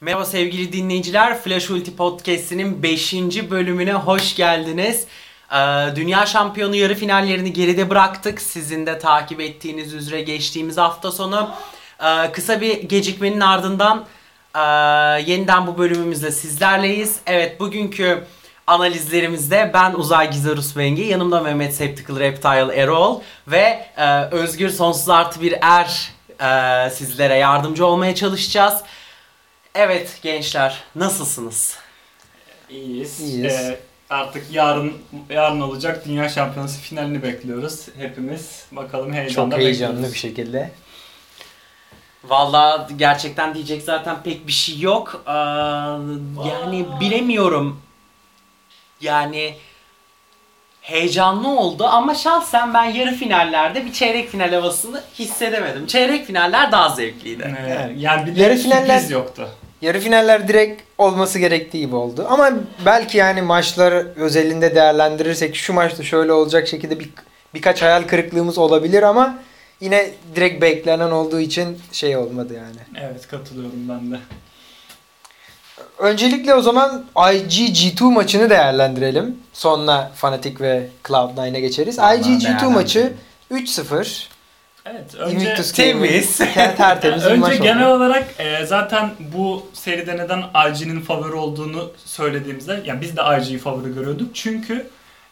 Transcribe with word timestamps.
Merhaba 0.00 0.24
sevgili 0.24 0.72
dinleyiciler. 0.72 1.38
Flash 1.38 1.70
Ulti 1.70 1.96
Podcast'inin 1.96 2.82
5. 2.82 3.14
bölümüne 3.50 3.92
hoş 3.92 4.36
geldiniz. 4.36 5.06
Ee, 5.52 5.56
Dünya 5.96 6.26
şampiyonu 6.26 6.76
yarı 6.76 6.94
finallerini 6.94 7.52
geride 7.52 7.90
bıraktık. 7.90 8.40
Sizin 8.40 8.86
de 8.86 8.98
takip 8.98 9.40
ettiğiniz 9.40 9.94
üzere 9.94 10.22
geçtiğimiz 10.22 10.76
hafta 10.76 11.12
sonu 11.12 11.50
e, 12.04 12.32
kısa 12.32 12.60
bir 12.60 12.82
gecikmenin 12.82 13.40
ardından 13.40 14.04
e, 14.54 14.60
yeniden 15.30 15.66
bu 15.66 15.78
bölümümüzde 15.78 16.30
sizlerleyiz. 16.30 17.18
Evet 17.26 17.60
bugünkü 17.60 18.24
analizlerimizde 18.66 19.70
ben 19.74 19.92
Uzay 19.92 20.30
Gizarus 20.30 20.76
Bengi, 20.76 21.02
yanımda 21.02 21.40
Mehmet 21.40 21.74
Septical 21.74 22.18
Reptile 22.20 22.74
Erol 22.74 23.20
ve 23.48 23.86
e, 23.96 24.20
Özgür 24.20 24.70
Sonsuz 24.70 25.08
Artı 25.08 25.40
Bir 25.40 25.54
Er 25.60 26.12
e, 26.40 26.90
sizlere 26.90 27.34
yardımcı 27.34 27.86
olmaya 27.86 28.14
çalışacağız. 28.14 28.82
Evet 29.74 30.18
gençler 30.22 30.82
nasılsınız? 30.94 31.76
İyiyiz. 32.70 33.20
İyiyiz. 33.20 33.52
Ee, 33.52 33.78
artık 34.10 34.46
yarın 34.52 34.92
yarın 35.30 35.60
olacak 35.60 36.04
Dünya 36.06 36.28
Şampiyonası 36.28 36.80
finalini 36.80 37.22
bekliyoruz 37.22 37.86
hepimiz. 37.98 38.64
Bakalım 38.72 39.12
heyecanla 39.12 39.50
Çok 39.50 39.60
heyecanlı 39.60 39.92
bekliyoruz. 39.94 40.14
bir 40.14 40.18
şekilde. 40.18 40.70
Valla 42.24 42.88
gerçekten 42.96 43.54
diyecek 43.54 43.82
zaten 43.82 44.22
pek 44.22 44.46
bir 44.46 44.52
şey 44.52 44.78
yok. 44.80 45.22
Ee, 45.26 45.30
yani 46.48 46.86
bilemiyorum. 47.00 47.80
Yani 49.00 49.56
heyecanlı 50.80 51.48
oldu 51.48 51.84
ama 51.86 52.14
şahsen 52.14 52.74
ben 52.74 52.84
yarı 52.84 53.14
finallerde 53.14 53.84
bir 53.86 53.92
çeyrek 53.92 54.28
final 54.30 54.52
havasını 54.52 55.02
hissedemedim. 55.18 55.86
Çeyrek 55.86 56.26
finaller 56.26 56.72
daha 56.72 56.88
zevkliydi. 56.88 57.56
Evet. 57.60 57.90
yani 57.96 58.26
bir 58.26 58.36
de 58.36 58.42
Yarı 58.42 58.54
finaller- 58.54 59.12
yoktu. 59.12 59.48
Yarı 59.84 60.00
finaller 60.00 60.48
direkt 60.48 60.82
olması 60.98 61.38
gerektiği 61.38 61.78
gibi 61.78 61.96
oldu. 61.96 62.26
Ama 62.28 62.50
belki 62.86 63.18
yani 63.18 63.42
maçları 63.42 64.12
özelinde 64.16 64.74
değerlendirirsek 64.74 65.56
şu 65.56 65.72
maçta 65.72 66.02
şöyle 66.02 66.32
olacak 66.32 66.68
şekilde 66.68 67.00
bir, 67.00 67.10
birkaç 67.54 67.82
hayal 67.82 68.02
kırıklığımız 68.02 68.58
olabilir 68.58 69.02
ama 69.02 69.38
yine 69.80 70.10
direkt 70.34 70.62
beklenen 70.62 71.10
olduğu 71.10 71.40
için 71.40 71.78
şey 71.92 72.16
olmadı 72.16 72.54
yani. 72.54 73.04
Evet 73.06 73.28
katılıyorum 73.28 73.88
ben 73.88 74.12
de. 74.12 74.18
Öncelikle 75.98 76.54
o 76.54 76.60
zaman 76.60 77.04
IGG2 77.16 78.04
maçını 78.04 78.50
değerlendirelim. 78.50 79.38
Sonra 79.52 80.12
Fnatic 80.14 80.60
ve 80.60 80.88
Cloud9'a 81.04 81.58
geçeriz. 81.58 81.98
Vallahi 81.98 82.20
IGG2 82.20 82.66
maçı 82.66 83.12
değerlendirelim. 83.50 83.84
3-0. 83.84 84.33
Evet 84.84 85.14
önce 85.14 85.36
Invictus 85.36 85.72
Temiz. 85.72 86.36
Tertemiz 86.54 87.24
bir 87.24 87.30
önce 87.30 87.40
maç 87.40 87.62
genel 87.62 87.86
oldu. 87.86 87.96
olarak 87.96 88.24
e, 88.38 88.66
zaten 88.66 89.10
bu 89.34 89.66
seride 89.72 90.16
neden 90.16 90.42
IG'nin 90.70 91.00
favori 91.00 91.32
olduğunu 91.32 91.92
söylediğimizde 92.04 92.82
yani 92.84 93.00
biz 93.00 93.16
de 93.16 93.20
IG'yi 93.38 93.58
favori 93.58 93.94
görüyorduk. 93.94 94.34
Çünkü 94.34 94.86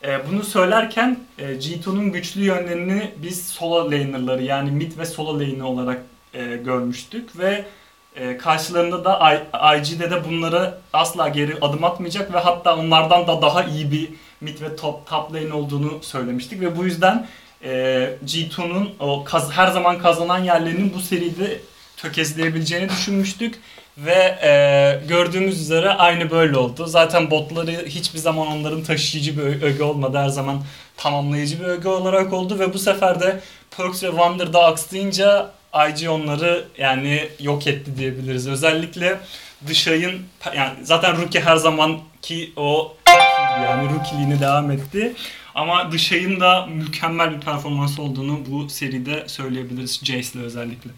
e, 0.04 0.28
bunu 0.30 0.44
söylerken 0.44 1.18
e, 1.38 1.44
G2'nun 1.44 2.12
güçlü 2.12 2.44
yönlerini 2.44 3.10
biz 3.16 3.46
solo 3.46 3.90
laner'ları 3.90 4.42
yani 4.42 4.70
mid 4.70 4.98
ve 4.98 5.06
solo 5.06 5.34
lane'i 5.34 5.62
olarak 5.62 5.98
e, 6.34 6.44
görmüştük 6.44 7.38
ve 7.38 7.64
e, 8.16 8.36
karşılarında 8.36 9.04
da 9.04 9.42
IG'de 9.76 10.10
de 10.10 10.24
bunları 10.24 10.74
asla 10.92 11.28
geri 11.28 11.56
adım 11.60 11.84
atmayacak 11.84 12.32
ve 12.34 12.38
hatta 12.38 12.76
onlardan 12.76 13.26
da 13.26 13.42
daha 13.42 13.64
iyi 13.64 13.92
bir 13.92 14.08
mid 14.40 14.60
ve 14.60 14.76
top, 14.76 15.06
top 15.06 15.34
lane 15.34 15.52
olduğunu 15.52 15.98
söylemiştik 16.02 16.60
ve 16.60 16.76
bu 16.76 16.84
yüzden 16.84 17.26
e, 17.64 17.70
G2'nun 18.26 18.90
o 19.00 19.24
kaz- 19.24 19.50
her 19.52 19.66
zaman 19.68 19.98
kazanan 19.98 20.38
yerlerinin 20.44 20.92
bu 20.94 21.00
seride 21.00 21.58
tökezleyebileceğini 21.96 22.88
düşünmüştük 22.88 23.54
ve 23.98 24.38
e, 24.42 25.00
gördüğümüz 25.08 25.60
üzere 25.60 25.90
aynı 25.90 26.30
böyle 26.30 26.56
oldu. 26.56 26.86
Zaten 26.86 27.30
botları 27.30 27.70
hiçbir 27.86 28.18
zaman 28.18 28.46
onların 28.46 28.82
taşıyıcı 28.82 29.36
bir 29.38 29.62
öge 29.62 29.82
olmadı. 29.82 30.18
Her 30.18 30.28
zaman 30.28 30.62
tamamlayıcı 30.96 31.60
bir 31.60 31.64
öge 31.64 31.88
olarak 31.88 32.32
oldu 32.32 32.58
ve 32.58 32.74
bu 32.74 32.78
sefer 32.78 33.20
de 33.20 33.40
Perks 33.76 34.02
ve 34.02 34.06
Wonder'da 34.08 34.64
aksayınca 34.64 35.50
IG 35.90 36.08
onları 36.08 36.64
yani 36.78 37.28
yok 37.40 37.66
etti 37.66 37.96
diyebiliriz. 37.98 38.48
Özellikle 38.48 39.18
Dışay'ın 39.66 40.22
yani 40.56 40.72
zaten 40.82 41.16
Rookie 41.22 41.40
her 41.40 41.56
zamanki 41.56 42.52
o 42.56 42.96
yani 43.62 43.88
rookiliğine 43.94 44.40
devam 44.40 44.70
etti. 44.70 45.12
Ama 45.54 45.92
Dışay'ın 45.92 46.40
da 46.40 46.66
mükemmel 46.66 47.36
bir 47.36 47.40
performans 47.40 47.98
olduğunu 47.98 48.40
bu 48.46 48.68
seride 48.68 49.28
söyleyebiliriz 49.28 50.00
Jace'le 50.04 50.40
özellikle. 50.42 50.90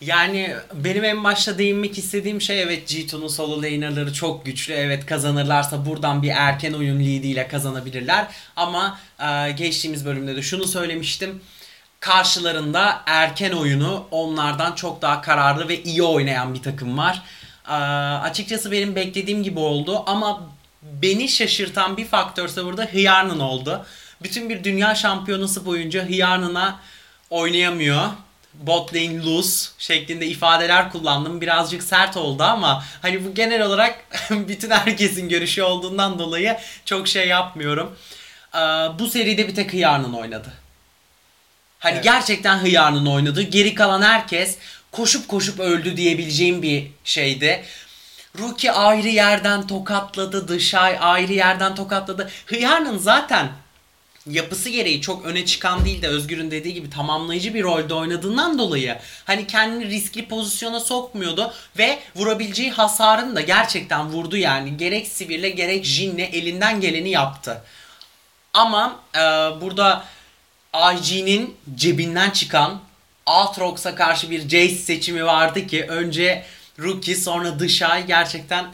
Yani 0.00 0.56
benim 0.74 1.04
en 1.04 1.24
başta 1.24 1.58
değinmek 1.58 1.98
istediğim 1.98 2.40
şey 2.40 2.62
evet 2.62 2.92
G2'nun 2.92 3.28
solo 3.28 3.62
laner'ları 3.62 4.12
çok 4.12 4.44
güçlü. 4.46 4.72
Evet 4.74 5.06
kazanırlarsa 5.06 5.86
buradan 5.86 6.22
bir 6.22 6.28
erken 6.28 6.72
oyun 6.72 7.00
lead'iyle 7.00 7.48
kazanabilirler. 7.48 8.26
Ama 8.56 8.98
e, 9.20 9.52
geçtiğimiz 9.52 10.06
bölümde 10.06 10.36
de 10.36 10.42
şunu 10.42 10.66
söylemiştim. 10.66 11.40
Karşılarında 12.00 13.02
erken 13.06 13.52
oyunu 13.52 14.06
onlardan 14.10 14.72
çok 14.74 15.02
daha 15.02 15.20
kararlı 15.20 15.68
ve 15.68 15.82
iyi 15.82 16.02
oynayan 16.02 16.54
bir 16.54 16.62
takım 16.62 16.98
var. 16.98 17.22
E, 17.68 17.72
açıkçası 18.22 18.72
benim 18.72 18.96
beklediğim 18.96 19.42
gibi 19.42 19.58
oldu 19.58 20.02
ama 20.06 20.48
beni 20.82 21.28
şaşırtan 21.28 21.96
bir 21.96 22.04
faktörse 22.04 22.64
burada 22.64 22.84
Hıyarnın 22.84 23.40
oldu. 23.40 23.86
Bütün 24.22 24.50
bir 24.50 24.64
dünya 24.64 24.94
şampiyonası 24.94 25.66
boyunca 25.66 26.08
Hıyarnın'a 26.08 26.80
oynayamıyor 27.30 28.08
bot 28.54 28.94
lane 28.94 29.22
lose 29.24 29.70
şeklinde 29.78 30.26
ifadeler 30.26 30.92
kullandım. 30.92 31.40
Birazcık 31.40 31.82
sert 31.82 32.16
oldu 32.16 32.42
ama 32.42 32.84
hani 33.02 33.24
bu 33.24 33.34
genel 33.34 33.62
olarak 33.62 34.04
bütün 34.30 34.70
herkesin 34.70 35.28
görüşü 35.28 35.62
olduğundan 35.62 36.18
dolayı 36.18 36.56
çok 36.84 37.08
şey 37.08 37.28
yapmıyorum. 37.28 37.96
Ee, 38.54 38.58
bu 38.98 39.08
seride 39.08 39.48
bir 39.48 39.54
tek 39.54 39.72
Hıyar'ın 39.72 40.12
oynadı. 40.12 40.52
Hani 41.78 41.94
Evet. 41.94 42.04
gerçekten 42.04 42.58
Hıyar'ın 42.58 43.06
oynadı. 43.06 43.42
Geri 43.42 43.74
kalan 43.74 44.02
herkes 44.02 44.58
koşup 44.92 45.28
koşup 45.28 45.60
öldü 45.60 45.96
diyebileceğim 45.96 46.62
bir 46.62 46.86
şeydi. 47.04 47.64
Rookie 48.38 48.70
ayrı 48.70 49.08
yerden 49.08 49.66
tokatladı. 49.66 50.48
Dışay 50.48 50.96
ayrı 51.00 51.32
yerden 51.32 51.74
tokatladı. 51.74 52.30
Hıyar'ın 52.46 52.98
zaten 52.98 53.52
yapısı 54.26 54.68
gereği 54.68 55.00
çok 55.00 55.24
öne 55.24 55.44
çıkan 55.46 55.84
değil 55.84 56.02
de 56.02 56.08
Özgür'ün 56.08 56.50
dediği 56.50 56.74
gibi 56.74 56.90
tamamlayıcı 56.90 57.54
bir 57.54 57.62
rolde 57.62 57.94
oynadığından 57.94 58.58
dolayı 58.58 58.98
hani 59.24 59.46
kendini 59.46 59.86
riskli 59.86 60.28
pozisyona 60.28 60.80
sokmuyordu 60.80 61.52
ve 61.78 61.98
vurabileceği 62.16 62.70
hasarın 62.70 63.36
da 63.36 63.40
gerçekten 63.40 64.08
vurdu 64.08 64.36
yani. 64.36 64.76
Gerek 64.76 65.06
Sivir'le 65.06 65.56
gerek 65.56 65.84
Jin'le 65.84 66.28
elinden 66.32 66.80
geleni 66.80 67.10
yaptı. 67.10 67.62
Ama 68.54 69.00
e, 69.14 69.20
burada 69.60 70.04
IG'nin 70.74 71.56
cebinden 71.74 72.30
çıkan 72.30 72.80
Aatrox'a 73.26 73.94
karşı 73.94 74.30
bir 74.30 74.40
Jace 74.40 74.68
seçimi 74.68 75.24
vardı 75.24 75.66
ki 75.66 75.84
önce 75.84 76.44
Rookie 76.78 77.14
sonra 77.14 77.58
Dışay 77.58 78.06
gerçekten 78.06 78.66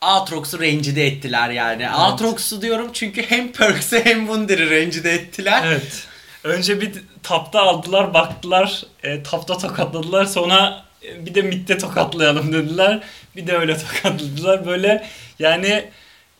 Aatrox'u 0.00 0.60
rencide 0.60 1.06
ettiler 1.06 1.50
yani. 1.50 1.82
Evet. 1.82 1.94
Aatrox'u 1.94 2.62
diyorum 2.62 2.90
çünkü 2.92 3.22
hem 3.22 3.52
Perks'ü 3.52 4.04
hem 4.04 4.26
Wunder'ı 4.26 4.70
rencide 4.70 5.12
ettiler. 5.12 5.62
Evet. 5.66 6.06
Önce 6.44 6.80
bir 6.80 6.92
tapta 7.22 7.60
aldılar, 7.60 8.14
baktılar, 8.14 8.82
e, 9.02 9.22
tapta 9.22 9.58
tokatladılar. 9.58 10.24
Sonra 10.24 10.84
e, 11.04 11.26
bir 11.26 11.34
de 11.34 11.42
midde 11.42 11.78
tokatlayalım 11.78 12.52
dediler. 12.52 13.02
Bir 13.36 13.46
de 13.46 13.56
öyle 13.56 13.76
tokatladılar. 14.02 14.66
Böyle 14.66 15.06
yani 15.38 15.84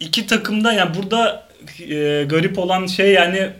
iki 0.00 0.26
takımda 0.26 0.72
yani 0.72 0.94
burada 0.94 1.48
e, 1.80 2.24
garip 2.28 2.58
olan 2.58 2.86
şey 2.86 3.12
yani 3.12 3.50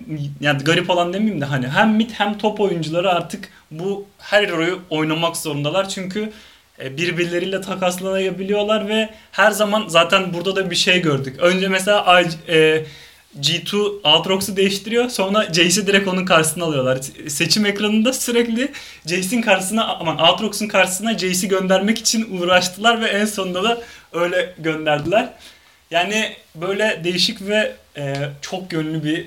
yani 0.41 0.65
garip 0.65 0.91
olan 0.91 1.13
demeyeyim 1.13 1.41
de 1.41 1.45
hani 1.45 1.69
hem 1.69 1.95
mid 1.95 2.11
hem 2.11 2.39
top 2.39 2.61
oyuncuları 2.61 3.13
artık 3.13 3.49
bu 3.71 4.07
her 4.19 4.51
royu 4.51 4.81
oynamak 4.91 5.37
zorundalar. 5.37 5.89
Çünkü 5.89 6.33
birbirleriyle 6.81 7.61
takaslanabiliyorlar 7.61 8.89
ve 8.89 9.09
her 9.33 9.51
zaman 9.51 9.85
zaten 9.89 10.35
burada 10.35 10.57
da 10.57 10.71
bir 10.71 10.77
şey 10.77 11.03
gördük. 11.03 11.37
Önce 11.39 11.69
mesela 11.69 12.23
e, 12.49 12.85
G2 13.41 14.01
Aatrox'u 14.05 14.57
değiştiriyor. 14.57 15.09
Sonra 15.09 15.45
Jace'i 15.53 15.87
direkt 15.87 16.09
onun 16.09 16.25
karşısına 16.25 16.65
alıyorlar. 16.65 16.99
Seçim 17.29 17.67
ekranında 17.67 18.13
sürekli 18.13 18.73
Jace'in 19.07 19.43
karşısına 19.43 19.87
aman 19.87 20.17
Aatrox'un 20.19 20.69
karşısına 20.69 21.19
Jace'i 21.19 21.49
göndermek 21.49 21.99
için 21.99 22.39
uğraştılar 22.39 23.01
ve 23.01 23.07
en 23.07 23.25
sonunda 23.25 23.65
da 23.65 23.81
öyle 24.13 24.55
gönderdiler. 24.59 25.29
Yani 25.91 26.33
böyle 26.55 27.01
değişik 27.05 27.49
ve 27.49 27.73
e, 27.97 28.15
çok 28.41 28.73
yönlü 28.73 29.05
bir 29.05 29.27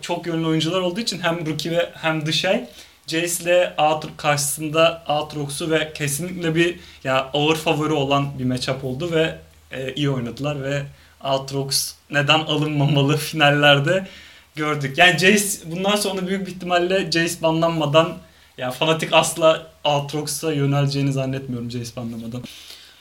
çok 0.00 0.26
yönlü 0.26 0.46
oyuncular 0.46 0.80
olduğu 0.80 1.00
için 1.00 1.20
hem 1.20 1.46
Rookie 1.46 1.72
ve 1.72 1.90
hem 1.94 2.26
Dışay 2.26 2.64
Jace 3.10 3.42
ile 3.44 3.74
Aatrox 3.78 4.12
karşısında 4.16 5.02
Aatrox'u 5.06 5.70
ve 5.70 5.92
kesinlikle 5.92 6.54
bir 6.54 6.80
ya 7.04 7.30
ağır 7.34 7.56
favori 7.56 7.92
olan 7.92 8.38
bir 8.38 8.44
matchup 8.44 8.84
oldu 8.84 9.10
ve 9.12 9.38
e, 9.70 9.94
iyi 9.94 10.10
oynadılar 10.10 10.62
ve 10.62 10.82
Aatrox 11.20 11.94
neden 12.10 12.38
alınmamalı 12.38 13.16
finallerde 13.30 14.06
gördük. 14.54 14.98
Yani 14.98 15.18
Jace 15.18 15.44
bundan 15.64 15.96
sonra 15.96 16.26
büyük 16.26 16.46
bir 16.46 16.52
ihtimalle 16.52 17.10
Jace 17.12 17.42
banlanmadan 17.42 18.18
ya 18.58 18.70
fanatik 18.70 19.12
asla 19.12 19.66
Aatrox'a 19.84 20.52
yöneleceğini 20.52 21.12
zannetmiyorum 21.12 21.70
Jace 21.70 21.96
banlamadan. 21.96 22.42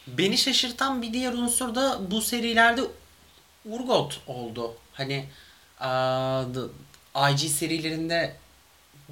Beni 0.07 0.37
şaşırtan 0.37 1.01
bir 1.01 1.13
diğer 1.13 1.33
unsur 1.33 1.75
da 1.75 1.99
bu 2.11 2.21
serilerde 2.21 2.81
Urgot 3.65 4.19
oldu. 4.27 4.73
Hani 4.93 5.25
the- 6.53 7.31
IG 7.31 7.39
serilerinde 7.49 8.35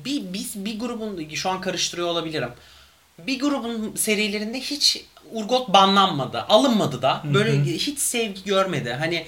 bir 0.06 0.34
biz 0.34 0.66
bir 0.66 0.80
grubun 0.80 1.30
şu 1.34 1.50
an 1.50 1.62
karıştırıyor 1.62 2.08
olabilirim. 2.08 2.50
Bir 3.18 3.40
grubun 3.40 3.96
serilerinde 3.96 4.60
hiç 4.60 5.06
Urgot 5.32 5.74
banlanmadı. 5.74 6.42
Alınmadı 6.42 7.02
da. 7.02 7.22
Böyle 7.34 7.64
hiç 7.64 8.00
sevgi 8.00 8.44
görmedi. 8.44 8.94
Hani 8.94 9.26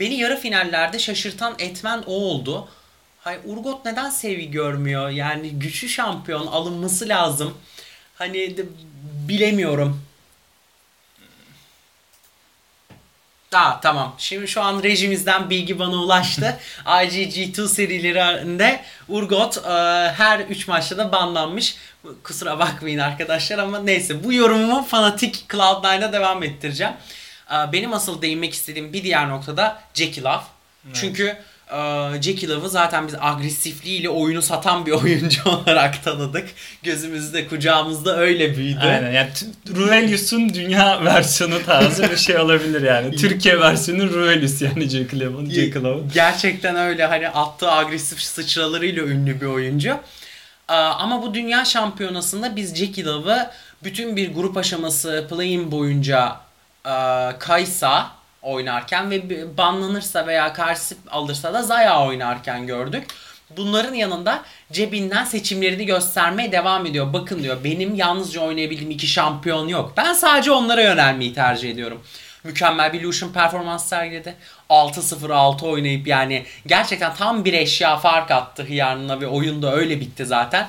beni 0.00 0.14
yarı 0.14 0.40
finallerde 0.40 0.98
şaşırtan 0.98 1.54
etmen 1.58 2.02
o 2.06 2.12
oldu. 2.12 2.68
Hay 3.20 3.38
Urgot 3.44 3.84
neden 3.84 4.10
sevgi 4.10 4.50
görmüyor? 4.50 5.10
Yani 5.10 5.50
güçlü 5.50 5.88
şampiyon 5.88 6.46
alınması 6.46 7.08
lazım. 7.08 7.54
Hani 8.14 8.56
de, 8.56 8.64
bilemiyorum. 9.28 10.00
Aa 13.52 13.80
tamam. 13.80 14.14
Şimdi 14.18 14.48
şu 14.48 14.62
an 14.62 14.82
rejimizden 14.82 15.50
bilgi 15.50 15.78
bana 15.78 15.96
ulaştı. 15.96 16.58
IGG2 16.86 17.68
serilerinde 17.68 18.80
Urgot 19.08 19.56
e, 19.56 19.70
her 20.16 20.40
3 20.40 20.68
maçta 20.68 20.98
da 20.98 21.12
banlanmış. 21.12 21.76
Kusura 22.22 22.58
bakmayın 22.58 22.98
arkadaşlar 22.98 23.58
ama 23.58 23.78
neyse 23.78 24.24
bu 24.24 24.32
yorumumu 24.32 24.84
fanatik 24.84 25.44
Cloud9'a 25.48 26.12
devam 26.12 26.42
ettireceğim. 26.42 26.92
E, 27.50 27.72
benim 27.72 27.92
asıl 27.92 28.22
değinmek 28.22 28.54
istediğim 28.54 28.92
bir 28.92 29.02
diğer 29.02 29.28
noktada 29.28 29.82
Jackie 29.94 30.24
Love. 30.24 30.42
Çünkü 30.94 31.36
e, 31.70 31.78
Jackie 32.22 32.48
Love'ı 32.48 32.68
zaten 32.70 33.08
biz 33.08 33.14
agresifliğiyle 33.20 34.08
oyunu 34.08 34.42
satan 34.42 34.86
bir 34.86 34.92
oyuncu 35.02 35.42
olarak 35.50 36.04
tanıdık. 36.04 36.48
Gözümüzde 36.82 37.46
kucağımızda 37.48 38.16
öyle 38.16 38.56
büyüdü. 38.56 38.78
Aynen 38.82 39.12
yani 39.12 39.30
Ruvelius'un 39.76 40.54
dünya 40.54 41.04
versiyonu 41.04 41.64
tarzı 41.66 42.10
bir 42.10 42.16
şey 42.16 42.36
olabilir 42.36 42.82
yani. 42.82 43.16
Türkiye 43.16 43.60
versiyonu 43.60 44.12
Ruvelius 44.12 44.62
yani 44.62 44.88
Jack 44.88 45.14
Levin, 45.14 45.50
Jack 45.50 45.76
Levin. 45.76 46.10
Gerçekten 46.14 46.76
öyle 46.76 47.06
hani 47.06 47.28
attığı 47.28 47.72
agresif 47.72 48.22
sıçralarıyla 48.22 49.02
ünlü 49.02 49.40
bir 49.40 49.46
oyuncu. 49.46 49.96
Aa, 50.68 50.74
Ama 50.74 51.22
bu 51.22 51.34
dünya 51.34 51.64
şampiyonasında 51.64 52.56
biz 52.56 52.74
Jackie 52.74 53.04
Love'ı 53.04 53.50
bütün 53.84 54.16
bir 54.16 54.34
grup 54.34 54.56
aşaması 54.56 55.26
play-in 55.30 55.70
boyunca 55.70 56.36
e, 56.86 56.92
Kaysa 57.38 58.10
oynarken 58.42 59.10
ve 59.10 59.56
banlanırsa 59.56 60.26
veya 60.26 60.52
karşı 60.52 60.94
alırsa 61.10 61.54
da 61.54 61.62
Zaya 61.62 62.06
oynarken 62.06 62.66
gördük. 62.66 63.04
Bunların 63.56 63.94
yanında 63.94 64.42
cebinden 64.72 65.24
seçimlerini 65.24 65.86
göstermeye 65.86 66.52
devam 66.52 66.86
ediyor. 66.86 67.12
Bakın 67.12 67.42
diyor 67.42 67.64
benim 67.64 67.94
yalnızca 67.94 68.40
oynayabildiğim 68.40 68.90
iki 68.90 69.06
şampiyon 69.06 69.68
yok. 69.68 69.92
Ben 69.96 70.12
sadece 70.12 70.50
onlara 70.50 70.82
yönelmeyi 70.82 71.34
tercih 71.34 71.70
ediyorum. 71.70 72.02
Mükemmel 72.44 72.92
bir 72.92 73.02
Lucian 73.02 73.32
performans 73.32 73.88
sergiledi. 73.88 74.34
6-0-6 74.70 75.66
oynayıp 75.66 76.06
yani 76.06 76.44
gerçekten 76.66 77.14
tam 77.14 77.44
bir 77.44 77.52
eşya 77.52 77.96
fark 77.96 78.30
attı 78.30 78.62
Hıyar'ınla 78.62 79.20
ve 79.20 79.26
oyun 79.26 79.62
da 79.62 79.74
öyle 79.74 80.00
bitti 80.00 80.26
zaten. 80.26 80.68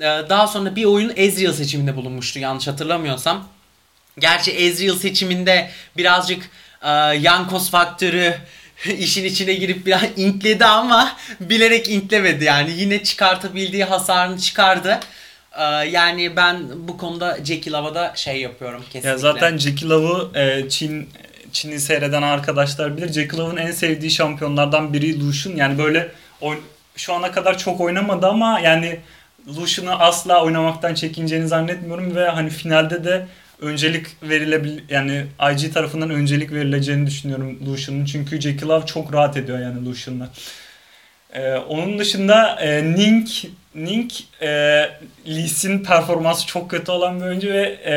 Ee, 0.00 0.04
Daha 0.04 0.46
sonra 0.46 0.76
bir 0.76 0.84
oyun 0.84 1.12
Ezreal 1.16 1.52
seçiminde 1.52 1.96
bulunmuştu 1.96 2.38
yanlış 2.38 2.68
hatırlamıyorsam. 2.68 3.48
Gerçi 4.18 4.50
Ezreal 4.50 4.96
seçiminde 4.96 5.70
birazcık 5.96 6.50
Yankos 7.20 7.70
faktörü 7.70 8.34
işin 8.98 9.24
içine 9.24 9.54
girip 9.54 9.86
biraz 9.86 10.02
intledi 10.16 10.64
ama 10.64 11.16
bilerek 11.40 11.88
intlemedi 11.88 12.44
yani. 12.44 12.70
Yine 12.70 13.02
çıkartabildiği 13.02 13.84
hasarını 13.84 14.38
çıkardı. 14.40 15.00
E, 15.58 15.62
yani 15.88 16.36
ben 16.36 16.62
bu 16.88 16.96
konuda 16.96 17.38
Jackie 17.44 17.72
Love'a 17.72 17.94
da 17.94 18.12
şey 18.16 18.40
yapıyorum 18.40 18.80
kesinlikle. 18.84 19.08
Ya 19.08 19.18
zaten 19.18 19.58
Jackie 19.58 19.88
Love'ı 19.88 20.38
e, 20.40 20.68
Çin 20.68 21.08
Çin'i 21.52 21.80
seyreden 21.80 22.22
arkadaşlar 22.22 22.96
bilir. 22.96 23.12
Jackie 23.12 23.38
Love'ın 23.38 23.56
en 23.56 23.70
sevdiği 23.70 24.10
şampiyonlardan 24.10 24.92
biri 24.92 25.20
Lucian. 25.26 25.56
Yani 25.56 25.78
böyle 25.78 26.12
oyn- 26.40 26.60
şu 26.96 27.14
ana 27.14 27.32
kadar 27.32 27.58
çok 27.58 27.80
oynamadı 27.80 28.26
ama 28.26 28.60
yani 28.60 29.00
Lucian'ı 29.56 29.98
asla 29.98 30.44
oynamaktan 30.44 30.94
çekineceğini 30.94 31.48
zannetmiyorum 31.48 32.16
ve 32.16 32.28
hani 32.28 32.50
finalde 32.50 33.04
de 33.04 33.26
öncelik 33.62 34.06
verilebil 34.22 34.80
yani 34.88 35.24
IG 35.52 35.74
tarafından 35.74 36.10
öncelik 36.10 36.52
verileceğini 36.52 37.06
düşünüyorum 37.06 37.58
Lucian'ın. 37.66 38.04
Çünkü 38.04 38.40
Jackie 38.40 38.68
Love 38.68 38.86
çok 38.86 39.12
rahat 39.12 39.36
ediyor 39.36 39.58
yani 39.58 39.86
Lucian'la. 39.86 40.30
Ee, 41.32 41.54
onun 41.54 41.98
dışında 41.98 42.60
e, 42.60 42.84
Nink 42.84 43.28
Nink 43.74 44.12
e, 44.42 44.48
Lee 45.26 45.48
Sin 45.48 45.84
performansı 45.84 46.46
çok 46.46 46.70
kötü 46.70 46.92
olan 46.92 47.20
bir 47.20 47.24
oyuncu 47.24 47.48
ve 47.48 47.78
e, 47.84 47.94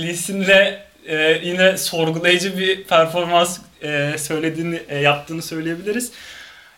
Lee 0.00 0.14
Sin'le 0.14 0.78
e, 1.06 1.40
yine 1.44 1.76
sorgulayıcı 1.76 2.58
bir 2.58 2.84
performans 2.84 3.58
e, 3.82 4.14
söylediğini 4.18 4.80
e, 4.88 4.98
yaptığını 4.98 5.42
söyleyebiliriz. 5.42 6.12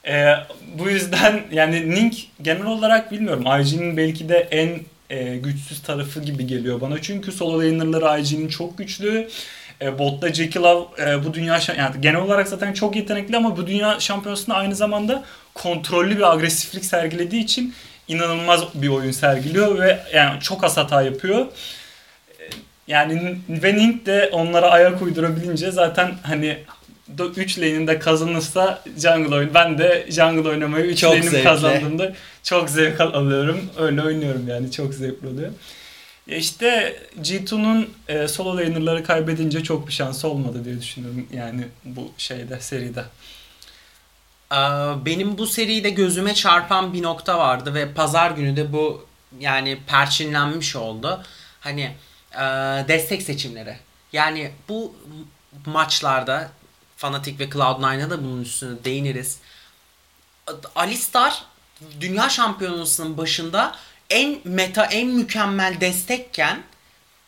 E, 0.09 0.35
bu 0.79 0.91
yüzden 0.91 1.41
yani 1.53 1.91
Nink 1.91 2.15
genel 2.43 2.67
olarak 2.67 3.13
bilmiyorum 3.13 3.45
IG'nin 3.61 3.97
belki 3.97 4.29
de 4.29 4.49
en 4.51 4.81
e, 5.11 5.37
güçsüz 5.37 5.83
tarafı 5.83 6.21
gibi 6.21 6.47
geliyor 6.47 6.81
bana. 6.81 7.03
Çünkü 7.03 7.33
solo 7.33 7.59
laner'ları 7.59 8.21
IG'nin 8.21 8.49
çok 8.49 8.79
güçlü. 8.79 9.29
E, 9.83 9.99
botta 9.99 10.33
Jackie 10.35 10.63
Love 10.63 10.87
e, 11.11 11.25
bu 11.25 11.35
dünya 11.35 11.61
yani 11.77 12.01
genel 12.01 12.21
olarak 12.21 12.49
zaten 12.49 12.73
çok 12.73 12.97
yetenekli 12.97 13.37
ama 13.37 13.57
bu 13.57 13.67
dünya 13.67 14.01
şampiyonasında 14.01 14.57
aynı 14.57 14.75
zamanda 14.75 15.25
kontrollü 15.55 16.17
bir 16.17 16.33
agresiflik 16.33 16.85
sergilediği 16.85 17.45
için 17.45 17.75
inanılmaz 18.09 18.65
bir 18.75 18.89
oyun 18.89 19.11
sergiliyor 19.11 19.79
ve 19.79 19.99
yani 20.15 20.41
çok 20.41 20.65
az 20.65 20.77
hata 20.77 21.03
yapıyor. 21.03 21.47
E, 22.39 22.45
Yani 22.89 23.39
ve 23.49 23.77
Nink 23.77 24.07
de 24.07 24.29
onlara 24.33 24.71
ayak 24.71 25.03
uydurabilince 25.03 25.71
zaten 25.71 26.15
hani 26.23 26.59
3 27.37 27.59
lane'inde 27.59 27.99
kazanırsa 27.99 28.83
jungle 28.99 29.35
oyun. 29.35 29.55
Ben 29.55 29.79
de 29.79 30.07
jungle 30.11 30.49
oynamayı 30.49 30.85
3 30.85 30.99
Çok 30.99 31.11
lane'im 31.13 31.31
zevkli. 31.31 31.45
kazandığımda 31.45 32.13
çok 32.43 32.71
zevk 32.71 33.01
alıyorum. 33.01 33.61
Öyle 33.79 34.03
oynuyorum 34.03 34.49
yani 34.49 34.73
çok 34.73 34.95
zevkli 34.95 35.29
oluyor. 35.29 35.51
Ya 36.27 36.37
işte 36.37 36.97
G2'nun 37.21 37.89
e, 38.09 38.29
solo 38.29 38.57
laner'ları 38.57 39.05
kaybedince 39.05 39.63
çok 39.63 39.89
bir 39.89 39.93
şansı 39.93 40.29
olmadı 40.29 40.65
diye 40.65 40.81
düşünüyorum 40.81 41.27
yani 41.33 41.65
bu 41.85 42.13
şeyde 42.19 42.61
seride. 42.61 43.05
Benim 45.05 45.39
bu 45.39 45.47
seride 45.47 45.91
gözüme 45.91 46.35
çarpan 46.35 46.93
bir 46.93 47.03
nokta 47.03 47.39
vardı 47.39 47.75
ve 47.75 47.93
pazar 47.93 48.31
günü 48.31 48.57
de 48.57 48.73
bu 48.73 49.07
yani 49.41 49.79
perçinlenmiş 49.87 50.77
oldu. 50.77 51.23
Hani 51.61 51.91
e, 52.35 52.41
destek 52.89 53.23
seçimleri. 53.23 53.77
Yani 54.13 54.51
bu 54.69 54.95
maçlarda 55.67 56.51
Fnatic 57.01 57.39
ve 57.39 57.45
Cloud9'a 57.45 58.11
da 58.11 58.25
bunun 58.25 58.43
üstüne 58.43 58.85
değiniriz. 58.85 59.39
Alistar 60.75 61.45
dünya 62.01 62.29
şampiyonasının 62.29 63.19
başında 63.19 63.77
en 64.11 64.39
meta 64.45 64.85
en 64.85 65.09
mükemmel 65.09 65.81
destekken 65.81 66.63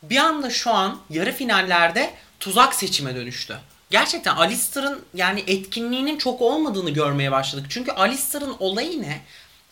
bir 0.03 0.17
anda 0.17 0.51
şu 0.51 0.71
an 0.71 1.01
yarı 1.11 1.33
finallerde 1.33 2.15
tuzak 2.41 2.75
seçime 2.75 3.15
dönüştü. 3.15 3.59
Gerçekten 3.91 4.37
Alistar'ın 4.37 5.05
yani 5.15 5.45
etkinliğinin 5.47 6.19
çok 6.19 6.43
olmadığını 6.43 6.91
görmeye 6.91 7.33
başladık. 7.33 7.67
Çünkü 7.69 7.93
Alistar'ın 7.93 8.57
olayı 8.59 9.03
ne? 9.03 9.21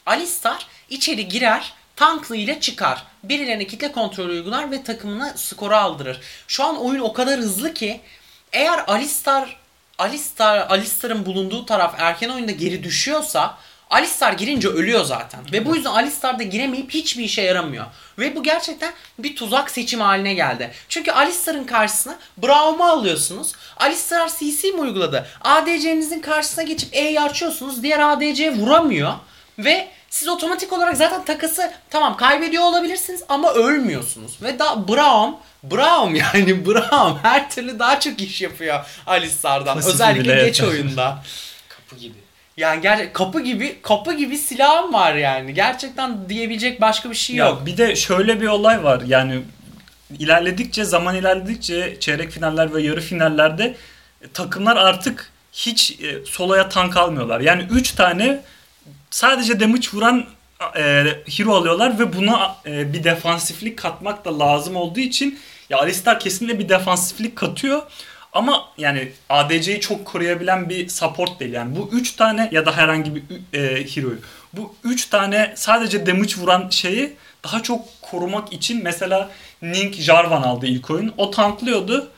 Alistar 0.06 0.66
içeri 0.90 1.28
girer, 1.28 1.72
tanklı 1.96 2.36
ile 2.36 2.60
çıkar. 2.60 3.06
Birilerine 3.24 3.66
kitle 3.66 3.92
kontrolü 3.92 4.32
uygular 4.32 4.70
ve 4.70 4.82
takımına 4.82 5.34
skoru 5.36 5.76
aldırır. 5.76 6.20
Şu 6.48 6.64
an 6.64 6.76
oyun 6.76 7.00
o 7.00 7.12
kadar 7.12 7.40
hızlı 7.40 7.74
ki 7.74 8.00
eğer 8.52 8.84
Alistar 8.86 9.59
Alistar 10.00 10.58
Alistar'ın 10.70 11.26
bulunduğu 11.26 11.66
taraf 11.66 11.94
erken 11.98 12.28
oyunda 12.28 12.52
geri 12.52 12.84
düşüyorsa 12.84 13.58
Alistar 13.90 14.32
girince 14.32 14.68
ölüyor 14.68 15.04
zaten. 15.04 15.40
Ve 15.52 15.66
bu 15.66 15.76
yüzden 15.76 15.90
Alistar 15.90 16.38
da 16.38 16.42
giremeyip 16.42 16.90
hiçbir 16.90 17.24
işe 17.24 17.42
yaramıyor. 17.42 17.86
Ve 18.18 18.36
bu 18.36 18.42
gerçekten 18.42 18.92
bir 19.18 19.36
tuzak 19.36 19.70
seçim 19.70 20.00
haline 20.00 20.34
geldi. 20.34 20.70
Çünkü 20.88 21.10
Alistar'ın 21.10 21.64
karşısına 21.64 22.18
Braum'u 22.36 22.84
alıyorsunuz. 22.84 23.52
Alistar 23.76 24.30
CC 24.38 24.70
mi 24.70 24.80
uyguladı? 24.80 25.26
ADC'nizin 25.40 26.20
karşısına 26.20 26.64
geçip 26.64 26.94
E'yi 26.94 27.20
açıyorsunuz. 27.20 27.82
Diğer 27.82 27.98
ADC 27.98 28.50
vuramıyor. 28.50 29.12
Ve 29.58 29.88
siz 30.10 30.28
otomatik 30.28 30.72
olarak 30.72 30.96
zaten 30.96 31.24
takası 31.24 31.72
tamam 31.90 32.16
kaybediyor 32.16 32.62
olabilirsiniz 32.62 33.22
ama 33.28 33.52
ölmüyorsunuz. 33.52 34.32
Ve 34.42 34.58
da 34.58 34.88
Braum 34.88 35.36
Braum 35.62 36.14
yani 36.14 36.66
Braum 36.66 37.18
her 37.22 37.50
türlü 37.50 37.78
daha 37.78 38.00
çok 38.00 38.20
iş 38.22 38.42
yapıyor 38.42 38.84
Alistar'dan. 39.06 39.74
Pasifi 39.74 39.94
Özellikle 39.94 40.34
geç 40.34 40.60
yeter. 40.60 40.72
oyunda. 40.72 41.22
Kapı 41.68 41.96
gibi. 41.96 42.14
Yani 42.56 42.80
ger 42.82 43.12
kapı 43.12 43.40
gibi 43.40 43.78
kapı 43.82 44.12
gibi 44.12 44.38
silahım 44.38 44.92
var 44.92 45.14
yani. 45.14 45.54
Gerçekten 45.54 46.28
diyebilecek 46.28 46.80
başka 46.80 47.10
bir 47.10 47.14
şey 47.14 47.36
Ya 47.36 47.46
yok. 47.46 47.66
bir 47.66 47.76
de 47.76 47.96
şöyle 47.96 48.40
bir 48.40 48.46
olay 48.48 48.84
var. 48.84 49.02
Yani 49.06 49.40
ilerledikçe, 50.18 50.84
zaman 50.84 51.16
ilerledikçe 51.16 52.00
çeyrek 52.00 52.30
finaller 52.30 52.74
ve 52.74 52.82
yarı 52.82 53.00
finallerde 53.00 53.76
takımlar 54.34 54.76
artık 54.76 55.30
hiç 55.52 55.90
e, 56.00 56.24
soloya 56.26 56.68
tank 56.68 56.96
almıyorlar. 56.96 57.40
Yani 57.40 57.66
3 57.70 57.92
tane 57.92 58.40
sadece 59.10 59.60
damage 59.60 59.88
vuran 59.92 60.26
e, 60.76 60.82
hero 61.36 61.54
alıyorlar 61.54 61.98
ve 61.98 62.16
buna 62.16 62.56
e, 62.66 62.92
bir 62.92 63.04
defansiflik 63.04 63.78
katmak 63.78 64.24
da 64.24 64.38
lazım 64.38 64.76
olduğu 64.76 65.00
için 65.00 65.38
Ya 65.70 65.78
Alistar 65.78 66.20
kesinlikle 66.20 66.58
bir 66.58 66.68
defansiflik 66.68 67.36
katıyor. 67.36 67.82
Ama 68.32 68.64
yani 68.78 69.12
ADC'yi 69.28 69.80
çok 69.80 70.04
koruyabilen 70.04 70.68
bir 70.68 70.88
support 70.88 71.40
değil. 71.40 71.52
Yani 71.52 71.76
bu 71.76 71.90
3 71.92 72.12
tane 72.12 72.48
ya 72.52 72.66
da 72.66 72.76
herhangi 72.76 73.14
bir 73.14 73.22
e, 73.52 73.86
hero'yu. 73.94 74.18
Bu 74.52 74.74
3 74.84 75.06
tane 75.06 75.52
sadece 75.56 76.06
damage 76.06 76.34
vuran 76.36 76.68
şeyi 76.70 77.16
daha 77.44 77.62
çok 77.62 77.80
korumak 78.02 78.52
için 78.52 78.82
mesela 78.82 79.30
Ning 79.62 79.94
Jarvan 79.94 80.42
aldı 80.42 80.66
ilk 80.66 80.90
oyun. 80.90 81.14
O 81.16 81.30
tanklıyordu. 81.30 82.10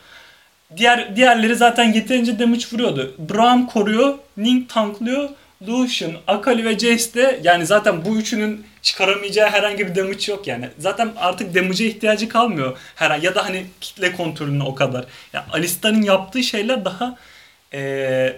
Diğer 0.77 1.15
diğerleri 1.15 1.55
zaten 1.55 1.93
yeterince 1.93 2.39
damage 2.39 2.65
vuruyordu. 2.73 3.15
Braum 3.17 3.67
koruyor, 3.67 4.17
Ning 4.37 4.69
tanklıyor. 4.69 5.29
Lucian, 5.67 6.11
Akali 6.27 6.65
ve 6.65 6.79
Jace 6.79 7.13
de 7.13 7.39
yani 7.43 7.65
zaten 7.65 8.05
bu 8.05 8.17
üçünün 8.17 8.65
çıkaramayacağı 8.81 9.49
herhangi 9.49 9.87
bir 9.87 9.95
damage 9.95 10.31
yok 10.31 10.47
yani. 10.47 10.69
Zaten 10.79 11.13
artık 11.17 11.55
damage'e 11.55 11.87
ihtiyacı 11.87 12.29
kalmıyor. 12.29 12.77
Her 12.95 13.19
ya 13.19 13.35
da 13.35 13.45
hani 13.45 13.65
kitle 13.81 14.15
kontrolünü 14.15 14.63
o 14.63 14.75
kadar. 14.75 15.05
Yani 15.33 15.45
Alistar'ın 15.53 16.01
yaptığı 16.01 16.43
şeyler 16.43 16.85
daha 16.85 17.17
e, 17.73 17.79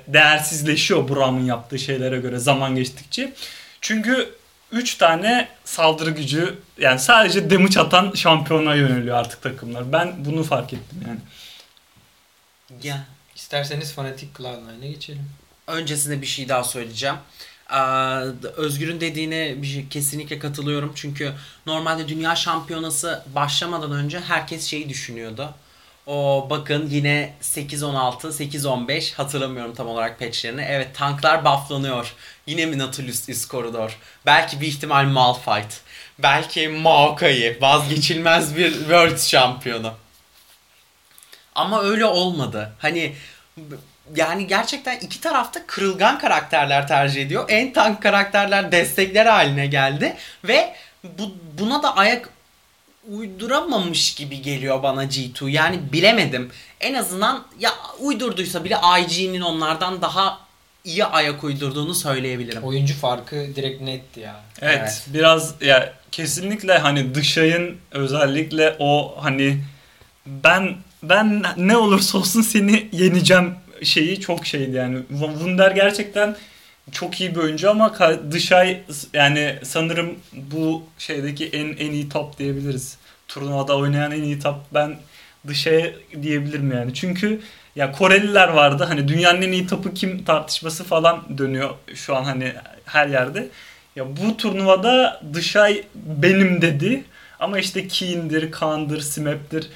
değersizleşiyor 0.07 1.09
Braum'un 1.09 1.45
yaptığı 1.45 1.79
şeylere 1.79 2.17
göre 2.17 2.39
zaman 2.39 2.75
geçtikçe. 2.75 3.33
Çünkü 3.81 4.29
3 4.71 4.95
tane 4.95 5.47
saldırı 5.65 6.11
gücü 6.11 6.57
yani 6.77 6.99
sadece 6.99 7.49
damage 7.49 7.79
atan 7.79 8.11
şampiyona 8.15 8.75
yöneliyor 8.75 9.17
artık 9.17 9.41
takımlar. 9.41 9.91
Ben 9.91 10.25
bunu 10.25 10.43
fark 10.43 10.73
ettim 10.73 11.03
yani. 11.07 11.19
Ya 12.83 13.05
İsterseniz 13.35 13.93
Fnatic 13.93 14.27
Cloud9'a 14.37 14.87
geçelim. 14.87 15.29
Öncesinde 15.67 16.21
bir 16.21 16.27
şey 16.27 16.49
daha 16.49 16.63
söyleyeceğim. 16.63 17.15
Özgür'ün 18.57 19.01
dediğine 19.01 19.61
bir 19.61 19.67
şey, 19.67 19.87
kesinlikle 19.87 20.39
katılıyorum. 20.39 20.91
Çünkü 20.95 21.33
normalde 21.65 22.07
dünya 22.07 22.35
şampiyonası 22.35 23.23
başlamadan 23.35 23.91
önce 23.91 24.19
herkes 24.19 24.67
şeyi 24.67 24.89
düşünüyordu. 24.89 25.53
O 26.07 26.47
bakın 26.49 26.89
yine 26.89 27.33
8-16, 27.41 28.17
8-15 28.19 29.13
hatırlamıyorum 29.15 29.75
tam 29.75 29.87
olarak 29.87 30.19
patchlerini. 30.19 30.61
Evet 30.61 30.95
tanklar 30.95 31.45
bufflanıyor. 31.45 32.13
Yine 32.47 32.65
mi 32.65 32.77
Nautilus 32.77 33.29
üst 33.29 33.47
koridor? 33.47 33.99
Belki 34.25 34.61
bir 34.61 34.67
ihtimal 34.67 35.05
Malphite. 35.05 35.75
Belki 36.19 36.67
Maokai 36.67 37.57
vazgeçilmez 37.61 38.55
bir 38.55 38.73
World 38.73 39.17
şampiyonu. 39.17 39.93
Ama 41.55 41.81
öyle 41.81 42.05
olmadı. 42.05 42.73
Hani 42.79 43.15
yani 44.15 44.47
gerçekten 44.47 44.99
iki 44.99 45.21
tarafta 45.21 45.65
kırılgan 45.67 46.19
karakterler 46.19 46.87
tercih 46.87 47.21
ediyor. 47.21 47.45
En 47.49 47.73
tank 47.73 48.01
karakterler 48.01 48.71
destekler 48.71 49.25
haline 49.25 49.67
geldi 49.67 50.15
ve 50.43 50.73
bu 51.03 51.31
buna 51.59 51.83
da 51.83 51.97
ayak 51.97 52.29
uyduramamış 53.09 54.15
gibi 54.15 54.41
geliyor 54.41 54.83
bana 54.83 55.03
G2. 55.03 55.49
Yani 55.49 55.79
bilemedim. 55.91 56.51
En 56.81 56.93
azından 56.93 57.43
ya 57.59 57.71
uydurduysa 57.99 58.63
bile 58.63 58.77
IG'nin 58.99 59.41
onlardan 59.41 60.01
daha 60.01 60.39
iyi 60.83 61.05
ayak 61.05 61.43
uydurduğunu 61.43 61.95
söyleyebilirim. 61.95 62.63
Oyuncu 62.63 62.93
farkı 62.93 63.35
direkt 63.55 63.81
netti 63.81 64.19
ya. 64.19 64.41
Evet, 64.61 64.79
Evet. 64.79 65.05
biraz 65.07 65.61
ya 65.61 65.93
kesinlikle 66.11 66.77
hani 66.77 67.15
dışayın 67.15 67.77
özellikle 67.91 68.75
o 68.79 69.15
hani 69.21 69.57
ben 70.25 70.75
ben 71.03 71.43
ne 71.57 71.77
olursa 71.77 72.17
olsun 72.17 72.41
seni 72.41 72.89
yeneceğim 72.91 73.55
şeyi 73.83 74.19
çok 74.19 74.45
şeydi 74.45 74.75
yani. 74.75 74.99
Wunder 75.09 75.71
gerçekten 75.71 76.35
çok 76.91 77.21
iyi 77.21 77.35
bir 77.35 77.39
oyuncu 77.39 77.69
ama 77.69 77.93
Dışay 78.31 78.81
yani 79.13 79.55
sanırım 79.63 80.15
bu 80.33 80.83
şeydeki 80.97 81.47
en 81.47 81.67
en 81.67 81.91
iyi 81.91 82.09
top 82.09 82.39
diyebiliriz. 82.39 82.97
Turnuvada 83.27 83.77
oynayan 83.77 84.11
en 84.11 84.23
iyi 84.23 84.39
top 84.39 84.55
ben 84.73 84.97
Dışay 85.47 85.95
diyebilirim 86.21 86.71
yani. 86.71 86.93
Çünkü 86.93 87.41
ya 87.75 87.91
Koreliler 87.91 88.47
vardı 88.47 88.83
hani 88.83 89.07
dünyanın 89.07 89.41
en 89.41 89.51
iyi 89.51 89.67
topu 89.67 89.93
kim 89.93 90.23
tartışması 90.23 90.83
falan 90.83 91.37
dönüyor 91.37 91.69
şu 91.95 92.15
an 92.15 92.23
hani 92.23 92.53
her 92.85 93.07
yerde. 93.07 93.47
Ya 93.95 94.05
bu 94.17 94.37
turnuvada 94.37 95.21
Dışay 95.33 95.83
benim 95.95 96.61
dedi. 96.61 97.03
Ama 97.39 97.59
işte 97.59 97.87
Keen'dir, 97.87 98.51
Kaan'dır, 98.51 99.01
Smap'tir. 99.01 99.67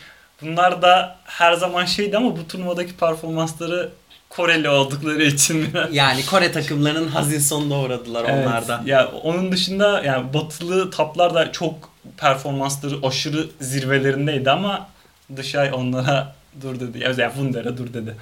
Bunlar 0.41 0.81
da 0.81 1.17
her 1.25 1.53
zaman 1.53 1.85
şeydi 1.85 2.17
ama 2.17 2.37
bu 2.37 2.47
turnuvadaki 2.47 2.97
performansları 2.97 3.89
Koreli 4.29 4.69
oldukları 4.69 5.23
için. 5.23 5.69
Yani 5.91 6.25
Kore 6.25 6.51
takımlarının 6.51 7.07
hazin 7.07 7.39
sonuna 7.39 7.79
uğradılar 7.79 8.25
Evet. 8.29 8.47
onlar 8.47 8.67
da. 8.67 8.81
Ya 8.85 9.07
onun 9.23 9.51
dışında 9.51 10.03
yani 10.03 10.33
batılı 10.33 10.91
taplar 10.91 11.33
da 11.33 11.51
çok 11.51 11.89
performansları 12.17 12.95
aşırı 13.03 13.49
zirvelerindeydi 13.61 14.51
ama 14.51 14.89
Dışay 15.35 15.73
onlara 15.73 16.35
dur 16.61 16.79
dedi. 16.79 16.99
Ya 16.99 17.09
yani 17.17 17.33
Wunder'a 17.33 17.77
dur 17.77 17.93
dedi. 17.93 18.15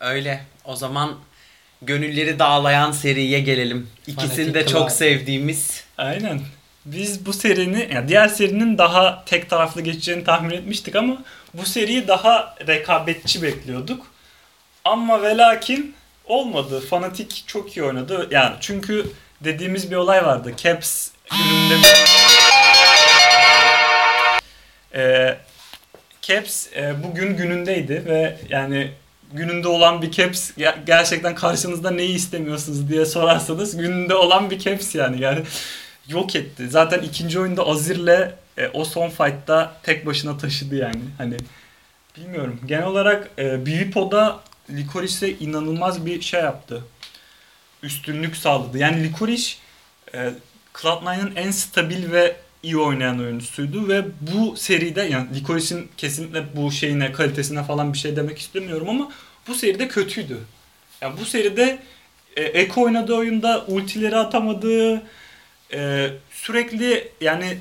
Öyle. 0.00 0.44
O 0.64 0.76
zaman 0.76 1.16
gönülleri 1.82 2.38
dağlayan 2.38 2.92
seriye 2.92 3.40
gelelim. 3.40 3.90
İkisini 4.06 4.54
de 4.54 4.66
çok 4.66 4.90
sevdiğimiz. 4.92 5.84
Aynen. 5.98 6.40
Biz 6.84 7.26
bu 7.26 7.32
serinin, 7.32 7.90
yani 7.94 8.08
diğer 8.08 8.28
serinin 8.28 8.78
daha 8.78 9.24
tek 9.24 9.50
taraflı 9.50 9.80
geçeceğini 9.80 10.24
tahmin 10.24 10.50
etmiştik 10.50 10.96
ama 10.96 11.22
bu 11.54 11.66
seriyi 11.66 12.08
daha 12.08 12.56
rekabetçi 12.66 13.42
bekliyorduk. 13.42 14.06
Ama 14.84 15.22
ve 15.22 15.36
lakin 15.36 15.94
olmadı. 16.24 16.80
Fanatik 16.90 17.44
çok 17.46 17.76
iyi 17.76 17.82
oynadı. 17.82 18.28
Yani 18.30 18.54
çünkü 18.60 19.06
dediğimiz 19.40 19.90
bir 19.90 19.96
olay 19.96 20.24
vardı. 20.24 20.52
Caps 20.56 21.08
gününde 21.30 21.74
Ee, 24.94 25.38
Caps 26.22 26.66
e, 26.76 26.94
bugün 27.02 27.36
günündeydi 27.36 28.02
ve 28.06 28.38
yani 28.48 28.90
gününde 29.32 29.68
olan 29.68 30.02
bir 30.02 30.10
Caps 30.10 30.50
ge- 30.50 30.84
gerçekten 30.86 31.34
karşınızda 31.34 31.90
neyi 31.90 32.14
istemiyorsunuz 32.14 32.88
diye 32.88 33.06
sorarsanız 33.06 33.76
gününde 33.76 34.14
olan 34.14 34.50
bir 34.50 34.58
Caps 34.58 34.94
yani. 34.94 35.22
Yani 35.22 35.42
yok 36.10 36.36
etti. 36.36 36.68
Zaten 36.68 37.02
ikinci 37.02 37.40
oyunda 37.40 37.66
Azir'le 37.66 38.34
e, 38.58 38.68
o 38.72 38.84
son 38.84 39.08
fight'ta 39.08 39.76
tek 39.82 40.06
başına 40.06 40.38
taşıdı 40.38 40.76
yani. 40.76 41.02
Hani 41.18 41.36
bilmiyorum. 42.16 42.60
Genel 42.66 42.86
olarak 42.86 43.30
e, 43.38 43.66
Bivipo'da 43.66 44.40
Licorice'e 44.70 45.30
inanılmaz 45.30 46.06
bir 46.06 46.20
şey 46.20 46.40
yaptı. 46.40 46.84
Üstünlük 47.82 48.36
sağladı. 48.36 48.78
Yani 48.78 49.04
Licorice 49.04 49.52
e, 50.14 50.32
Cloud9'ın 50.74 51.36
en 51.36 51.50
stabil 51.50 52.12
ve 52.12 52.36
iyi 52.62 52.78
oynayan 52.78 53.20
oyuncusuydu 53.20 53.88
ve 53.88 54.04
bu 54.20 54.56
seride 54.56 55.02
yani 55.02 55.34
Licorice'in 55.34 55.90
kesinlikle 55.96 56.56
bu 56.56 56.72
şeyine 56.72 57.12
kalitesine 57.12 57.62
falan 57.64 57.92
bir 57.92 57.98
şey 57.98 58.16
demek 58.16 58.38
istemiyorum 58.38 58.88
ama 58.88 59.12
bu 59.48 59.54
seride 59.54 59.88
kötüydü. 59.88 60.38
Yani 61.00 61.20
bu 61.20 61.24
seride 61.24 61.78
e, 62.36 62.42
Eko 62.42 62.82
oynadığı 62.82 63.14
oyunda 63.14 63.64
ultileri 63.68 64.16
atamadı. 64.16 65.02
E, 65.72 66.10
sürekli 66.30 67.08
yani 67.20 67.58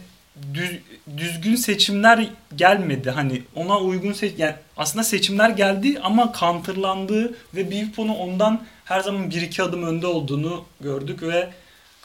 düz, 0.53 0.71
düzgün 1.17 1.55
seçimler 1.55 2.29
gelmedi. 2.55 3.11
Hani 3.11 3.41
ona 3.55 3.79
uygun 3.79 4.13
seç 4.13 4.33
yani 4.37 4.55
aslında 4.77 5.03
seçimler 5.03 5.49
geldi 5.49 5.99
ama 6.03 6.33
counterlandı 6.39 7.33
ve 7.55 7.71
Bivpon'u 7.71 8.13
ondan 8.15 8.65
her 8.85 8.99
zaman 8.99 9.31
1-2 9.31 9.63
adım 9.63 9.83
önde 9.83 10.07
olduğunu 10.07 10.65
gördük 10.81 11.23
ve 11.23 11.49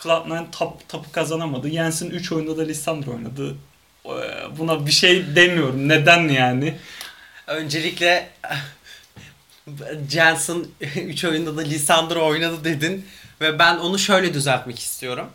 Cloud9 0.03 0.45
tap, 0.53 0.89
tapı 0.89 1.13
kazanamadı. 1.13 1.71
Jensen 1.71 2.11
3 2.11 2.33
oyunda 2.33 2.57
da 2.57 2.63
Lissandra 2.63 3.11
oynadı. 3.11 3.57
Ee, 4.07 4.11
Buna 4.59 4.87
bir 4.87 4.93
şey 4.93 5.37
demiyorum. 5.37 5.89
Neden 5.89 6.29
yani? 6.29 6.75
Öncelikle 7.47 8.29
Jensen 10.11 10.65
3 10.97 11.25
oyunda 11.25 11.57
da 11.57 11.61
Lisandro 11.61 12.27
oynadı 12.27 12.65
dedin 12.65 13.07
ve 13.41 13.59
ben 13.59 13.77
onu 13.77 13.99
şöyle 13.99 14.35
düzeltmek 14.35 14.79
istiyorum. 14.79 15.27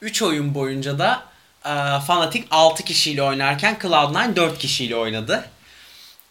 3 0.00 0.22
oyun 0.22 0.54
boyunca 0.54 0.98
da 0.98 1.22
e, 1.64 1.72
Fnatic 2.06 2.44
6 2.50 2.84
kişiyle 2.84 3.22
oynarken 3.22 3.76
Cloud9 3.82 4.36
4 4.36 4.58
kişiyle 4.58 4.96
oynadı. 4.96 5.44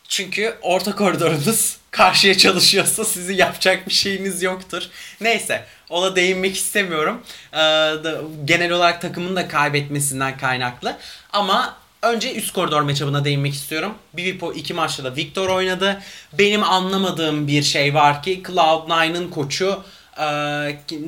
Çünkü 0.09 0.55
orta 0.61 0.95
koridorunuz 0.95 1.77
karşıya 1.91 2.37
çalışıyorsa 2.37 3.05
sizin 3.05 3.33
yapacak 3.33 3.87
bir 3.87 3.93
şeyiniz 3.93 4.43
yoktur. 4.43 4.83
Neyse 5.21 5.65
ona 5.89 6.15
değinmek 6.15 6.55
istemiyorum. 6.55 7.21
Ee, 7.53 7.57
da- 7.57 8.21
genel 8.45 8.71
olarak 8.71 9.01
takımın 9.01 9.35
da 9.35 9.47
kaybetmesinden 9.47 10.37
kaynaklı. 10.37 10.97
Ama 11.33 11.75
önce 12.01 12.35
üst 12.35 12.53
koridor 12.53 12.81
matchup'ına 12.81 13.25
değinmek 13.25 13.53
istiyorum. 13.53 13.93
Bivipo 14.13 14.53
iki 14.53 14.73
maçta 14.73 15.03
da 15.03 15.15
Victor 15.15 15.49
oynadı. 15.49 16.01
Benim 16.33 16.63
anlamadığım 16.63 17.47
bir 17.47 17.63
şey 17.63 17.93
var 17.93 18.23
ki 18.23 18.43
Cloud9'ın 18.45 19.29
koçu 19.29 19.83
e, 20.17 20.25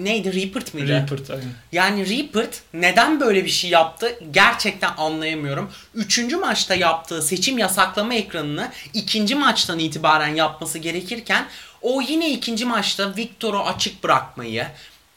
neydi? 0.03 0.41
Reapert 0.41 0.73
miydi? 0.73 0.87
Reapert 0.87 1.29
aynen. 1.29 1.53
Yani 1.71 2.09
Reapert 2.09 2.61
neden 2.73 3.19
böyle 3.19 3.45
bir 3.45 3.49
şey 3.49 3.69
yaptı 3.69 4.19
gerçekten 4.31 4.91
anlayamıyorum. 4.97 5.71
Üçüncü 5.95 6.37
maçta 6.37 6.75
yaptığı 6.75 7.21
seçim 7.21 7.57
yasaklama 7.57 8.13
ekranını 8.13 8.71
ikinci 8.93 9.35
maçtan 9.35 9.79
itibaren 9.79 10.35
yapması 10.35 10.79
gerekirken 10.79 11.47
o 11.81 12.01
yine 12.01 12.31
ikinci 12.31 12.65
maçta 12.65 13.15
Victor'u 13.15 13.63
açık 13.63 14.03
bırakmayı 14.03 14.67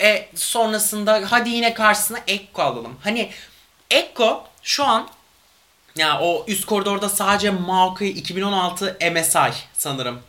e, 0.02 0.28
sonrasında 0.34 1.22
hadi 1.30 1.50
yine 1.50 1.74
karşısına 1.74 2.18
Ekko 2.26 2.62
alalım. 2.62 2.96
Hani 3.02 3.30
Ekko 3.90 4.44
şu 4.62 4.84
an 4.84 5.08
Ya 5.96 6.20
o 6.20 6.44
üst 6.48 6.66
koridorda 6.66 7.08
sadece 7.08 7.50
Maokai 7.50 8.08
2016 8.08 8.98
MSI 9.12 9.52
sanırım. 9.72 10.20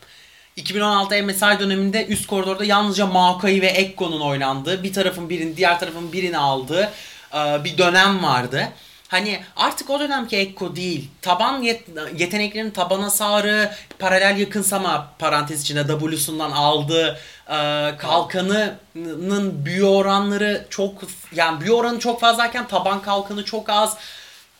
2016 0.62 1.24
MSI 1.24 1.60
döneminde 1.60 2.06
üst 2.06 2.28
koridorda 2.28 2.66
yalnızca 2.66 3.06
Maokai 3.06 3.62
ve 3.62 3.68
Ekko'nun 3.68 4.22
oynandığı, 4.22 4.84
bir 4.84 4.94
tarafın 4.94 5.30
birini, 5.30 5.58
diğer 5.58 5.80
tarafın 5.80 6.14
birini 6.14 6.38
aldığı 6.38 6.92
e, 7.34 7.64
bir 7.64 7.78
dönem 7.78 8.24
vardı. 8.24 8.68
Hani 9.08 9.44
artık 9.56 9.90
o 9.90 10.00
dönemki 10.00 10.38
Ekko 10.38 10.76
değil. 10.76 11.10
Taban 11.22 11.64
yet- 11.64 12.20
yeteneklerin 12.20 12.72
tabana 12.72 13.10
sarı, 13.10 13.72
paralel 14.00 14.38
yakınsama 14.38 15.10
parantez 15.20 15.62
içinde 15.62 15.88
W'sundan 15.88 16.52
aldığı 16.52 17.20
e, 17.48 17.58
kalkanının 17.98 19.66
büyü 19.66 19.84
oranları 19.84 20.66
çok 20.70 20.94
yani 21.36 21.62
büyü 21.62 21.72
oranı 21.72 22.00
çok 22.00 22.22
fazlayken 22.22 22.68
taban 22.68 23.02
kalkanı 23.02 23.46
çok 23.46 23.70
az. 23.70 23.98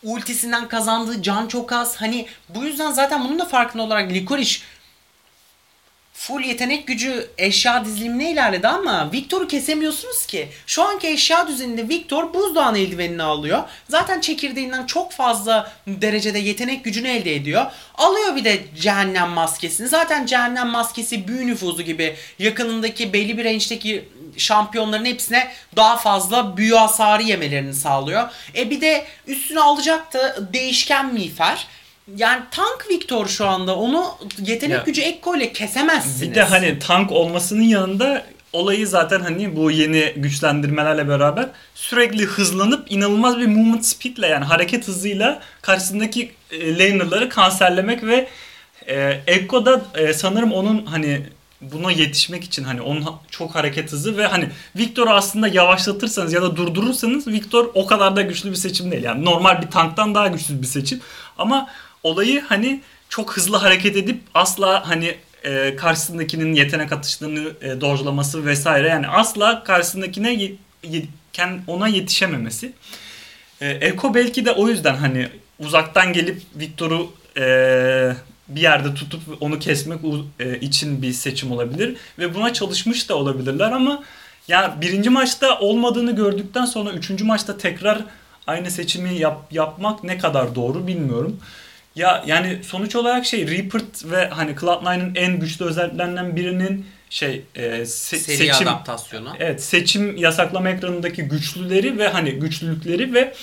Ultisinden 0.02 0.68
kazandığı 0.68 1.22
can 1.22 1.46
çok 1.46 1.72
az. 1.72 1.96
Hani 1.96 2.26
bu 2.48 2.64
yüzden 2.64 2.92
zaten 2.92 3.24
bunun 3.24 3.38
da 3.38 3.44
farkında 3.44 3.82
olarak 3.82 4.12
Licorice 4.12 4.60
full 6.22 6.40
yetenek 6.40 6.86
gücü 6.86 7.30
eşya 7.38 7.84
dizilimine 7.84 8.30
ilerledi 8.30 8.68
ama 8.68 9.12
Victor'u 9.12 9.48
kesemiyorsunuz 9.48 10.26
ki. 10.26 10.48
Şu 10.66 10.82
anki 10.82 11.08
eşya 11.08 11.48
düzeninde 11.48 11.88
Victor 11.88 12.34
buzdağın 12.34 12.74
eldivenini 12.74 13.22
alıyor. 13.22 13.62
Zaten 13.88 14.20
çekirdeğinden 14.20 14.86
çok 14.86 15.12
fazla 15.12 15.72
derecede 15.86 16.38
yetenek 16.38 16.84
gücünü 16.84 17.08
elde 17.08 17.34
ediyor. 17.34 17.66
Alıyor 17.94 18.36
bir 18.36 18.44
de 18.44 18.60
cehennem 18.80 19.28
maskesini. 19.28 19.88
Zaten 19.88 20.26
cehennem 20.26 20.68
maskesi 20.68 21.28
büyü 21.28 21.46
nüfuzu 21.46 21.82
gibi 21.82 22.16
yakınındaki 22.38 23.12
belli 23.12 23.38
bir 23.38 23.44
range'deki 23.44 24.08
şampiyonların 24.36 25.04
hepsine 25.04 25.52
daha 25.76 25.96
fazla 25.96 26.56
büyü 26.56 26.74
hasarı 26.74 27.22
yemelerini 27.22 27.74
sağlıyor. 27.74 28.30
E 28.56 28.70
bir 28.70 28.80
de 28.80 29.04
üstüne 29.26 29.60
alacak 29.60 30.12
da 30.12 30.52
değişken 30.52 31.14
miğfer. 31.14 31.66
Yani 32.16 32.42
tank 32.50 32.86
Victor 32.90 33.26
şu 33.26 33.46
anda 33.46 33.76
onu 33.76 34.04
yetenek 34.38 34.76
Ya. 34.76 34.82
gücü 34.86 35.00
Ekko 35.02 35.36
ile 35.36 35.52
kesemezsiniz. 35.52 36.22
Bir 36.22 36.34
de 36.34 36.42
hani 36.42 36.78
tank 36.78 37.12
olmasının 37.12 37.62
yanında 37.62 38.24
olayı 38.52 38.86
zaten 38.86 39.20
hani 39.20 39.56
bu 39.56 39.70
yeni 39.70 40.12
güçlendirmelerle 40.16 41.08
beraber 41.08 41.48
sürekli 41.74 42.24
hızlanıp 42.24 42.92
inanılmaz 42.92 43.38
bir 43.38 43.46
movement 43.46 43.86
speed'le 43.86 44.22
yani 44.30 44.44
hareket 44.44 44.88
hızıyla 44.88 45.40
karşısındaki 45.62 46.32
e, 46.50 46.78
laner'ları 46.78 47.28
kanserlemek 47.28 48.04
ve 48.04 48.28
e, 48.88 49.20
Ekko 49.26 49.66
da 49.66 49.82
e, 49.94 50.12
sanırım 50.12 50.52
onun 50.52 50.86
hani 50.86 51.22
buna 51.60 51.92
yetişmek 51.92 52.44
için 52.44 52.64
hani 52.64 52.80
onun 52.80 53.06
çok 53.30 53.54
hareket 53.54 53.92
hızı 53.92 54.16
ve 54.16 54.26
hani 54.26 54.48
Victor'u 54.76 55.10
aslında 55.10 55.48
yavaşlatırsanız 55.48 56.32
ya 56.32 56.42
da 56.42 56.56
durdurursanız 56.56 57.26
Victor 57.26 57.70
o 57.74 57.86
kadar 57.86 58.16
da 58.16 58.22
güçlü 58.22 58.50
bir 58.50 58.56
seçim 58.56 58.90
değil. 58.90 59.04
Yani 59.04 59.24
normal 59.24 59.62
bir 59.62 59.70
tanktan 59.70 60.14
daha 60.14 60.26
güçlü 60.28 60.62
bir 60.62 60.66
seçim. 60.66 61.00
Ama 61.38 61.68
olayı 62.02 62.40
hani 62.40 62.80
çok 63.08 63.36
hızlı 63.36 63.56
hareket 63.56 63.96
edip 63.96 64.20
asla 64.34 64.88
hani 64.88 65.14
e, 65.44 65.76
karşısındakinin 65.76 66.54
yetenek 66.54 66.92
atışlarını 66.92 67.52
e, 67.62 67.80
dojlaması 67.80 68.46
vesaire 68.46 68.88
yani 68.88 69.08
asla 69.08 69.64
karşısındakine 69.64 70.32
ye- 70.32 71.06
ona 71.66 71.88
yetişememesi. 71.88 72.72
E, 73.60 73.68
Eko 73.70 74.14
belki 74.14 74.44
de 74.44 74.52
o 74.52 74.68
yüzden 74.68 74.94
hani 74.94 75.28
uzaktan 75.58 76.12
gelip 76.12 76.42
Victor'u 76.56 77.12
e, 77.36 77.42
bir 78.48 78.60
yerde 78.60 78.94
tutup 78.94 79.20
onu 79.40 79.58
kesmek 79.58 79.98
e, 80.40 80.58
için 80.60 81.02
bir 81.02 81.12
seçim 81.12 81.52
olabilir 81.52 81.96
ve 82.18 82.34
buna 82.34 82.52
çalışmış 82.52 83.08
da 83.08 83.14
olabilirler 83.16 83.72
ama 83.72 84.02
ya 84.48 84.76
birinci 84.80 85.10
maçta 85.10 85.58
olmadığını 85.58 86.16
gördükten 86.16 86.64
sonra 86.64 86.90
üçüncü 86.90 87.24
maçta 87.24 87.58
tekrar 87.58 87.98
aynı 88.46 88.70
seçimi 88.70 89.14
yap, 89.14 89.42
yapmak 89.50 90.04
ne 90.04 90.18
kadar 90.18 90.54
doğru 90.54 90.86
bilmiyorum. 90.86 91.40
Ya 91.96 92.24
yani 92.26 92.58
sonuç 92.64 92.96
olarak 92.96 93.26
şey 93.26 93.48
Reaper 93.48 93.82
ve 94.04 94.28
hani 94.28 94.50
Cloud9'ın 94.52 95.14
en 95.14 95.40
güçlü 95.40 95.64
özelliklerinden 95.64 96.36
birinin 96.36 96.86
şey 97.10 97.44
e, 97.54 97.62
se- 97.62 97.84
seri 98.16 98.36
seçim 98.36 98.68
adaptasyonu. 98.68 99.32
Evet 99.38 99.64
seçim 99.64 100.16
yasaklama 100.16 100.70
ekranındaki 100.70 101.22
güçlüleri 101.22 101.98
ve 101.98 102.08
hani 102.08 102.32
güçlülükleri 102.32 103.14
ve 103.14 103.34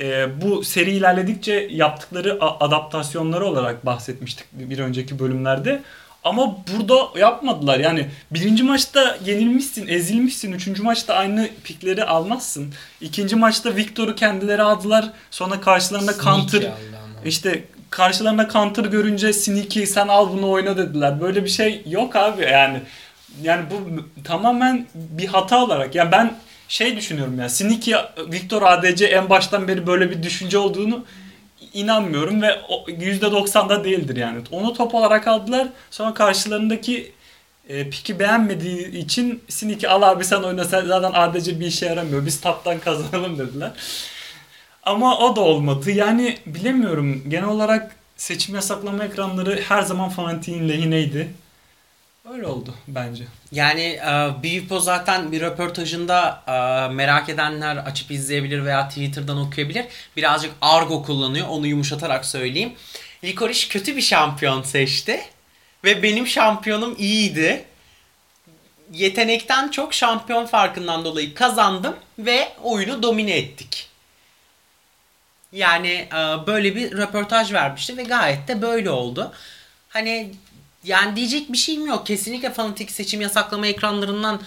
e, 0.00 0.28
bu 0.42 0.64
seri 0.64 0.90
ilerledikçe 0.90 1.68
yaptıkları 1.70 2.38
adaptasyonları 2.40 3.46
olarak 3.46 3.86
bahsetmiştik 3.86 4.46
bir 4.52 4.78
önceki 4.78 5.18
bölümlerde. 5.18 5.82
Ama 6.24 6.56
burada 6.74 7.18
yapmadılar. 7.20 7.78
Yani 7.78 8.06
birinci 8.30 8.62
maçta 8.62 9.18
yenilmişsin, 9.24 9.86
ezilmişsin. 9.88 10.52
Üçüncü 10.52 10.82
maçta 10.82 11.14
aynı 11.14 11.48
pikleri 11.64 12.04
almazsın. 12.04 12.74
İkinci 13.00 13.36
maçta 13.36 13.76
Victor'u 13.76 14.14
kendileri 14.14 14.62
aldılar. 14.62 15.10
Sonra 15.30 15.60
karşılarında 15.60 16.12
counter 16.12 16.58
Sneaky 16.60 16.66
ama. 16.66 17.24
işte 17.24 17.64
karşılarında 17.90 18.48
counter 18.48 18.84
görünce 18.84 19.32
Sneaky 19.32 19.84
sen 19.84 20.08
al 20.08 20.32
bunu 20.32 20.50
oyna 20.50 20.76
dediler. 20.76 21.20
Böyle 21.20 21.44
bir 21.44 21.50
şey 21.50 21.82
yok 21.86 22.16
abi 22.16 22.42
yani. 22.42 22.80
Yani 23.42 23.64
bu 23.70 24.04
tamamen 24.24 24.86
bir 24.94 25.26
hata 25.26 25.64
olarak. 25.64 25.94
Yani 25.94 26.12
ben 26.12 26.34
şey 26.68 26.96
düşünüyorum 26.96 27.38
ya. 27.38 27.48
Sneaky 27.48 27.94
Victor 28.32 28.62
ADC 28.62 29.06
en 29.06 29.30
baştan 29.30 29.68
beri 29.68 29.86
böyle 29.86 30.10
bir 30.10 30.22
düşünce 30.22 30.58
olduğunu 30.58 31.04
inanmıyorum 31.72 32.42
ve 32.42 32.60
o 32.68 32.84
%90'da 32.88 33.84
değildir 33.84 34.16
yani. 34.16 34.38
Onu 34.50 34.74
top 34.74 34.94
olarak 34.94 35.28
aldılar. 35.28 35.68
Sonra 35.90 36.14
karşılarındaki 36.14 37.12
e, 37.68 37.90
piki 37.90 38.18
beğenmediği 38.18 38.96
için 38.96 39.42
Sneaky 39.48 39.88
al 39.88 40.02
abi 40.02 40.24
sen 40.24 40.42
oyna 40.42 40.64
sen 40.64 40.86
zaten 40.86 41.10
ADC 41.14 41.60
bir 41.60 41.66
işe 41.66 41.86
yaramıyor. 41.86 42.26
Biz 42.26 42.40
taptan 42.40 42.78
kazanalım 42.78 43.38
dediler. 43.38 43.70
Ama 44.86 45.18
o 45.18 45.36
da 45.36 45.40
olmadı. 45.40 45.90
Yani 45.90 46.38
bilemiyorum. 46.46 47.22
Genel 47.28 47.48
olarak 47.48 47.96
seçim 48.16 48.54
yasaklama 48.54 49.04
ekranları 49.04 49.60
her 49.68 49.82
zaman 49.82 50.08
fanatiğin 50.08 50.68
lehineydi. 50.68 51.28
Öyle 52.32 52.46
oldu 52.46 52.74
bence. 52.88 53.24
Yani 53.52 53.82
e, 53.82 54.42
Bivipo 54.42 54.80
zaten 54.80 55.32
bir 55.32 55.40
röportajında 55.40 56.42
e, 56.46 56.92
merak 56.94 57.28
edenler 57.28 57.76
açıp 57.76 58.10
izleyebilir 58.10 58.64
veya 58.64 58.88
Twitter'dan 58.88 59.38
okuyabilir. 59.38 59.84
Birazcık 60.16 60.52
argo 60.60 61.02
kullanıyor. 61.02 61.48
Onu 61.48 61.66
yumuşatarak 61.66 62.24
söyleyeyim. 62.24 62.72
Licorice 63.24 63.68
kötü 63.68 63.96
bir 63.96 64.02
şampiyon 64.02 64.62
seçti. 64.62 65.20
Ve 65.84 66.02
benim 66.02 66.26
şampiyonum 66.26 66.94
iyiydi. 66.98 67.64
Yetenekten 68.92 69.70
çok 69.70 69.94
şampiyon 69.94 70.46
farkından 70.46 71.04
dolayı 71.04 71.34
kazandım 71.34 71.96
ve 72.18 72.48
oyunu 72.62 73.02
domine 73.02 73.36
ettik. 73.36 73.88
Yani 75.52 76.08
e, 76.12 76.46
böyle 76.46 76.76
bir 76.76 76.92
röportaj 76.92 77.52
vermişti 77.52 77.96
ve 77.96 78.02
gayet 78.02 78.48
de 78.48 78.62
böyle 78.62 78.90
oldu. 78.90 79.32
Hani 79.88 80.32
yani 80.84 81.16
diyecek 81.16 81.52
bir 81.52 81.58
şeyim 81.58 81.86
yok. 81.86 82.06
Kesinlikle 82.06 82.52
fanatik 82.52 82.90
seçim 82.90 83.20
yasaklama 83.20 83.66
ekranlarından 83.66 84.40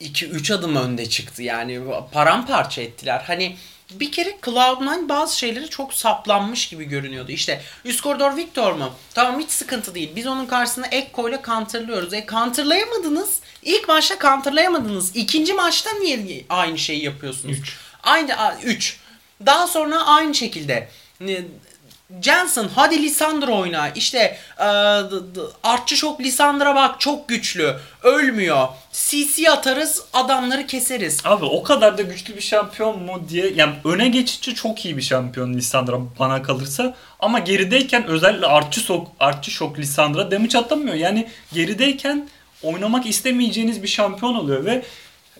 2-3 0.00 0.54
adım 0.54 0.76
önde 0.76 1.08
çıktı. 1.08 1.42
Yani 1.42 1.80
paramparça 2.12 2.82
ettiler. 2.82 3.22
Hani 3.26 3.56
bir 3.90 4.12
kere 4.12 4.30
Cloud9 4.42 5.08
bazı 5.08 5.38
şeyleri 5.38 5.68
çok 5.68 5.94
saplanmış 5.94 6.68
gibi 6.68 6.84
görünüyordu. 6.84 7.32
İşte 7.32 7.62
üst 7.84 8.00
koridor 8.00 8.36
Victor 8.36 8.72
mu? 8.72 8.92
Tamam 9.14 9.40
hiç 9.40 9.50
sıkıntı 9.50 9.94
değil. 9.94 10.12
Biz 10.16 10.26
onun 10.26 10.46
karşısına 10.46 10.86
Ekko 10.86 11.28
ile 11.28 11.40
counterlıyoruz. 11.46 12.14
E 12.14 12.26
counterlayamadınız. 12.30 13.40
İlk 13.62 13.88
maçta 13.88 14.18
counterlayamadınız. 14.18 15.16
İkinci 15.16 15.52
maçta 15.52 15.90
niye 15.92 16.44
aynı 16.48 16.78
şeyi 16.78 17.04
yapıyorsunuz? 17.04 17.58
Üç. 17.58 17.76
Aynı 18.02 18.34
3. 18.62 18.99
Daha 19.46 19.66
sonra 19.66 20.06
aynı 20.06 20.34
şekilde 20.34 20.88
ne- 21.20 21.44
Jensen 22.22 22.68
hadi 22.74 23.02
Lisandro 23.02 23.58
oyna. 23.60 23.88
İşte 23.88 24.38
e, 24.58 24.64
artçı 25.62 25.96
şok 25.96 26.20
Lisandra 26.20 26.74
bak 26.74 27.00
çok 27.00 27.28
güçlü. 27.28 27.76
Ölmüyor. 28.02 28.68
CC 28.92 29.50
atarız 29.50 30.02
adamları 30.12 30.66
keseriz. 30.66 31.18
Abi 31.24 31.44
o 31.44 31.62
kadar 31.62 31.98
da 31.98 32.02
güçlü 32.02 32.36
bir 32.36 32.40
şampiyon 32.40 33.02
mu 33.02 33.22
diye 33.28 33.52
yani 33.54 33.72
öne 33.84 34.08
geçici 34.08 34.54
çok 34.54 34.84
iyi 34.84 34.96
bir 34.96 35.02
şampiyon 35.02 35.54
Lissandra 35.54 35.96
bana 36.18 36.42
kalırsa 36.42 36.94
ama 37.20 37.38
gerideyken 37.38 38.06
özellikle 38.06 38.46
artçı 38.46 38.80
şok 38.80 39.08
artçı 39.20 39.50
şok 39.50 39.78
Lissandra 39.78 40.30
damage 40.30 40.58
atamıyor. 40.58 40.94
Yani 40.94 41.28
gerideyken 41.52 42.28
oynamak 42.62 43.06
istemeyeceğiniz 43.06 43.82
bir 43.82 43.88
şampiyon 43.88 44.34
oluyor 44.34 44.64
ve 44.64 44.82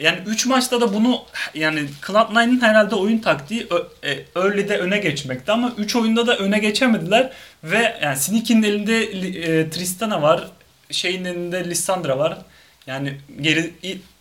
yani 0.01 0.19
3 0.27 0.47
maçta 0.47 0.81
da 0.81 0.95
bunu 0.95 1.19
yani 1.55 1.81
Cloud9'ın 2.07 2.61
herhalde 2.61 2.95
oyun 2.95 3.19
taktiği 3.19 3.69
e, 4.05 4.41
early'de 4.41 4.79
öne 4.79 4.99
geçmekti 4.99 5.53
ama 5.53 5.73
3 5.79 5.97
oyunda 5.97 6.27
da 6.27 6.37
öne 6.37 6.59
geçemediler 6.59 7.31
ve 7.65 7.99
yani 8.03 8.17
Sneaky'nin 8.17 8.63
elinde 8.63 9.13
li- 9.23 9.39
e, 9.39 9.71
Tristana 9.71 10.23
var, 10.23 10.49
şeyin 10.91 11.25
elinde 11.25 11.71
Lissandra 11.71 12.19
var. 12.19 12.39
Yani 12.87 13.13
geri 13.41 13.71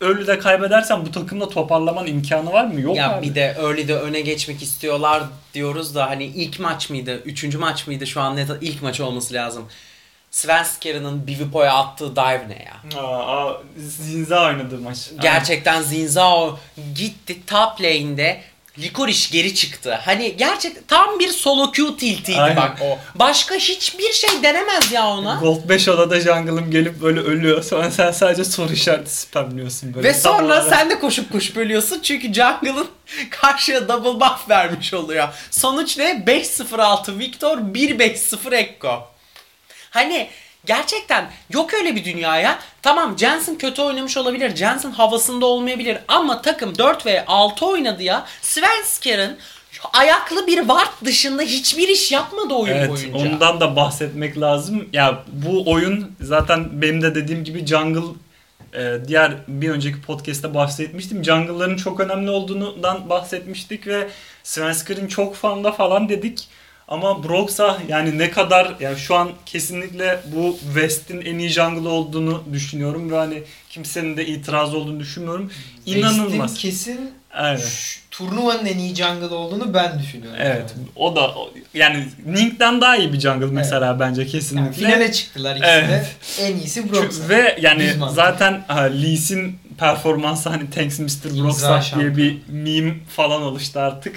early'de 0.02 0.39
kaybedersen 0.39 1.06
bu 1.06 1.12
takımda 1.12 1.50
toparlaman 1.50 2.08
imkanı 2.08 2.52
var 2.54 2.65
mı? 2.65 2.82
Yok 2.82 2.98
ya 2.98 3.12
abi. 3.18 3.30
bir 3.30 3.36
de 3.36 3.56
early'de 3.60 3.96
öne 3.96 4.22
geçmek 4.22 4.62
istiyorlar 4.63 5.24
diyoruz 5.54 5.96
da 5.96 6.10
hani 6.10 6.26
ilk 6.26 6.60
maç 6.60 6.89
mıydı? 6.89 7.22
Üçüncü 7.26 7.58
maç 7.58 7.88
mıydı? 7.88 8.08
Şu 8.08 8.22
an 8.22 8.36
net 8.36 8.50
ilk 8.62 8.82
maç 8.82 9.00
olması 9.00 9.34
lazım. 9.34 9.65
Svensker'ın 10.32 11.28
Bivipo'ya 11.28 11.74
attığı 11.74 12.15
dive 12.15 12.46
ne 12.50 12.65
ya? 12.65 13.02
Aa, 13.02 13.48
aa, 13.48 13.62
Zinza 13.78 14.46
oynadı 14.46 14.78
maç. 14.78 14.98
Gerçekten 15.22 15.82
Zinzao 15.82 16.60
gitti 16.96 17.46
top 17.48 17.82
lane'de 17.82 18.42
Licorice 18.80 19.28
geri 19.32 19.56
çıktı. 19.56 20.00
Hani 20.06 20.38
gerçek 20.38 20.88
tam 20.88 21.20
bir 21.20 21.28
solo 21.30 21.72
Q 21.72 21.98
tiltiydi 21.98 22.42
Aynen. 22.42 22.58
bak 22.58 22.78
o. 22.82 22.98
Başka 23.15 23.56
hiçbir 23.56 24.12
şey 24.13 24.30
denemez 24.44 24.92
ya 24.92 25.08
ona. 25.08 25.36
Gold 25.42 25.70
5 25.70 25.88
odada 25.88 26.20
jungle'ım 26.20 26.72
gelip 26.72 27.02
böyle 27.02 27.20
ölüyor. 27.20 27.63
Sonra 27.63 27.92
sen 27.92 28.12
sadece 28.12 28.44
soru 28.44 28.74
işareti 28.74 29.15
spamliyorsun 29.18 29.94
böyle. 29.94 30.08
Ve 30.08 30.13
sonra 30.13 30.46
olarak. 30.46 30.70
sen 30.70 30.89
de 30.89 31.00
koşup 31.00 31.32
koşup 31.32 31.58
ölüyorsun 31.58 32.00
çünkü 32.04 32.34
jungle'ın 32.34 32.88
karşıya 33.30 33.88
double 33.88 34.20
buff 34.20 34.50
vermiş 34.50 34.94
oluyor. 34.94 35.28
Sonuç 35.52 35.98
ne? 35.98 36.24
5-0-6 36.28 37.20
Victor, 37.20 37.58
1-5-0 37.58 38.56
Ekko. 38.56 39.08
Hani 39.89 40.30
gerçekten 40.65 41.30
yok 41.49 41.73
öyle 41.73 41.95
bir 41.95 42.06
dünyaya. 42.06 42.60
Tamam 42.82 43.17
Jensen 43.17 43.58
kötü 43.58 43.82
oynamış 43.82 44.17
olabilir. 44.17 44.56
Jensen 44.56 44.91
havasında 44.91 45.45
olmayabilir. 45.45 45.97
Ama 46.08 46.41
takım 46.41 46.78
4 46.78 47.06
ve 47.06 47.25
6 47.25 47.65
oynadı 47.65 48.04
ya. 48.04 48.25
Svensker'ın 48.41 49.38
ayaklı 49.93 50.47
bir 50.47 50.58
ward 50.58 51.06
dışında 51.06 51.41
hiçbir 51.41 51.88
iş 51.88 52.12
yapmadı 52.12 52.54
oyun 52.54 52.75
Evet 52.75 52.89
boyunca. 52.89 53.19
ondan 53.19 53.60
da 53.60 53.75
bahsetmek 53.75 54.39
lazım. 54.39 54.89
Ya 54.93 55.23
bu 55.28 55.71
oyun 55.71 56.12
zaten 56.21 56.82
benim 56.82 57.02
de 57.02 57.15
dediğim 57.15 57.43
gibi 57.43 57.65
jungle 57.65 58.13
e, 58.73 59.08
diğer 59.08 59.32
bir 59.47 59.69
önceki 59.69 60.02
podcast'te 60.02 60.54
bahsetmiştim. 60.54 61.23
Jungle'ların 61.23 61.78
çok 61.78 61.99
önemli 61.99 62.30
olduğundan 62.30 63.10
bahsetmiştik 63.10 63.88
ve 63.88 64.08
Svensker'in 64.43 65.08
çok 65.08 65.36
fanda 65.36 65.71
falan 65.71 66.10
dedik. 66.10 66.47
Ama 66.89 67.23
Brox'a 67.23 67.78
yani 67.88 68.17
ne 68.17 68.32
kadar 68.32 68.75
yani 68.80 68.97
şu 68.97 69.15
an 69.15 69.30
kesinlikle 69.45 70.19
bu 70.36 70.58
West'in 70.73 71.21
en 71.21 71.38
iyi 71.39 71.49
jungle 71.49 71.89
olduğunu 71.89 72.43
düşünüyorum 72.54 73.12
ve 73.12 73.15
hani 73.15 73.43
kimsenin 73.69 74.17
de 74.17 74.25
itiraz 74.25 74.75
olduğunu 74.75 74.99
düşünmüyorum. 74.99 75.52
İnanılmaz. 75.86 76.32
West'in 76.62 76.69
kesin 76.69 77.12
Evet. 77.41 77.60
şu- 77.67 77.99
turnuvanın 78.12 78.65
en 78.65 78.78
iyi 78.78 78.95
jungle 78.95 79.25
olduğunu 79.36 79.73
ben 79.73 79.99
düşünüyorum. 79.99 80.39
Evet. 80.43 80.73
O 80.95 81.15
da 81.15 81.32
yani 81.73 82.06
Link'ten 82.36 82.82
daha 82.82 82.95
iyi 82.97 83.13
bir 83.13 83.19
jungle 83.19 83.45
mesela 83.45 83.99
bence 83.99 84.21
Yani 84.21 84.32
kesinlikle. 84.32 84.71
finale 84.71 85.12
çıktılar 85.12 85.56
ikisi 85.56 85.71
Evet. 85.71 85.89
de. 85.89 86.43
En 86.43 86.56
iyisi 86.56 86.91
Brox. 86.91 87.19
Ve 87.30 87.58
yani 87.62 87.80
Düz 87.84 87.97
mantık. 87.97 88.15
zaten 88.15 88.63
ha, 88.67 88.82
Lee 88.82 89.17
Sin 89.17 89.60
performansı 89.78 90.49
hani 90.49 90.69
Tanks 90.69 90.99
Mr. 90.99 91.08
Broxah 91.43 91.99
diye 91.99 92.17
bir 92.17 92.38
meme 92.47 92.93
falan 93.15 93.41
oluştu 93.41 93.80
artık. 93.80 94.15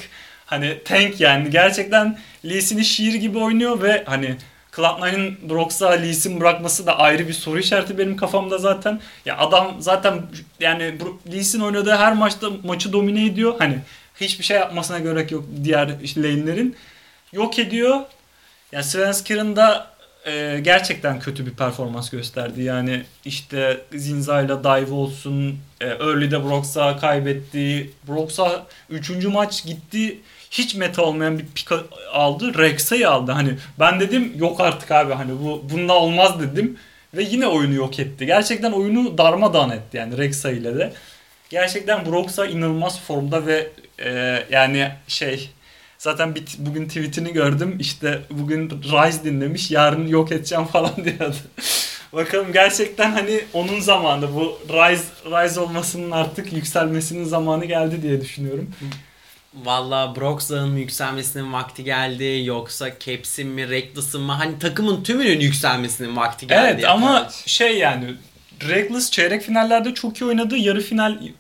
Hani 0.52 0.78
tank 0.84 1.20
yani 1.20 1.50
gerçekten 1.50 2.18
Lee 2.44 2.60
Sin'i 2.60 2.84
şiir 2.84 3.14
gibi 3.14 3.38
oynuyor 3.38 3.82
ve 3.82 4.04
hani 4.06 4.36
Cloud9'ın 4.72 5.50
Brox'a 5.50 5.90
Lee 5.90 6.12
Sin 6.12 6.40
bırakması 6.40 6.86
da 6.86 6.98
ayrı 6.98 7.28
bir 7.28 7.32
soru 7.32 7.58
işareti 7.58 7.98
benim 7.98 8.16
kafamda 8.16 8.58
zaten. 8.58 9.00
Ya 9.26 9.38
adam 9.38 9.76
zaten 9.78 10.22
yani 10.60 10.94
Lee 11.32 11.42
Sin 11.42 11.60
oynadığı 11.60 11.96
her 11.96 12.12
maçta 12.12 12.50
maçı 12.64 12.92
domine 12.92 13.26
ediyor. 13.26 13.54
Hani 13.58 13.78
hiçbir 14.20 14.44
şey 14.44 14.56
yapmasına 14.56 14.98
gerek 14.98 15.32
yok 15.32 15.44
diğer 15.64 15.88
lane'lerin. 16.16 16.76
Yok 17.32 17.58
ediyor. 17.58 18.00
Yani 18.72 18.84
Svensker'ın 18.84 19.56
da 19.56 19.92
e, 20.26 20.60
gerçekten 20.62 21.20
kötü 21.20 21.46
bir 21.46 21.50
performans 21.50 22.10
gösterdi. 22.10 22.62
Yani 22.62 23.02
işte 23.24 23.80
Zinza'yla 23.94 24.64
dive 24.64 24.94
olsun, 24.94 25.58
e, 25.80 25.86
early'de 25.86 26.44
Brox'a 26.44 26.96
kaybetti. 26.96 27.90
Brox'a 28.08 28.66
3. 28.90 29.10
maç 29.10 29.64
gitti. 29.64 30.18
Hiç 30.52 30.74
meta 30.74 31.02
olmayan 31.02 31.38
bir 31.38 31.46
pick 31.46 31.72
aldı. 32.12 32.58
Rex'a'yı 32.58 33.10
aldı. 33.10 33.32
Hani 33.32 33.54
ben 33.80 34.00
dedim 34.00 34.32
yok 34.36 34.60
artık 34.60 34.90
abi 34.90 35.12
hani 35.12 35.32
bu 35.32 35.64
bununla 35.70 35.92
olmaz 35.92 36.40
dedim. 36.40 36.78
Ve 37.14 37.22
yine 37.22 37.46
oyunu 37.46 37.74
yok 37.74 37.98
etti. 37.98 38.26
Gerçekten 38.26 38.72
oyunu 38.72 39.18
darmadağın 39.18 39.70
etti 39.70 39.96
yani 39.96 40.18
Rexa 40.18 40.50
ile 40.50 40.78
de. 40.78 40.92
Gerçekten 41.50 42.06
Brox'a 42.06 42.46
inanılmaz 42.46 43.00
formda 43.00 43.46
ve 43.46 43.70
e, 44.04 44.44
yani 44.50 44.92
şey 45.08 45.50
Zaten 46.02 46.34
bir, 46.34 46.44
bugün 46.58 46.88
tweetini 46.88 47.32
gördüm. 47.32 47.76
İşte 47.80 48.20
bugün 48.30 48.70
Rise 48.70 49.24
dinlemiş. 49.24 49.70
Yarın 49.70 50.06
yok 50.06 50.32
edeceğim 50.32 50.64
falan 50.72 50.96
diyordu. 51.04 51.36
Bakalım 52.12 52.52
gerçekten 52.52 53.12
hani 53.12 53.40
onun 53.52 53.80
zamanı 53.80 54.34
bu 54.34 54.58
Rise 54.68 55.04
Rise 55.24 55.60
olmasının 55.60 56.10
artık 56.10 56.52
yükselmesinin 56.52 57.24
zamanı 57.24 57.64
geldi 57.64 58.02
diye 58.02 58.20
düşünüyorum. 58.20 58.70
Valla 59.54 60.16
Broxah'ın 60.16 60.68
mı 60.68 60.78
yükselmesinin 60.78 61.52
vakti 61.52 61.84
geldi 61.84 62.42
yoksa 62.44 62.90
Caps'in 63.00 63.48
mi 63.48 63.68
Reckless'ın 63.70 64.20
mı 64.22 64.32
hani 64.32 64.58
takımın 64.58 65.02
tümünün 65.02 65.40
yükselmesinin 65.40 66.16
vakti 66.16 66.46
geldi. 66.46 66.74
Evet 66.74 66.84
ama 66.88 67.28
şey 67.46 67.78
yani 67.78 68.14
Reckless 68.68 69.10
çeyrek 69.10 69.42
finallerde 69.42 69.94
çok 69.94 70.20
iyi 70.20 70.24
oynadı. 70.24 70.56
Yarı 70.56 70.80
final 70.80 71.10
Yarı 71.10 71.32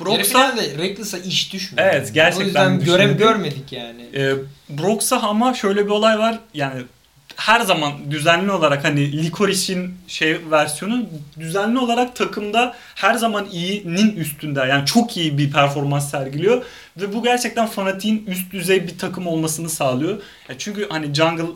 Brox'a 0.00 0.24
finalde 0.24 0.78
Reckless'a 0.78 1.18
iş 1.18 1.52
düşmedi. 1.52 1.90
Evet, 1.92 2.14
gerçekten 2.14 2.44
O 2.44 2.46
yüzden 2.46 2.84
görev 2.84 3.18
görmedik 3.18 3.72
yani. 3.72 4.02
E, 4.14 4.34
Brox'a 4.68 5.20
ama 5.20 5.54
şöyle 5.54 5.84
bir 5.84 5.90
olay 5.90 6.18
var. 6.18 6.38
Yani 6.54 6.82
her 7.38 7.60
zaman 7.60 7.92
düzenli 8.10 8.52
olarak 8.52 8.84
hani 8.84 9.12
Licorice'in 9.12 9.94
şey 10.08 10.50
versiyonu 10.50 11.06
düzenli 11.38 11.78
olarak 11.78 12.16
takımda 12.16 12.76
her 12.94 13.14
zaman 13.14 13.48
iyinin 13.52 14.16
üstünde. 14.16 14.60
Yani 14.60 14.86
çok 14.86 15.16
iyi 15.16 15.38
bir 15.38 15.52
performans 15.52 16.10
sergiliyor. 16.10 16.64
Ve 16.96 17.14
bu 17.14 17.22
gerçekten 17.22 17.66
fanatiğin 17.66 18.26
üst 18.26 18.52
düzey 18.52 18.86
bir 18.86 18.98
takım 18.98 19.26
olmasını 19.26 19.68
sağlıyor. 19.68 20.22
Ya 20.48 20.58
çünkü 20.58 20.88
hani 20.88 21.14
jungle 21.14 21.52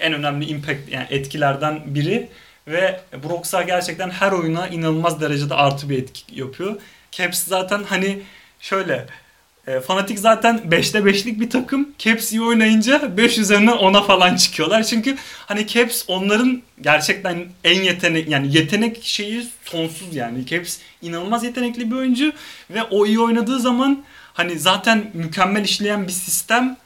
en 0.00 0.12
önemli 0.12 0.46
impact 0.46 0.92
yani 0.92 1.06
etkilerden 1.10 1.82
biri. 1.86 2.28
Ve 2.66 3.00
Brox'a 3.24 3.62
gerçekten 3.62 4.10
her 4.10 4.32
oyuna 4.32 4.68
inanılmaz 4.68 5.20
derecede 5.20 5.54
artı 5.54 5.90
bir 5.90 5.98
etki 5.98 6.40
yapıyor. 6.40 6.80
Caps 7.12 7.44
zaten 7.44 7.84
hani 7.88 8.22
şöyle 8.60 9.06
e, 9.68 9.80
Fanatik 9.80 10.18
zaten 10.18 10.58
5'te 10.58 10.98
5'lik 10.98 11.40
bir 11.40 11.50
takım. 11.50 11.88
Caps 11.98 12.32
iyi 12.32 12.42
oynayınca 12.42 13.16
5 13.16 13.38
üzerinden 13.38 13.76
10'a 13.76 14.02
falan 14.02 14.36
çıkıyorlar. 14.36 14.82
Çünkü 14.82 15.16
hani 15.46 15.66
Caps 15.66 16.04
onların 16.08 16.62
gerçekten 16.80 17.46
en 17.64 17.82
yetenek 17.82 18.28
yani 18.28 18.56
yetenek 18.56 19.04
şeyi 19.04 19.46
sonsuz 19.64 20.16
yani. 20.16 20.46
Caps 20.46 20.78
inanılmaz 21.02 21.44
yetenekli 21.44 21.90
bir 21.90 21.96
oyuncu 21.96 22.32
ve 22.70 22.82
o 22.82 23.06
iyi 23.06 23.20
oynadığı 23.20 23.60
zaman 23.60 24.04
hani 24.34 24.58
zaten 24.58 25.10
mükemmel 25.14 25.64
işleyen 25.64 26.06
bir 26.06 26.12
sistem 26.12 26.76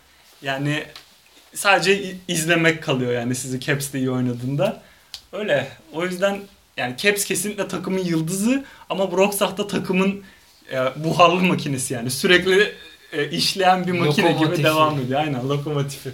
yani 0.43 0.85
sadece 1.55 2.15
izlemek 2.29 2.83
kalıyor 2.83 3.13
yani 3.13 3.35
sizi 3.35 3.61
Caps'te 3.61 3.99
iyi 3.99 4.11
oynadığında. 4.11 4.83
Öyle. 5.33 5.69
O 5.93 6.05
yüzden 6.05 6.41
yani 6.77 6.97
Caps 6.97 7.25
kesinlikle 7.25 7.69
takımın 7.69 8.05
yıldızı 8.05 8.65
ama 8.91 9.13
Broxah 9.13 9.57
da 9.57 9.67
takımın 9.67 10.23
e, 10.73 11.05
buharlı 11.05 11.41
makinesi 11.43 11.95
yani. 11.95 12.11
Sürekli 12.11 12.75
e, 13.13 13.31
işleyen 13.31 13.87
bir 13.87 13.93
makine 13.93 14.33
gibi 14.33 14.63
devam 14.63 15.01
ediyor. 15.01 15.21
Aynen 15.21 15.49
lokomotifi. 15.49 16.11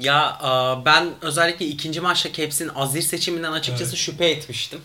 Ya 0.00 0.38
e, 0.42 0.84
ben 0.84 1.08
özellikle 1.20 1.66
ikinci 1.66 2.00
maçta 2.00 2.32
Caps'in 2.32 2.70
Azir 2.74 3.02
seçiminden 3.02 3.52
açıkçası 3.52 3.96
şüphe 3.96 4.30
etmiştim. 4.30 4.80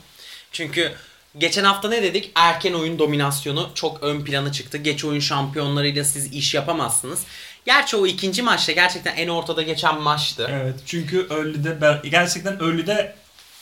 Çünkü 0.51 0.93
geçen 1.37 1.63
hafta 1.63 1.89
ne 1.89 2.03
dedik? 2.03 2.31
Erken 2.35 2.73
oyun 2.73 2.99
dominasyonu 2.99 3.69
çok 3.75 4.03
ön 4.03 4.23
plana 4.25 4.51
çıktı. 4.51 4.77
Geç 4.77 5.05
oyun 5.05 5.19
şampiyonlarıyla 5.19 6.03
siz 6.03 6.33
iş 6.33 6.53
yapamazsınız. 6.53 7.23
Gerçi 7.65 7.97
o 7.97 8.07
ikinci 8.07 8.41
maçta 8.41 8.71
gerçekten 8.71 9.15
en 9.15 9.27
ortada 9.27 9.61
geçen 9.61 10.01
maçtı. 10.01 10.49
Evet 10.51 10.75
çünkü 10.85 11.27
early'de 11.29 12.01
gerçekten 12.09 12.53
early'de 12.53 13.15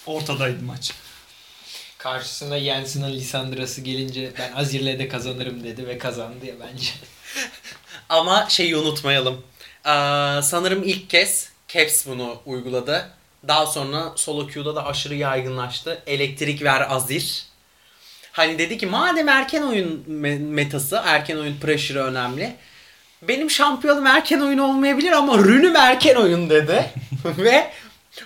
ortadaydı 0.06 0.64
maç. 0.64 0.92
Karşısına 2.06 2.60
Jensen'ın 2.60 3.12
Lisandra'sı 3.12 3.82
gelince 3.82 4.32
ben 4.40 4.52
Azir'le 4.52 5.00
de 5.00 5.08
kazanırım 5.08 5.64
dedi 5.64 5.88
ve 5.88 5.98
kazandı 5.98 6.46
ya 6.46 6.54
bence. 6.60 6.90
Ama 8.10 8.46
şeyi 8.50 8.78
unutmayalım. 8.78 9.34
Ee, 9.86 9.90
sanırım 10.44 10.84
ilk 10.84 11.10
kez 11.10 11.50
Caps 11.68 12.08
bunu 12.08 12.42
uyguladı. 12.46 13.10
Daha 13.48 13.66
sonra 13.66 14.14
solo 14.16 14.48
queue'da 14.48 14.76
da 14.76 14.86
aşırı 14.86 15.16
yaygınlaştı. 15.16 16.04
Elektrik 16.08 16.64
ver 16.64 16.88
Azir. 16.90 17.46
Hani 18.32 18.60
dedi 18.60 18.78
ki 18.78 18.86
madem 18.86 19.30
erken 19.30 19.62
oyun 19.62 20.06
me- 20.10 20.50
metası, 20.50 21.02
erken 21.06 21.38
oyun 21.38 21.58
pressure'ı 21.58 22.04
önemli. 22.04 22.56
Benim 23.22 23.50
şampiyonum 23.50 24.08
erken 24.08 24.40
oyun 24.40 24.58
olmayabilir 24.58 25.12
ama 25.12 25.38
rünüm 25.38 25.76
erken 25.76 26.16
oyun 26.16 26.50
dedi. 26.50 26.92
Ve 27.26 27.72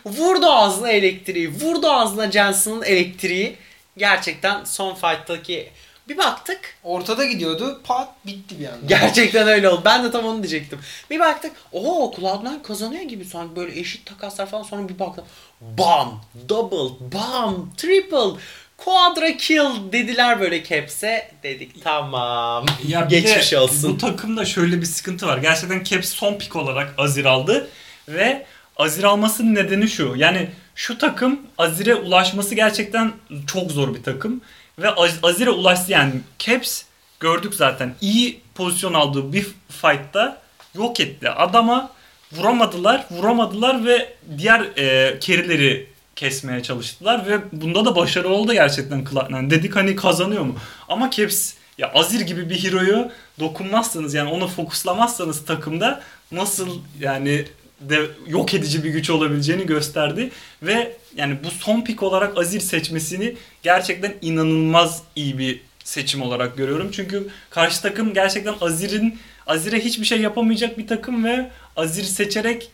vurdu 0.06 0.46
ağzına 0.46 0.89
elektriği, 0.89 1.50
vurdu 1.50 1.89
ağzına 1.89 2.32
Jensen'ın 2.32 2.82
elektriği. 2.82 3.58
Gerçekten 4.00 4.64
son 4.64 4.96
fight'taki 4.96 5.70
bir 6.10 6.18
baktık 6.18 6.60
Ortada 6.84 7.26
gidiyordu 7.26 7.82
pat 7.84 8.10
bitti 8.26 8.60
bir 8.60 8.66
anda. 8.66 8.86
Gerçekten 8.86 9.48
öyle 9.48 9.70
oldu. 9.70 9.82
Ben 9.86 10.04
de 10.04 10.12
tam 10.12 10.26
onu 10.26 10.44
diyecektim. 10.44 10.80
Bir 11.10 11.20
baktık. 11.20 11.52
Oo 11.72 12.14
Cloud9 12.18 12.62
kazanıyor 12.64 13.04
gibi 13.04 13.26
sanki 13.26 13.56
böyle 13.56 13.80
eşit 13.80 14.06
takaslar 14.06 14.50
falan. 14.50 14.64
Sonra 14.64 14.90
bir 14.90 15.00
baktım. 15.00 15.26
Bam! 15.62 16.22
Double! 16.50 16.96
Bam! 17.14 17.70
Triple! 17.78 18.40
Quadra 18.78 19.38
kill 19.38 19.92
dediler 19.92 20.40
böyle 20.40 20.64
Caps'e. 20.64 21.32
Dedik 21.44 21.84
tamam. 21.84 22.66
Ya 22.88 23.02
Geçmiş 23.02 23.52
de 23.52 23.60
olsun. 23.60 23.94
Bu 23.94 23.98
takımda 23.98 24.46
şöyle 24.46 24.82
bir 24.82 24.86
sıkıntı 24.86 25.28
var. 25.28 25.38
Gerçekten 25.38 25.84
Caps 25.84 26.10
son 26.10 26.38
pik 26.38 26.56
olarak 26.56 26.94
Azir 26.98 27.26
aldı 27.26 27.70
ve 28.08 28.46
Azir 28.80 29.04
almasının 29.04 29.56
nedeni 29.56 29.88
şu. 29.89 30.13
Yani 30.18 30.50
şu 30.76 30.98
takım 30.98 31.39
Azir'e 31.58 31.96
ulaşması 31.96 32.56
gerçekten 32.56 33.12
çok 33.48 33.72
zor 33.72 33.96
bir 33.96 34.04
takım 34.04 34.42
ve 34.80 34.89
Az- 34.89 35.20
Azir'e 35.24 35.50
ulaştı 35.50 35.92
yani 35.92 36.12
Caps 36.39 36.82
gördük 37.20 37.56
zaten. 37.56 37.96
İyi 38.02 38.42
pozisyon 38.56 38.94
aldığı 38.94 39.34
bir 39.34 39.48
fight'ta 39.70 40.42
yok 40.76 41.00
etti. 41.00 41.30
Adama 41.30 41.92
vuramadılar, 42.32 43.06
vuramadılar 43.12 43.86
ve 43.86 44.13
diğer 44.38 44.62
e, 44.78 45.20
kerileri 45.20 45.88
kesmeye 46.15 46.63
çalıştılar 46.63 47.28
ve 47.28 47.39
bunda 47.52 47.86
da 47.86 47.96
başarılı 47.96 48.34
oldu 48.34 48.54
gerçekten 48.54 49.04
Cloud9. 49.04 49.50
Dedik 49.50 49.76
hani 49.76 49.96
kazanıyor 49.96 50.44
mu? 50.44 50.56
Ama 50.89 51.12
Caps 51.12 51.54
ya 51.78 51.92
Azir 51.94 52.22
gibi 52.22 52.50
bir 52.50 52.63
hero'yu 52.63 53.12
dokunmazsanız 53.39 54.13
yani 54.13 54.30
onu 54.30 54.48
fokuslamazsanız 54.48 55.46
takımda 55.46 56.02
nasıl 56.32 56.80
yani 57.00 57.46
de 57.82 58.08
yok 58.28 58.54
edici 58.54 58.84
bir 58.84 58.89
güç 58.89 59.10
olabileceğini 59.10 59.65
gösterdi 59.65 60.32
ve 60.63 60.98
yani 61.15 61.38
bu 61.44 61.52
son 61.52 61.82
pik 61.82 62.04
olarak 62.04 62.38
Azir 62.38 62.60
seçmesini 62.60 63.36
gerçekten 63.63 64.15
inanılmaz 64.22 65.04
iyi 65.15 65.38
bir 65.38 65.62
seçim 65.84 66.22
olarak 66.22 66.58
görüyorum. 66.58 66.89
Çünkü 66.92 67.30
karşı 67.50 67.82
takım 67.82 68.13
gerçekten 68.13 68.56
Azir'in 68.62 69.20
Azir'e 69.48 69.80
hiçbir 69.80 70.06
şey 70.06 70.22
yapamayacak 70.22 70.78
bir 70.78 70.88
takım 70.88 71.26
ve 71.26 71.50
Azir 71.76 72.04
seçerek 72.04 72.72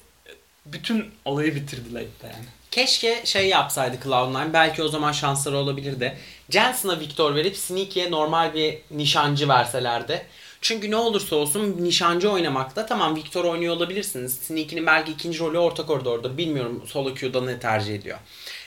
bütün 0.65 1.05
olayı 1.25 1.55
bitirdiler 1.55 2.03
yani. 2.23 2.45
Keşke 2.71 3.21
şey 3.25 3.47
yapsaydı 3.47 3.95
Cloud9. 4.03 4.53
Belki 4.53 4.83
o 4.83 4.87
zaman 4.87 5.11
şansları 5.11 5.57
olabilirdi. 5.57 6.17
Jensen'a 6.49 6.99
Victor 6.99 7.35
verip 7.35 7.57
Sneaky'ye 7.57 8.11
normal 8.11 8.53
bir 8.53 8.77
nişancı 8.91 9.49
verselerdi. 9.49 10.25
Çünkü 10.65 10.91
ne 10.91 10.95
olursa 10.95 11.35
olsun 11.35 11.75
nişancı 11.79 12.31
oynamakta 12.31 12.85
tamam 12.85 13.15
Victor 13.15 13.45
oynuyor 13.45 13.75
olabilirsiniz. 13.75 14.33
Sneaky'nin 14.33 14.85
belki 14.85 15.11
ikinci 15.11 15.39
rolü 15.39 15.57
orta 15.57 15.85
koridordur. 15.85 16.37
Bilmiyorum 16.37 16.83
solo 16.85 17.15
queue'da 17.15 17.41
ne 17.41 17.59
tercih 17.59 17.95
ediyor. 17.95 18.17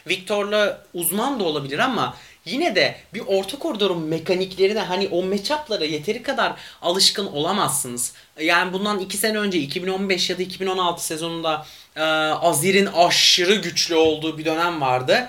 Victor'la 0.08 0.84
uzman 0.94 1.40
da 1.40 1.44
olabilir 1.44 1.78
ama 1.78 2.16
yine 2.44 2.74
de 2.74 2.96
bir 3.14 3.22
orta 3.26 3.58
koridorun 3.58 4.02
mekaniklerine 4.02 4.80
hani 4.80 5.08
o 5.08 5.22
matchup'lara 5.22 5.84
yeteri 5.84 6.22
kadar 6.22 6.52
alışkın 6.82 7.26
olamazsınız. 7.26 8.12
Yani 8.40 8.72
bundan 8.72 8.98
2 8.98 9.16
sene 9.16 9.38
önce 9.38 9.58
2015 9.58 10.30
ya 10.30 10.38
da 10.38 10.42
2016 10.42 11.04
sezonunda 11.04 11.66
e, 11.96 12.02
Azir'in 12.02 12.86
aşırı 12.86 13.54
güçlü 13.54 13.94
olduğu 13.94 14.38
bir 14.38 14.44
dönem 14.44 14.80
vardı. 14.80 15.28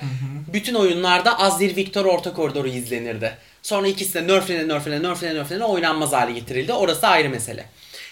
Bütün 0.53 0.73
oyunlarda 0.73 1.39
Azir 1.39 1.75
Victor 1.75 2.05
orta 2.05 2.33
koridoru 2.33 2.67
izlenirdi. 2.67 3.37
Sonra 3.63 3.87
ikisi 3.87 4.13
de 4.13 4.27
nerflene 4.27 4.67
nerflene 4.67 5.03
nerflene 5.03 5.35
nerflene 5.35 5.63
oynanmaz 5.63 6.13
hale 6.13 6.31
getirildi. 6.31 6.73
Orası 6.73 7.07
ayrı 7.07 7.29
mesele. 7.29 7.65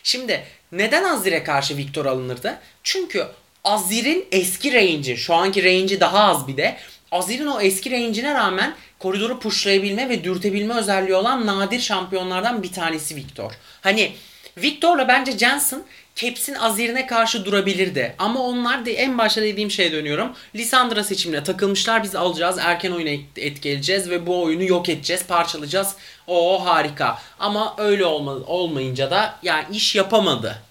Şimdi 0.03 0.43
neden 0.71 1.03
Azir'e 1.03 1.43
karşı 1.43 1.77
Victor 1.77 2.05
alınırdı? 2.05 2.59
Çünkü 2.83 3.27
Azir'in 3.63 4.27
eski 4.31 4.73
range'i, 4.73 5.17
şu 5.17 5.33
anki 5.33 5.63
range'i 5.63 5.99
daha 5.99 6.19
az 6.19 6.47
bir 6.47 6.57
de. 6.57 6.77
Azir'in 7.11 7.47
o 7.47 7.61
eski 7.61 7.91
range'ine 7.91 8.33
rağmen 8.33 8.75
koridoru 8.99 9.39
pushlayabilme 9.39 10.09
ve 10.09 10.23
dürtebilme 10.23 10.73
özelliği 10.73 11.15
olan 11.15 11.45
nadir 11.45 11.79
şampiyonlardan 11.79 12.63
bir 12.63 12.71
tanesi 12.71 13.15
Victor. 13.15 13.51
Hani 13.81 14.13
Victor'la 14.57 15.07
bence 15.07 15.37
Jensen 15.37 15.83
Caps'in 16.17 16.53
Azir'ine 16.53 17.07
karşı 17.07 17.45
durabilirdi. 17.45 18.15
Ama 18.17 18.39
onlar 18.39 18.85
da 18.85 18.89
en 18.89 19.17
başta 19.17 19.41
dediğim 19.41 19.71
şeye 19.71 19.91
dönüyorum. 19.91 20.33
Lisandra 20.55 21.03
seçimine 21.03 21.43
takılmışlar. 21.43 22.03
Biz 22.03 22.15
alacağız. 22.15 22.57
Erken 22.61 22.91
oyuna 22.91 23.09
et- 23.09 23.37
etkileyeceğiz 23.37 24.09
ve 24.09 24.27
bu 24.27 24.43
oyunu 24.43 24.63
yok 24.63 24.89
edeceğiz. 24.89 25.25
Parçalayacağız. 25.27 25.95
O 26.27 26.65
harika. 26.65 27.21
Ama 27.39 27.75
öyle 27.77 28.05
olma, 28.05 28.31
olmayınca 28.31 29.11
da 29.11 29.39
yani 29.43 29.65
iş 29.75 29.95
yapamadı. 29.95 30.61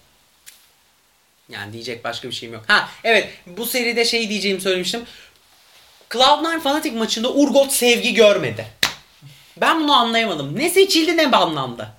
Yani 1.49 1.73
diyecek 1.73 2.03
başka 2.03 2.27
bir 2.29 2.33
şeyim 2.33 2.53
yok. 2.53 2.63
Ha 2.67 2.89
evet 3.03 3.29
bu 3.45 3.65
seride 3.65 4.05
şey 4.05 4.29
diyeceğimi 4.29 4.61
söylemiştim. 4.61 5.01
Cloud9 6.09 6.59
Fnatic 6.59 6.95
maçında 6.95 7.33
Urgot 7.33 7.71
sevgi 7.71 8.13
görmedi. 8.13 8.67
Ben 9.57 9.83
bunu 9.83 9.93
anlayamadım. 9.93 10.59
Ne 10.59 10.69
seçildi 10.69 11.17
ne 11.17 11.31
banlandı. 11.31 11.89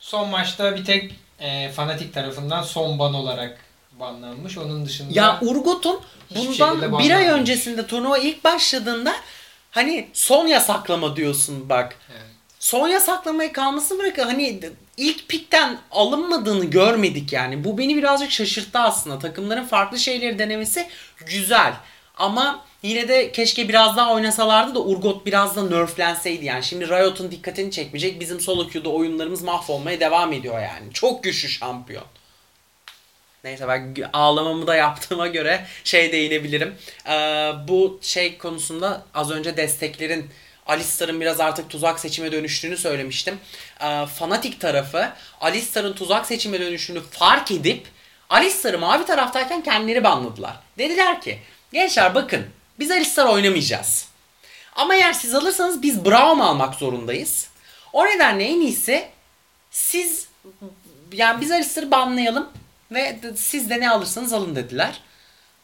Son 0.00 0.28
maçta 0.28 0.76
bir 0.76 0.84
tek 0.84 1.12
e, 1.40 1.72
fanatik 1.72 2.14
tarafından 2.14 2.62
son 2.62 2.98
ban 2.98 3.14
olarak 3.14 3.58
banlanmış. 4.00 4.58
Onun 4.58 4.86
dışında 4.86 5.08
Ya 5.12 5.40
Hiçbir 6.30 6.48
bundan 6.48 6.76
bir 6.80 6.84
ay 6.84 6.92
banlanmamış. 6.92 7.40
öncesinde 7.40 7.86
turnuva 7.86 8.18
ilk 8.18 8.44
başladığında 8.44 9.12
hani 9.70 10.08
son 10.12 10.46
yasaklama 10.46 11.16
diyorsun 11.16 11.68
bak. 11.68 11.96
Evet. 12.12 12.22
Son 12.60 12.88
yasaklamayı 12.88 13.52
kalması 13.52 13.98
bırakın 13.98 14.24
hani 14.24 14.60
ilk 14.96 15.28
pikten 15.28 15.78
alınmadığını 15.90 16.64
görmedik 16.64 17.32
yani. 17.32 17.64
Bu 17.64 17.78
beni 17.78 17.96
birazcık 17.96 18.30
şaşırttı 18.30 18.78
aslında. 18.78 19.18
Takımların 19.18 19.64
farklı 19.66 19.98
şeyleri 19.98 20.38
denemesi 20.38 20.88
güzel. 21.26 21.72
Ama 22.16 22.64
yine 22.82 23.08
de 23.08 23.32
keşke 23.32 23.68
biraz 23.68 23.96
daha 23.96 24.12
oynasalardı 24.12 24.74
da 24.74 24.80
Urgot 24.80 25.26
biraz 25.26 25.56
da 25.56 25.62
nerflenseydi 25.62 26.44
yani. 26.44 26.64
Şimdi 26.64 26.88
Riot'un 26.88 27.30
dikkatini 27.30 27.70
çekmeyecek. 27.70 28.20
Bizim 28.20 28.40
solo 28.40 28.68
queue'da 28.68 28.88
oyunlarımız 28.88 29.42
mahvolmaya 29.42 30.00
devam 30.00 30.32
ediyor 30.32 30.60
yani. 30.60 30.92
Çok 30.92 31.24
güçlü 31.24 31.48
şampiyon. 31.48 32.04
Neyse 33.44 33.68
ben 33.68 33.94
ağlamamı 34.12 34.66
da 34.66 34.76
yaptığıma 34.76 35.26
göre 35.26 35.66
şey 35.84 36.12
değinebilirim. 36.12 36.74
Ee, 37.08 37.52
bu 37.68 37.98
şey 38.02 38.38
konusunda 38.38 39.04
az 39.14 39.30
önce 39.30 39.56
desteklerin 39.56 40.30
Alistar'ın 40.66 41.20
biraz 41.20 41.40
artık 41.40 41.70
tuzak 41.70 42.00
seçime 42.00 42.32
dönüştüğünü 42.32 42.76
söylemiştim. 42.76 43.38
Ee, 43.80 44.06
fanatik 44.06 44.60
tarafı 44.60 45.12
Alistar'ın 45.40 45.92
tuzak 45.92 46.26
seçime 46.26 46.60
dönüştüğünü 46.60 47.00
fark 47.02 47.50
edip 47.50 47.86
Alistar'ı 48.30 48.78
mavi 48.78 49.04
taraftayken 49.04 49.62
kendileri 49.62 50.04
banladılar. 50.04 50.56
Dediler 50.78 51.20
ki 51.20 51.38
gençler 51.76 52.14
bakın 52.14 52.46
biz 52.78 52.90
Alistar 52.90 53.26
oynamayacağız. 53.26 54.08
Ama 54.72 54.94
eğer 54.94 55.12
siz 55.12 55.34
alırsanız 55.34 55.82
biz 55.82 56.04
Braum 56.04 56.40
almak 56.40 56.74
zorundayız. 56.74 57.48
O 57.92 58.06
nedenle 58.06 58.44
en 58.44 58.60
iyisi 58.60 59.08
siz 59.70 60.28
yani 61.12 61.40
biz 61.40 61.50
Alistar'ı 61.50 61.90
banlayalım 61.90 62.48
ve 62.90 63.20
siz 63.36 63.70
de 63.70 63.80
ne 63.80 63.90
alırsanız 63.90 64.32
alın 64.32 64.56
dediler. 64.56 65.00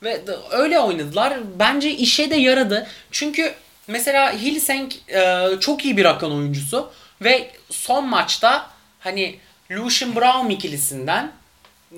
Ve 0.02 0.22
öyle 0.50 0.80
oynadılar. 0.80 1.38
Bence 1.58 1.90
işe 1.90 2.30
de 2.30 2.36
yaradı. 2.36 2.86
Çünkü 3.10 3.54
mesela 3.86 4.32
Hillseng 4.32 4.92
e, 5.08 5.46
çok 5.60 5.84
iyi 5.84 5.96
bir 5.96 6.04
Rakan 6.04 6.32
oyuncusu 6.32 6.92
ve 7.20 7.50
son 7.70 8.08
maçta 8.08 8.70
hani 9.00 9.38
Lucian 9.70 10.16
Brown 10.16 10.50
ikilisinden 10.50 11.32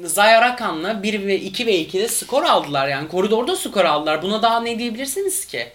Zaya 0.02 0.42
Rakan'la 0.42 1.02
1 1.02 1.26
ve 1.26 1.40
2 1.40 1.66
ve 1.66 1.82
2'de 1.82 2.08
skor 2.08 2.42
aldılar 2.42 2.88
yani. 2.88 3.08
Koridorda 3.08 3.56
skor 3.56 3.84
aldılar. 3.84 4.22
Buna 4.22 4.42
daha 4.42 4.60
ne 4.60 4.78
diyebilirsiniz 4.78 5.46
ki? 5.46 5.68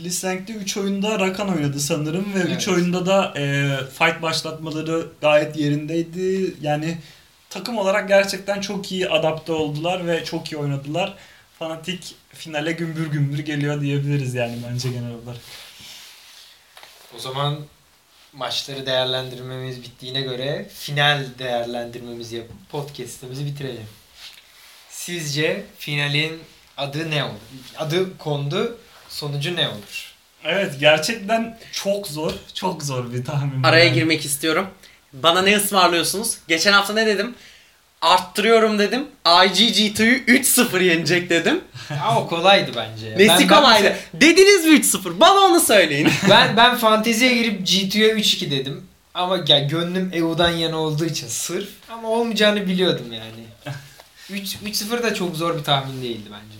Lisenk'te 0.00 0.52
3 0.52 0.76
oyunda 0.76 1.18
Rakan 1.18 1.48
oynadı 1.56 1.80
sanırım 1.80 2.34
ve 2.34 2.38
3 2.38 2.48
Evet. 2.48 2.68
oyunda 2.68 3.06
da 3.06 3.34
e, 3.36 3.70
fight 3.98 4.22
başlatmaları 4.22 5.06
gayet 5.20 5.56
yerindeydi. 5.56 6.54
Yani 6.60 6.98
takım 7.50 7.78
olarak 7.78 8.08
gerçekten 8.08 8.60
çok 8.60 8.92
iyi 8.92 9.08
adapte 9.08 9.52
oldular 9.52 10.06
ve 10.06 10.24
çok 10.24 10.52
iyi 10.52 10.56
oynadılar. 10.56 11.14
Fanatik 11.58 12.14
finale 12.32 12.72
gümbür 12.72 13.06
gümbür 13.06 13.38
geliyor 13.38 13.80
diyebiliriz 13.80 14.34
yani 14.34 14.56
bence 14.70 14.88
genel 14.88 15.12
olarak. 15.24 15.40
O 17.16 17.18
zaman 17.18 17.58
maçları 18.32 18.86
değerlendirmemiz 18.86 19.82
bittiğine 19.82 20.20
göre 20.20 20.66
final 20.74 21.24
değerlendirmemizi 21.38 22.36
yapıp 22.36 22.70
podcast'imizi 22.70 23.46
bitirelim. 23.46 23.86
Sizce 24.90 25.64
finalin 25.78 26.40
adı 26.76 27.10
ne 27.10 27.24
olur? 27.24 27.34
Adı 27.78 28.18
kondu, 28.18 28.78
sonucu 29.08 29.56
ne 29.56 29.68
olur? 29.68 30.12
Evet 30.44 30.74
gerçekten 30.80 31.58
çok 31.72 32.06
zor. 32.08 32.32
Çok 32.54 32.82
zor 32.82 33.12
bir 33.12 33.24
tahmin. 33.24 33.62
Araya 33.62 33.84
Yani. 33.84 33.94
girmek 33.94 34.24
istiyorum. 34.24 34.68
Bana 35.12 35.42
ne 35.42 35.56
ısmarlıyorsunuz? 35.56 36.38
Geçen 36.48 36.72
hafta 36.72 36.92
ne 36.94 37.06
dedim? 37.06 37.34
Arttırıyorum 38.02 38.78
dedim. 38.78 39.06
IGG2'yu 39.24 40.14
3-0 40.18 40.82
yenecek 40.84 41.30
dedim. 41.30 41.60
Ya 41.90 42.16
o 42.18 42.28
kolaydı 42.28 42.70
bence. 42.76 43.06
ya. 43.06 43.16
Nesi 43.16 43.28
Ben- 43.28 43.38
ben 43.40 43.48
kolaydı? 43.48 43.82
mesela- 43.82 43.96
Dediniz 44.14 44.64
mi 44.66 44.72
3-0? 44.74 45.20
Bana 45.20 45.40
onu 45.40 45.60
söyleyin. 45.60 46.08
Ben 46.30 46.56
ben 46.56 46.76
fanteziye 46.76 47.34
girip 47.34 47.60
G2'ye 47.68 48.08
3-2 48.14 48.50
dedim. 48.50 48.84
Ama 49.14 49.38
ya 49.48 49.58
gönlüm 49.60 50.10
EU'dan 50.12 50.50
yana 50.50 50.76
olduğu 50.76 51.04
için 51.04 51.26
sırf 51.28 51.68
ama 51.92 52.08
olmayacağını 52.08 52.66
biliyordum 52.66 53.12
yani. 53.12 53.74
3 54.42 54.56
3-0 54.82 55.02
da 55.02 55.14
çok 55.14 55.36
zor 55.36 55.58
bir 55.58 55.64
tahmin 55.64 56.02
değildi 56.02 56.28
bence. 56.32 56.58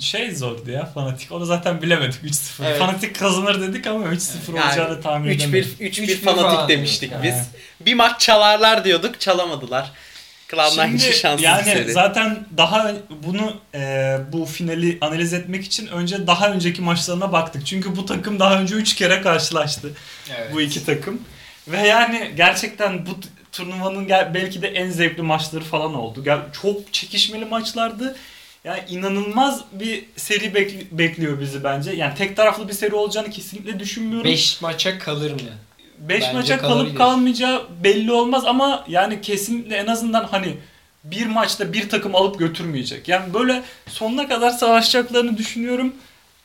Şey 0.00 0.34
zordu 0.34 0.70
ya 0.70 0.86
fanatik. 0.86 1.32
Onu 1.32 1.44
zaten 1.46 1.82
bilemedik 1.82 2.22
3-0. 2.24 2.66
Evet. 2.66 2.78
Fanatik 2.78 3.18
kazanır 3.18 3.60
dedik 3.60 3.86
ama 3.86 4.06
3-0 4.06 4.52
olacağını 4.52 5.00
tahmin 5.00 5.30
3-1 5.30 5.34
edemedik. 5.34 5.80
3-1 5.80 5.84
3-1 5.90 6.16
fanatik 6.16 6.42
falan 6.42 6.68
demiştik 6.68 7.10
diyorduk 7.10 7.24
biz. 7.24 7.34
yani. 7.34 7.46
Bir 7.80 7.94
maç 7.94 8.20
çalarlar 8.20 8.84
diyorduk, 8.84 9.20
çalamadılar. 9.20 9.92
Cloud9 10.48 10.84
Şimdi 10.84 10.96
için 10.96 11.12
şanssız 11.12 11.44
yani 11.44 11.60
bir 11.60 11.64
seri. 11.64 11.92
zaten 11.92 12.44
daha 12.56 12.92
bunu 13.26 13.56
e, 13.74 14.16
bu 14.32 14.44
finali 14.44 14.98
analiz 15.00 15.32
etmek 15.32 15.64
için 15.64 15.86
önce 15.86 16.26
daha 16.26 16.50
önceki 16.52 16.82
maçlarına 16.82 17.32
baktık. 17.32 17.66
Çünkü 17.66 17.96
bu 17.96 18.06
takım 18.06 18.38
daha 18.38 18.60
önce 18.60 18.74
3 18.74 18.94
kere 18.94 19.22
karşılaştı. 19.22 19.92
Evet. 20.38 20.54
Bu 20.54 20.60
iki 20.60 20.86
takım. 20.86 21.20
Ve 21.68 21.78
yani 21.86 22.32
gerçekten 22.36 23.06
bu 23.06 23.10
turnuvanın 23.52 24.08
belki 24.08 24.62
de 24.62 24.68
en 24.68 24.90
zevkli 24.90 25.22
maçları 25.22 25.64
falan 25.64 25.94
oldu. 25.94 26.24
Çok 26.62 26.92
çekişmeli 26.92 27.44
maçlardı. 27.44 28.16
Yani 28.64 28.80
inanılmaz 28.88 29.60
bir 29.72 30.04
seri 30.16 30.54
bekli- 30.54 30.86
bekliyor 30.90 31.40
bizi 31.40 31.64
bence. 31.64 31.92
Yani 31.92 32.14
tek 32.14 32.36
taraflı 32.36 32.68
bir 32.68 32.72
seri 32.72 32.94
olacağını 32.94 33.30
kesinlikle 33.30 33.80
düşünmüyorum. 33.80 34.30
5 34.30 34.60
maça 34.62 34.98
kalır 34.98 35.30
mı? 35.30 35.38
5 35.98 36.22
Bence 36.22 36.32
maça 36.32 36.58
kalıp 36.58 36.72
kalabilir. 36.74 36.96
kalmayacağı 36.96 37.62
belli 37.84 38.12
olmaz 38.12 38.44
ama 38.46 38.84
yani 38.88 39.20
kesinlikle 39.20 39.76
en 39.76 39.86
azından 39.86 40.24
hani 40.24 40.56
bir 41.04 41.26
maçta 41.26 41.72
bir 41.72 41.88
takım 41.88 42.14
alıp 42.14 42.38
götürmeyecek. 42.38 43.08
Yani 43.08 43.34
böyle 43.34 43.62
sonuna 43.88 44.28
kadar 44.28 44.50
savaşacaklarını 44.50 45.38
düşünüyorum. 45.38 45.94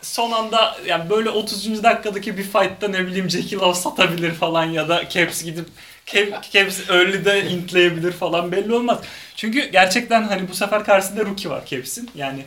Son 0.01 0.31
anda 0.31 0.77
yani 0.87 1.09
böyle 1.09 1.29
30. 1.29 1.83
dakikadaki 1.83 2.37
bir 2.37 2.43
fight'ta 2.43 2.87
ne 2.87 3.07
bileyim 3.07 3.29
Jackie 3.29 3.57
Love 3.57 3.73
satabilir 3.73 4.31
falan 4.33 4.65
ya 4.65 4.89
da 4.89 5.09
Caps 5.09 5.43
gidip 5.43 5.67
Cap- 6.05 6.51
Caps 6.51 6.89
early'de 6.89 7.49
intleyebilir 7.49 8.11
falan 8.11 8.51
belli 8.51 8.73
olmaz. 8.73 8.99
Çünkü 9.35 9.71
gerçekten 9.71 10.23
hani 10.23 10.49
bu 10.49 10.53
sefer 10.53 10.83
karşısında 10.83 11.25
rookie 11.25 11.49
var 11.51 11.65
Caps'in. 11.65 12.09
Yani 12.15 12.45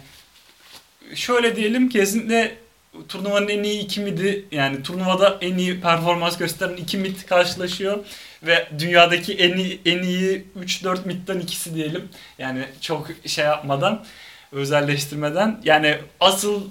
şöyle 1.14 1.56
diyelim 1.56 1.88
kesinlikle 1.88 2.56
turnuvanın 3.08 3.48
en 3.48 3.62
iyi 3.62 3.80
iki 3.80 4.00
midi 4.00 4.44
yani 4.52 4.82
turnuvada 4.82 5.38
en 5.40 5.58
iyi 5.58 5.80
performans 5.80 6.38
gösteren 6.38 6.76
iki 6.76 6.98
mid 6.98 7.16
karşılaşıyor 7.28 7.98
ve 8.42 8.68
dünyadaki 8.78 9.34
en 9.34 9.56
iyi 9.56 9.80
en 9.84 10.02
iyi 10.02 10.44
3-4 10.60 11.06
midden 11.06 11.40
ikisi 11.40 11.74
diyelim. 11.74 12.08
Yani 12.38 12.64
çok 12.80 13.08
şey 13.26 13.44
yapmadan 13.44 14.04
özelleştirmeden 14.52 15.60
yani 15.64 15.98
asıl 16.20 16.62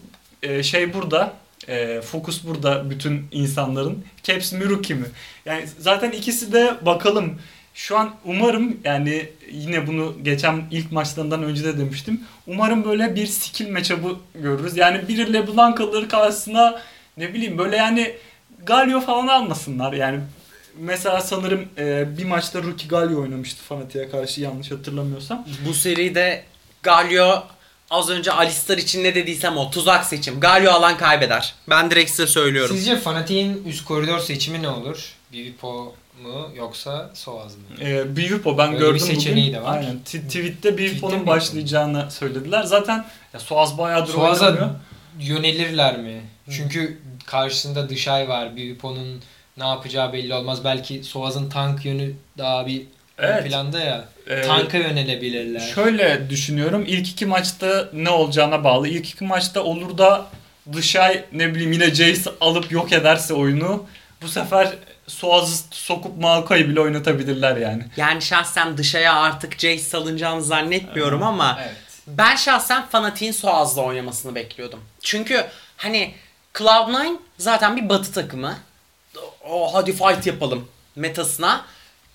e, 0.43 0.63
şey 0.63 0.93
burada 0.93 1.33
e, 1.67 2.01
fokus 2.01 2.43
burada 2.43 2.89
bütün 2.89 3.27
insanların 3.31 4.05
Caps 4.23 4.53
mi 4.53 4.69
Rookie 4.69 4.95
mi? 4.95 5.05
Yani 5.45 5.65
zaten 5.79 6.11
ikisi 6.11 6.53
de 6.53 6.73
bakalım 6.81 7.39
şu 7.73 7.97
an 7.97 8.15
umarım 8.25 8.77
yani 8.83 9.29
yine 9.51 9.87
bunu 9.87 10.15
geçen 10.23 10.63
ilk 10.71 10.91
maçlarından 10.91 11.43
önce 11.43 11.63
de 11.63 11.77
demiştim. 11.77 12.21
Umarım 12.47 12.85
böyle 12.85 13.15
bir 13.15 13.27
skill 13.27 13.71
matchup'ı 13.71 14.15
görürüz. 14.35 14.77
Yani 14.77 15.07
biri 15.07 15.33
LeBlanc 15.33 15.81
alır 15.81 16.09
karşısına 16.09 16.81
ne 17.17 17.33
bileyim 17.33 17.57
böyle 17.57 17.75
yani 17.75 18.15
Galio 18.65 19.01
falan 19.01 19.27
almasınlar. 19.27 19.93
Yani 19.93 20.19
mesela 20.79 21.21
sanırım 21.21 21.65
e, 21.77 22.17
bir 22.17 22.25
maçta 22.25 22.63
Rookie 22.63 22.87
Galio 22.87 23.21
oynamıştı 23.21 23.63
Fanatik'e 23.63 24.09
karşı 24.09 24.41
yanlış 24.41 24.71
hatırlamıyorsam. 24.71 25.45
Bu 25.67 25.73
seride 25.73 26.43
Galio 26.83 27.43
az 27.89 28.09
önce 28.09 28.31
Alistar 28.31 28.77
için 28.77 29.03
ne 29.03 29.15
dediysem 29.15 29.57
o 29.57 29.71
tuzak 29.71 30.05
seçim. 30.05 30.39
Galio 30.39 30.71
alan 30.71 30.97
kaybeder. 30.97 31.53
Ben 31.69 31.91
direkt 31.91 32.11
size 32.11 32.27
söylüyorum. 32.27 32.75
Sizce 32.75 32.95
Fanatik'in 32.99 33.63
üst 33.65 33.85
koridor 33.85 34.19
seçimi 34.19 34.61
ne 34.61 34.69
olur? 34.69 35.13
Bivipo 35.33 35.95
mu 36.23 36.49
yoksa 36.55 37.11
Soaz 37.13 37.55
mı? 37.55 37.61
E, 37.81 38.17
Bivipo 38.17 38.57
ben 38.57 38.67
Öyle 38.69 38.79
gördüm 38.79 38.95
bir 38.95 38.99
seçeneği 38.99 39.47
bugün. 39.47 39.59
de 39.59 39.63
var. 39.63 39.77
Aynen. 39.77 39.97
T- 39.99 40.03
tweette 40.03 40.27
Tweette 40.27 40.77
Bivipo'nun 40.77 41.19
mi? 41.19 41.27
başlayacağını 41.27 42.11
söylediler. 42.11 42.63
Zaten 42.63 43.05
ya 43.33 43.39
Soaz 43.39 43.77
bayağıdır 43.77 44.13
Soaz'a 44.13 44.45
oynamıyor. 44.45 44.69
yönelirler 45.19 45.97
mi? 45.97 46.21
Çünkü 46.51 46.97
karşısında 47.25 47.89
Dışay 47.89 48.29
var. 48.29 48.55
Bivipo'nun 48.55 49.21
ne 49.57 49.67
yapacağı 49.67 50.13
belli 50.13 50.33
olmaz. 50.33 50.63
Belki 50.63 51.03
Soaz'ın 51.03 51.49
tank 51.49 51.85
yönü 51.85 52.13
daha 52.37 52.67
bir 52.67 52.81
ön 53.17 53.27
Evet. 53.33 53.47
planda 53.47 53.79
ya. 53.79 54.05
E, 54.27 54.41
Tanka 54.41 54.77
yönelebilirler. 54.77 55.59
Şöyle 55.59 56.29
düşünüyorum. 56.29 56.83
İlk 56.87 57.09
iki 57.09 57.25
maçta 57.25 57.89
ne 57.93 58.09
olacağına 58.09 58.63
bağlı. 58.63 58.87
İlk 58.87 59.09
iki 59.09 59.23
maçta 59.23 59.63
olur 59.63 59.97
da 59.97 60.25
Dışay 60.73 61.25
ne 61.33 61.53
bileyim 61.55 61.71
yine 61.71 61.95
Jace 61.95 62.31
alıp 62.41 62.71
yok 62.71 62.91
ederse 62.93 63.33
oyunu 63.33 63.85
bu 64.21 64.27
sefer 64.27 64.69
Soaz'ı 65.07 65.63
sokup 65.71 66.17
Maokai'yi 66.17 66.69
bile 66.69 66.79
oynatabilirler 66.79 67.57
yani. 67.57 67.83
Yani 67.97 68.21
şahsen 68.21 68.77
dışaya 68.77 69.15
artık 69.15 69.53
Jace 69.59 69.79
salınacağını 69.79 70.43
zannetmiyorum 70.43 71.23
ama 71.23 71.59
Evet. 71.61 71.75
ben 72.07 72.35
şahsen 72.35 72.85
Fanatik'in 72.85 73.31
Soaz'la 73.31 73.81
oynamasını 73.81 74.35
bekliyordum. 74.35 74.79
Çünkü 75.01 75.45
hani 75.77 76.13
Cloud9 76.53 77.15
zaten 77.37 77.77
bir 77.77 77.89
batı 77.89 78.13
takımı. 78.13 78.57
O 79.49 79.73
hadi 79.73 79.91
fight 79.93 80.27
yapalım 80.27 80.67
metasına 80.95 81.65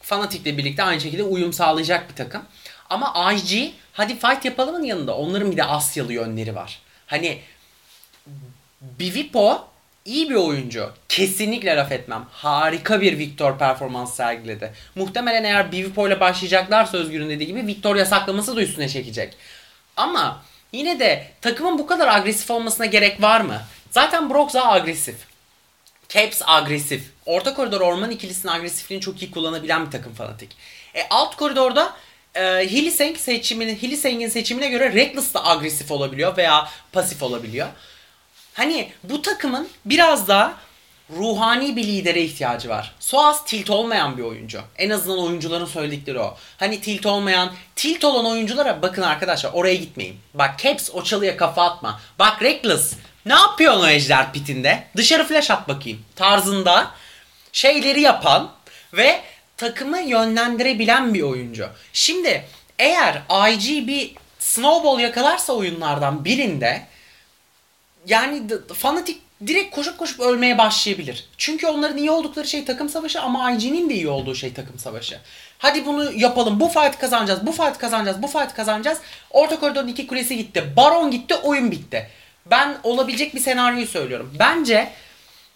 Fanatik'le 0.02 0.46
birlikte 0.46 0.82
aynı 0.82 1.00
şekilde 1.00 1.22
uyum 1.22 1.52
sağlayacak 1.52 2.10
bir 2.10 2.14
takım. 2.14 2.42
Ama 2.90 3.32
IG 3.32 3.72
hadi 3.92 4.18
fight 4.18 4.44
yapalımın 4.44 4.82
yanında 4.82 5.16
onların 5.16 5.52
bir 5.52 5.56
de 5.56 5.64
Asyalı 5.64 6.12
yönleri 6.12 6.54
var. 6.54 6.80
Hani 7.06 7.40
Bivipo 8.80 9.68
iyi 10.04 10.30
bir 10.30 10.34
oyuncu. 10.34 10.90
Kesinlikle 11.08 11.76
laf 11.76 11.92
etmem. 11.92 12.26
Harika 12.30 13.00
bir 13.00 13.18
Victor 13.18 13.58
performans 13.58 14.14
sergiledi. 14.14 14.72
Muhtemelen 14.94 15.44
eğer 15.44 15.72
Bivipo 15.72 16.08
ile 16.08 16.20
başlayacaklarsa 16.20 16.98
Özgür'ün 16.98 17.30
dediği 17.30 17.46
gibi 17.46 17.66
Victor 17.66 17.96
yasaklaması 17.96 18.56
da 18.56 18.62
üstüne 18.62 18.88
çekecek. 18.88 19.36
Ama 19.96 20.42
yine 20.72 21.00
de 21.00 21.26
takımın 21.40 21.78
bu 21.78 21.86
kadar 21.86 22.08
agresif 22.08 22.50
olmasına 22.50 22.86
gerek 22.86 23.22
var 23.22 23.40
mı? 23.40 23.62
Zaten 23.90 24.30
daha 24.30 24.72
agresif. 24.72 25.16
Caps 26.08 26.42
agresif. 26.46 27.11
Orta 27.26 27.54
koridor 27.54 27.80
orman 27.80 28.10
ikilisinin 28.10 28.52
agresifliğini 28.52 29.02
çok 29.02 29.22
iyi 29.22 29.30
kullanabilen 29.30 29.86
bir 29.86 29.90
takım 29.90 30.14
fanatik. 30.14 30.56
E, 30.94 31.06
alt 31.10 31.36
koridorda 31.36 31.96
e, 32.34 32.42
Hilliseng 32.42 33.16
seçimini, 33.16 33.82
Hilliseng'in 33.82 34.28
seçimine 34.28 34.68
göre 34.68 34.92
Reckless 34.92 35.34
da 35.34 35.46
agresif 35.46 35.90
olabiliyor 35.90 36.36
veya 36.36 36.68
pasif 36.92 37.22
olabiliyor. 37.22 37.68
Hani 38.54 38.92
bu 39.04 39.22
takımın 39.22 39.68
biraz 39.84 40.28
daha 40.28 40.54
ruhani 41.16 41.76
bir 41.76 41.86
lidere 41.86 42.22
ihtiyacı 42.22 42.68
var. 42.68 42.94
Soaz 43.00 43.44
tilt 43.44 43.70
olmayan 43.70 44.16
bir 44.16 44.22
oyuncu. 44.22 44.60
En 44.78 44.90
azından 44.90 45.18
oyuncuların 45.18 45.66
söyledikleri 45.66 46.18
o. 46.18 46.36
Hani 46.56 46.80
tilt 46.80 47.06
olmayan, 47.06 47.52
tilt 47.76 48.04
olan 48.04 48.26
oyunculara 48.26 48.82
bakın 48.82 49.02
arkadaşlar 49.02 49.50
oraya 49.52 49.74
gitmeyin. 49.74 50.16
Bak 50.34 50.58
Caps 50.58 50.90
o 50.92 51.04
çalıya 51.04 51.36
kafa 51.36 51.64
atma. 51.64 52.00
Bak 52.18 52.42
Reckless 52.42 52.94
ne 53.26 53.34
yapıyorsun 53.34 53.80
o 53.80 53.88
ejder 53.88 54.32
pitinde? 54.32 54.84
Dışarı 54.96 55.24
flash 55.26 55.50
at 55.50 55.68
bakayım. 55.68 56.04
Tarzında 56.16 56.90
şeyleri 57.52 58.00
yapan 58.00 58.52
ve 58.92 59.20
takımı 59.56 60.00
yönlendirebilen 60.00 61.14
bir 61.14 61.22
oyuncu. 61.22 61.68
Şimdi 61.92 62.44
eğer 62.78 63.22
IG 63.52 63.86
bir 63.86 64.14
snowball 64.38 65.00
yakalarsa 65.00 65.52
oyunlardan 65.52 66.24
birinde 66.24 66.86
yani 68.06 68.42
fanatik 68.74 69.22
direkt 69.46 69.74
koşup 69.74 69.98
koşup 69.98 70.20
ölmeye 70.20 70.58
başlayabilir. 70.58 71.28
Çünkü 71.38 71.66
onların 71.66 71.98
iyi 71.98 72.10
oldukları 72.10 72.48
şey 72.48 72.64
takım 72.64 72.88
savaşı 72.88 73.20
ama 73.20 73.52
IG'nin 73.52 73.90
de 73.90 73.94
iyi 73.94 74.08
olduğu 74.08 74.34
şey 74.34 74.54
takım 74.54 74.78
savaşı. 74.78 75.18
Hadi 75.58 75.86
bunu 75.86 76.12
yapalım. 76.12 76.60
Bu 76.60 76.68
fight 76.68 76.98
kazanacağız. 76.98 77.46
Bu 77.46 77.52
fight 77.52 77.78
kazanacağız. 77.78 78.22
Bu 78.22 78.26
fight 78.26 78.54
kazanacağız. 78.54 78.98
Orta 79.30 79.60
koridorun 79.60 79.88
iki 79.88 80.06
kulesi 80.06 80.36
gitti. 80.36 80.72
Baron 80.76 81.10
gitti. 81.10 81.34
Oyun 81.34 81.70
bitti. 81.70 82.08
Ben 82.46 82.76
olabilecek 82.82 83.34
bir 83.34 83.40
senaryoyu 83.40 83.86
söylüyorum. 83.86 84.34
Bence 84.38 84.88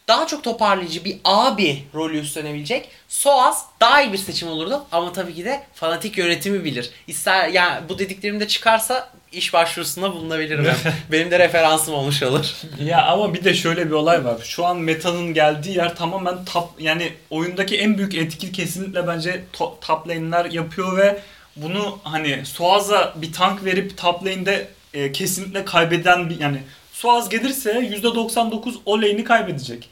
daha 0.09 0.27
çok 0.27 0.45
toparlayıcı 0.45 1.05
bir 1.05 1.17
abi 1.25 1.85
rolü 1.95 2.19
üstlenebilecek 2.19 2.89
Soaz 3.09 3.65
daha 3.81 4.03
iyi 4.03 4.13
bir 4.13 4.19
seçim 4.19 4.49
olurdu 4.49 4.85
ama 4.93 5.13
tabii 5.13 5.35
ki 5.35 5.45
de 5.45 5.63
fanatik 5.75 6.19
yönetimi 6.19 6.65
bilir. 6.65 6.91
İster 7.07 7.49
yani 7.49 7.89
bu 7.89 7.99
dediklerimde 7.99 8.49
çıkarsa 8.49 9.11
iş 9.33 9.53
başvurusunda 9.53 10.13
bulunabilirim. 10.13 10.67
Benim 11.13 11.31
de 11.31 11.39
referansım 11.39 11.95
olmuş 11.95 12.23
olur. 12.23 12.55
Ya 12.85 13.07
ama 13.07 13.35
bir 13.35 13.45
de 13.45 13.55
şöyle 13.55 13.87
bir 13.87 13.93
olay 13.93 14.25
var. 14.25 14.37
Şu 14.45 14.67
an 14.67 14.77
metanın 14.77 15.35
geldiği 15.35 15.77
yer 15.77 15.97
tamamen 15.97 16.45
top 16.45 16.69
yani 16.79 17.13
oyundaki 17.31 17.79
en 17.79 17.99
büyük 17.99 18.15
etki 18.15 18.53
kesinlikle 18.53 19.07
bence 19.07 19.45
to- 19.53 19.81
top 19.81 20.09
lane'ler 20.09 20.45
yapıyor 20.45 20.97
ve 20.97 21.21
bunu 21.57 21.99
hani 22.03 22.47
Suaz'a 22.47 23.15
bir 23.17 23.33
tank 23.33 23.65
verip 23.65 23.97
top 23.97 24.27
lane'de 24.27 24.69
e, 24.95 25.13
kesinlikle 25.13 25.65
kaybeden 25.65 26.31
bir 26.31 26.41
yani 26.41 26.59
Suaz 27.07 27.29
gelirse 27.29 27.71
%99 27.71 28.75
o 28.87 28.99
lane'i 28.99 29.25
kaybedecek. 29.25 29.89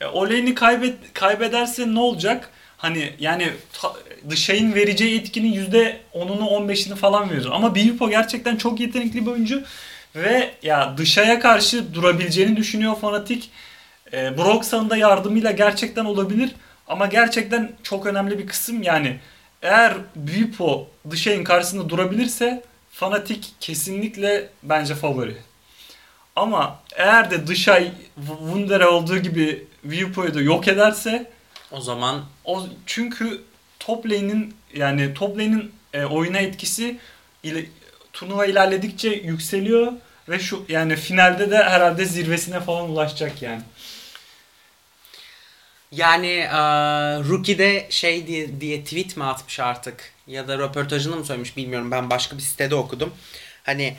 E, 0.00 0.06
o 0.06 0.24
lane'i 0.24 0.54
kaybet 0.54 0.94
kaybederse 1.14 1.94
ne 1.94 2.00
olacak? 2.00 2.50
Hani 2.76 3.12
yani 3.18 3.48
dışayın 4.30 4.74
vereceği 4.74 5.20
etkinin 5.20 5.52
%10'unu 5.52 6.44
15'ini 6.44 6.94
falan 6.94 7.30
verir. 7.30 7.48
Ama 7.52 7.74
Bivipo 7.74 8.10
gerçekten 8.10 8.56
çok 8.56 8.80
yetenekli 8.80 9.26
bir 9.26 9.30
oyuncu. 9.30 9.62
Ve 10.16 10.50
ya 10.62 10.94
dışaya 10.98 11.40
karşı 11.40 11.94
durabileceğini 11.94 12.56
düşünüyor 12.56 12.96
Fanatik. 13.00 13.50
E, 14.12 14.38
Broxan'ın 14.38 14.90
da 14.90 14.96
yardımıyla 14.96 15.50
gerçekten 15.50 16.04
olabilir. 16.04 16.50
Ama 16.88 17.06
gerçekten 17.06 17.72
çok 17.82 18.06
önemli 18.06 18.38
bir 18.38 18.46
kısım 18.46 18.82
yani 18.82 19.18
eğer 19.62 19.94
Bivipo 20.16 20.86
dışayın 21.10 21.44
karşısında 21.44 21.88
durabilirse 21.88 22.62
Fanatik 22.90 23.54
kesinlikle 23.60 24.48
bence 24.62 24.94
favori. 24.94 25.47
Ama 26.38 26.80
eğer 26.96 27.30
de 27.30 27.46
dışay 27.46 27.92
Wundere 28.16 28.86
olduğu 28.86 29.18
gibi 29.18 29.66
Viewpo'yu 29.84 30.34
da 30.34 30.40
yok 30.40 30.68
ederse 30.68 31.30
O 31.70 31.80
zaman 31.80 32.24
o 32.44 32.66
çünkü 32.86 33.42
top 33.78 34.06
lane'in 34.06 34.54
yani 34.74 35.14
top 35.14 35.36
lane'in 35.36 35.72
e, 35.92 36.04
oyuna 36.04 36.38
etkisi 36.38 36.98
ile, 37.42 37.66
turnuva 38.12 38.46
ilerledikçe 38.46 39.08
yükseliyor 39.08 39.92
ve 40.28 40.38
şu 40.38 40.64
yani 40.68 40.96
finalde 40.96 41.50
de 41.50 41.56
herhalde 41.56 42.04
zirvesine 42.04 42.60
falan 42.60 42.90
ulaşacak 42.90 43.42
yani. 43.42 43.62
yani 45.92 46.26
eee 46.26 46.48
Rookie'de 47.28 47.86
şey 47.90 48.26
diye, 48.26 48.60
diye 48.60 48.84
tweet 48.84 49.16
mi 49.16 49.24
atmış 49.24 49.60
artık 49.60 50.12
ya 50.26 50.48
da 50.48 50.58
röportajını 50.58 51.16
mı 51.16 51.24
söylemiş 51.24 51.56
bilmiyorum 51.56 51.90
ben 51.90 52.10
başka 52.10 52.36
bir 52.36 52.42
sitede 52.42 52.74
okudum. 52.74 53.14
Hani 53.62 53.96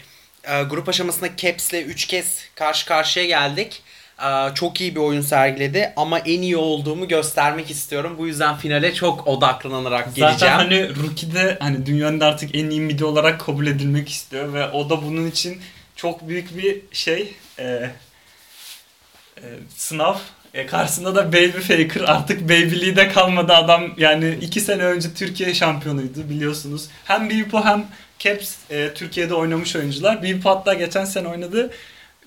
eee, 0.48 0.64
grup 0.64 0.90
aşamasında 0.90 1.36
Caps'le 1.38 1.74
3 1.74 2.06
kez 2.06 2.40
karşı 2.56 2.86
karşıya 2.86 3.26
geldik. 3.26 3.82
Ee, 4.24 4.56
çok 4.56 4.82
iyi 4.82 4.96
bir 4.96 5.00
oyun 5.00 5.22
sergiledi 5.22 5.94
ama 5.96 6.20
en 6.20 6.42
iyi 6.42 6.58
olduğumu 6.58 7.08
göstermek 7.08 7.72
istiyorum. 7.72 8.16
Bu 8.18 8.28
yüzden 8.28 8.58
finale 8.58 8.94
çok 8.94 9.28
odaklanarak 9.28 10.06
geleceğim. 10.06 10.40
Zaten 10.40 10.56
hani 10.56 10.90
Rookie'de 10.90 11.58
hani 11.60 11.86
dünyanın 11.86 12.20
artık 12.20 12.56
en 12.56 12.70
iyi 12.70 12.82
midi 12.82 13.06
olarak 13.06 13.40
kabul 13.40 13.68
edilmek 13.68 14.10
istiyor 14.10 14.54
ve 14.54 14.70
o 14.70 14.90
da 14.90 15.04
bunun 15.04 15.28
için 15.28 15.62
çok 15.96 16.28
büyük 16.28 16.58
bir 16.58 16.82
şey 16.92 17.34
e, 17.60 17.64
e, 19.38 19.46
sınav. 19.76 20.16
E, 20.54 20.66
karşısında 20.66 21.16
da 21.16 21.28
Baby 21.34 21.60
Faker 21.60 22.02
artık 22.06 22.44
Baby'liği 22.44 22.96
kalmadı 22.96 23.54
adam 23.54 23.92
yani 23.98 24.38
iki 24.42 24.62
sene 24.62 24.84
önce 24.84 25.14
Türkiye 25.14 25.54
şampiyonuydu 25.54 26.30
biliyorsunuz. 26.30 26.88
Hem 27.06 27.30
Bipo 27.30 27.66
hem 27.66 27.86
Caps 28.20 28.56
e, 28.70 28.94
Türkiye'de 28.94 29.34
oynamış 29.34 29.76
oyuncular. 29.76 30.24
Bipo 30.24 30.50
hatta 30.50 30.74
geçen 30.74 31.06
sene 31.06 31.28
oynadı. 31.28 31.72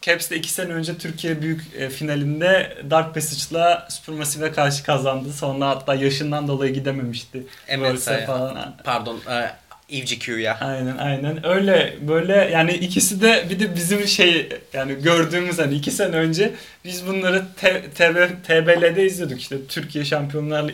Caps 0.03 0.31
de 0.31 0.37
iki 0.37 0.53
sene 0.53 0.73
önce 0.73 0.99
Türkiye 0.99 1.43
büyük 1.43 1.63
e, 1.79 1.91
finalinde 1.91 2.79
Dark 2.91 3.15
Passage'la 3.15 3.89
Supermassive'e 3.91 4.53
karşı 4.53 4.85
kazandı. 4.85 5.33
Sonra 5.33 5.69
hatta 5.69 5.95
yaşından 5.95 6.49
dolayı 6.49 6.75
gidememişti. 6.75 7.47
Worlds'e 7.67 8.17
MSI, 8.17 8.27
falan. 8.27 8.77
pardon, 8.85 9.21
e, 9.31 9.51
EVGQ'ya. 9.93 10.59
Aynen 10.61 10.97
aynen 10.97 11.47
öyle 11.47 11.97
böyle 12.01 12.51
yani 12.53 12.73
ikisi 12.73 13.23
de 13.23 13.45
bir 13.51 13.61
de 13.61 13.77
bizim 13.77 14.07
şey 14.07 14.49
yani 14.73 14.95
gördüğümüz 15.03 15.59
hani 15.59 15.75
iki 15.75 15.91
sene 15.91 16.17
önce 16.17 16.53
biz 16.85 17.07
bunları 17.07 17.45
TBL'de 18.45 19.07
izliyorduk 19.07 19.41
işte 19.41 19.57
Türkiye 19.69 20.05
Şampiyonlar 20.05 20.73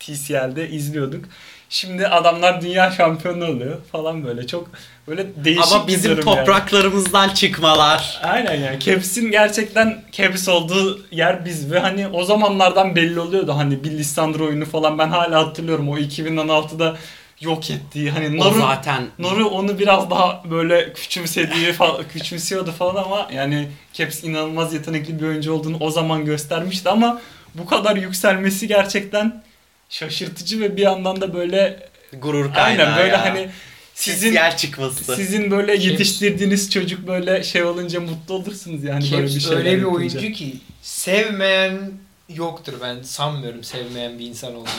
TCL'de 0.00 0.68
izliyorduk. 0.68 1.24
Şimdi 1.68 2.06
adamlar 2.06 2.62
dünya 2.62 2.90
şampiyonu 2.90 3.44
oluyor 3.50 3.76
falan 3.92 4.24
böyle 4.24 4.46
çok 4.46 4.70
böyle 5.08 5.44
değişik 5.44 5.72
Ama 5.72 5.86
bir 5.86 5.92
bizim 5.92 6.16
durum 6.16 6.28
yani. 6.28 6.38
topraklarımızdan 6.38 7.28
çıkmalar. 7.28 8.20
Aynen 8.22 8.54
yani 8.54 8.80
Caps'in 8.80 9.30
gerçekten 9.30 10.02
Caps 10.12 10.48
olduğu 10.48 11.00
yer 11.10 11.44
biz 11.44 11.72
ve 11.72 11.78
hani 11.78 12.08
o 12.08 12.24
zamanlardan 12.24 12.96
belli 12.96 13.20
oluyordu 13.20 13.52
hani 13.56 13.84
bir 13.84 13.90
Lissandro 13.90 14.44
oyunu 14.44 14.64
falan 14.66 14.98
ben 14.98 15.08
hala 15.08 15.46
hatırlıyorum 15.46 15.88
o 15.88 15.98
2016'da 15.98 16.96
yok 17.40 17.70
ettiği 17.70 18.10
hani 18.10 18.42
O 18.42 18.44
Naru, 18.44 18.58
zaten 18.58 19.02
Naru 19.18 19.48
onu 19.48 19.78
biraz 19.78 20.10
daha 20.10 20.42
böyle 20.50 20.92
küçümsediği 20.92 21.72
falan 21.72 22.04
küçümsüyordu 22.12 22.72
falan 22.72 23.04
ama 23.04 23.28
yani 23.32 23.68
Caps 23.92 24.24
inanılmaz 24.24 24.74
yetenekli 24.74 25.20
bir 25.20 25.26
oyuncu 25.26 25.52
olduğunu 25.52 25.76
o 25.80 25.90
zaman 25.90 26.24
göstermişti 26.24 26.88
ama 26.88 27.20
bu 27.54 27.66
kadar 27.66 27.96
yükselmesi 27.96 28.68
gerçekten 28.68 29.42
şaşırtıcı 29.88 30.60
ve 30.60 30.76
bir 30.76 30.82
yandan 30.82 31.20
da 31.20 31.34
böyle 31.34 31.88
gurur 32.12 32.54
kaynağı 32.54 32.86
aynen 32.86 32.98
böyle 32.98 33.12
ya. 33.12 33.24
hani 33.24 33.48
sizin 33.94 34.32
yer 34.32 34.56
çıkması. 34.56 35.16
sizin 35.16 35.50
böyle 35.50 35.76
yetiştirdiğiniz 35.76 36.70
çocuk 36.70 37.06
böyle 37.06 37.42
şey 37.42 37.64
olunca 37.64 38.00
mutlu 38.00 38.34
olursunuz 38.34 38.84
yani 38.84 39.12
böyle 39.12 39.26
bir 39.26 39.40
şey. 39.40 39.56
öyle 39.56 39.78
bir 39.78 39.82
oyuncu 39.82 40.32
ki 40.32 40.56
sevmeyen 40.82 41.90
yoktur 42.28 42.74
ben 42.82 43.02
sanmıyorum 43.02 43.64
sevmeyen 43.64 44.18
bir 44.18 44.26
insan 44.26 44.54
olduğunu. 44.54 44.70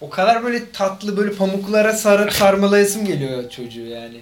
O 0.00 0.10
kadar 0.10 0.44
böyle 0.44 0.70
tatlı 0.70 1.16
böyle 1.16 1.32
pamuklara 1.32 1.92
sarıp 1.92 2.32
sarmalayasım 2.32 3.06
geliyor 3.06 3.50
çocuğu 3.50 3.86
yani. 3.86 4.20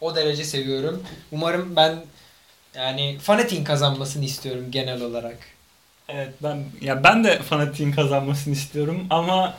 O 0.00 0.16
derece 0.16 0.44
seviyorum. 0.44 1.02
Umarım 1.32 1.76
ben 1.76 1.96
yani 2.74 3.18
Fanatik'in 3.22 3.64
kazanmasını 3.64 4.24
istiyorum 4.24 4.66
genel 4.70 5.02
olarak. 5.02 5.36
Evet 6.08 6.32
ben 6.42 6.64
ya 6.80 7.04
ben 7.04 7.24
de 7.24 7.38
fanatiğin 7.38 7.92
kazanmasını 7.92 8.54
istiyorum 8.54 9.06
ama 9.10 9.54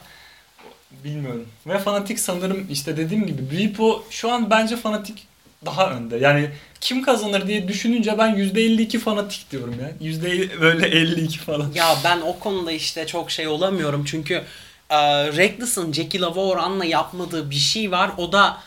bilmiyorum. 0.92 1.48
Ve 1.68 1.80
fanatik 1.80 2.20
sanırım 2.20 2.68
işte 2.72 2.98
dediğim 2.98 3.28
gibi 3.28 3.64
Repo 3.64 4.04
şu 4.10 4.32
an 4.32 4.50
bence 4.50 4.78
fanatik 4.78 5.28
daha 5.66 5.92
önde. 5.92 6.18
Yani 6.18 6.50
kim 6.82 7.02
kazanır 7.02 7.48
diye 7.48 7.68
düşününce 7.68 8.18
ben 8.18 8.36
%52 8.36 9.00
fanatik 9.00 9.52
diyorum 9.52 9.76
ya. 9.82 9.92
Yüzde 10.02 10.62
böyle 10.62 10.88
52 10.88 11.38
falan. 11.38 11.72
Ya 11.76 11.96
ben 12.04 12.22
o 12.22 12.40
konuda 12.40 12.72
işte 12.72 13.08
çok 13.08 13.32
şey 13.32 13.48
olamıyorum 13.48 14.06
çünkü 14.06 14.44
e, 14.90 14.98
Reckless'ın 15.28 15.94
Jackie 15.94 16.22
Lava 16.22 16.86
yapmadığı 16.86 17.50
bir 17.50 17.56
şey 17.56 17.92
var. 17.92 18.12
O 18.18 18.32
da 18.32 18.58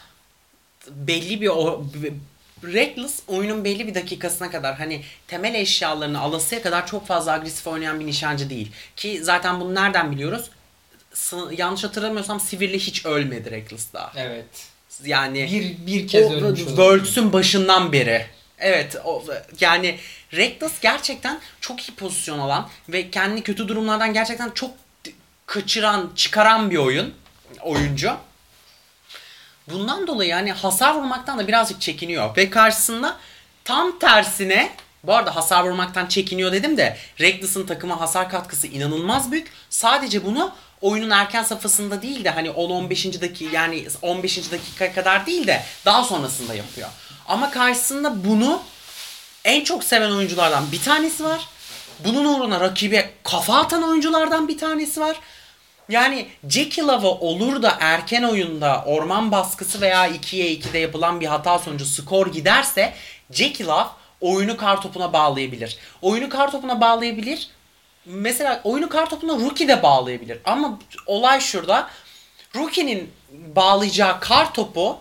belli 0.91 1.41
bir 1.41 1.49
o 1.49 1.85
Reckless 2.65 3.21
oyunun 3.29 3.65
belli 3.65 3.87
bir 3.87 3.95
dakikasına 3.95 4.51
kadar 4.51 4.75
hani 4.75 5.03
temel 5.27 5.55
eşyalarını 5.55 6.21
alasıya 6.21 6.63
kadar 6.63 6.87
çok 6.87 7.07
fazla 7.07 7.33
agresif 7.33 7.67
oynayan 7.67 8.01
bir 8.01 8.07
nişancı 8.07 8.51
değil. 8.51 8.73
Ki 8.97 9.25
zaten 9.25 9.61
bunu 9.61 9.75
nereden 9.75 10.13
biliyoruz? 10.13 10.51
Yanlış 11.51 11.85
hatırlamıyorsam 11.85 12.41
Sivir'le 12.41 12.79
hiç 12.79 13.07
ölmedi 13.07 13.51
Reckless 13.51 13.93
daha. 13.93 14.13
Evet. 14.17 14.67
Yani 15.05 15.49
Bir 15.53 15.87
bir 15.87 16.09
kez 16.09 16.27
o 16.27 16.35
ölmüş. 16.35 16.61
Worlds'ün 16.61 17.33
başından 17.33 17.93
beri. 17.93 18.27
Evet 18.59 18.97
o, 19.05 19.25
yani 19.61 19.99
Reckless 20.33 20.81
gerçekten 20.81 21.41
çok 21.61 21.89
iyi 21.89 21.95
pozisyon 21.95 22.39
alan 22.39 22.69
ve 22.89 23.11
kendini 23.11 23.43
kötü 23.43 23.69
durumlardan 23.69 24.13
gerçekten 24.13 24.51
çok 24.51 24.71
kaçıran, 25.47 26.11
çıkaran 26.17 26.71
bir 26.71 26.77
oyun 26.77 27.15
oyuncu. 27.61 28.13
Bundan 29.71 30.07
dolayı 30.07 30.31
yani 30.31 30.53
hasar 30.53 30.95
vurmaktan 30.95 31.39
da 31.39 31.49
birazcık 31.49 31.81
çekiniyor. 31.81 32.37
Ve 32.37 32.51
karşısında 32.51 33.17
tam 33.65 33.99
tersine 33.99 34.73
bu 35.05 35.15
arada 35.15 35.37
hasar 35.37 35.65
vurmaktan 35.65 36.07
çekiniyor 36.07 36.53
dedim 36.53 36.77
de 36.77 36.97
Reckless'ın 37.21 37.67
takıma 37.67 38.01
hasar 38.01 38.31
katkısı 38.31 38.67
inanılmaz 38.67 39.33
büyük. 39.33 39.53
Sadece 39.71 40.25
bunu 40.25 40.53
oyunun 40.83 41.11
erken 41.11 41.43
safhasında 41.43 42.03
değil 42.03 42.25
de 42.25 42.31
hani 42.31 42.49
10-15. 42.49 43.21
dakika 43.21 43.57
yani 43.57 43.87
15. 44.03 44.53
dakika 44.53 44.93
kadar 44.93 45.27
değil 45.27 45.47
de 45.47 45.63
daha 45.85 46.05
sonrasında 46.05 46.55
yapıyor. 46.55 46.89
Ama 47.29 47.51
karşısında 47.51 48.25
bunu 48.25 48.63
en 49.45 49.65
çok 49.65 49.85
seven 49.85 50.11
oyunculardan 50.11 50.73
bir 50.73 50.83
tanesi 50.83 51.25
var. 51.25 51.49
Bunun 52.05 52.25
uğruna 52.25 52.61
rakibe 52.61 53.11
kafa 53.23 53.59
atan 53.59 53.83
oyunculardan 53.83 54.49
bir 54.49 54.59
tanesi 54.59 55.01
var. 55.01 55.17
Yani 55.89 56.29
Jackie 56.49 56.85
Lava 56.85 57.09
olur 57.09 57.63
da 57.63 57.77
erken 57.81 58.23
oyunda 58.23 58.85
orman 58.87 59.33
baskısı 59.33 59.81
veya 59.81 60.09
2'ye 60.09 60.55
2'de 60.55 60.79
yapılan 60.79 61.21
bir 61.21 61.27
hata 61.27 61.59
sonucu 61.59 61.87
skor 61.87 62.27
giderse 62.27 62.95
Jackie 63.31 63.67
Love 63.67 63.89
oyunu 64.21 64.57
kartopuna 64.57 65.13
bağlayabilir. 65.13 65.77
Oyunu 66.03 66.29
kartopuna 66.29 66.81
bağlayabilir. 66.81 67.49
Mesela 68.07 68.61
oyunu 68.65 68.89
kartopuna 68.89 69.33
Rookie 69.33 69.69
de 69.69 69.83
bağlayabilir. 69.83 70.39
Ama 70.45 70.79
olay 71.07 71.41
şurada. 71.41 71.91
Rookie'nin 72.57 73.11
bağlayacağı 73.33 74.21
kartopu 74.21 75.01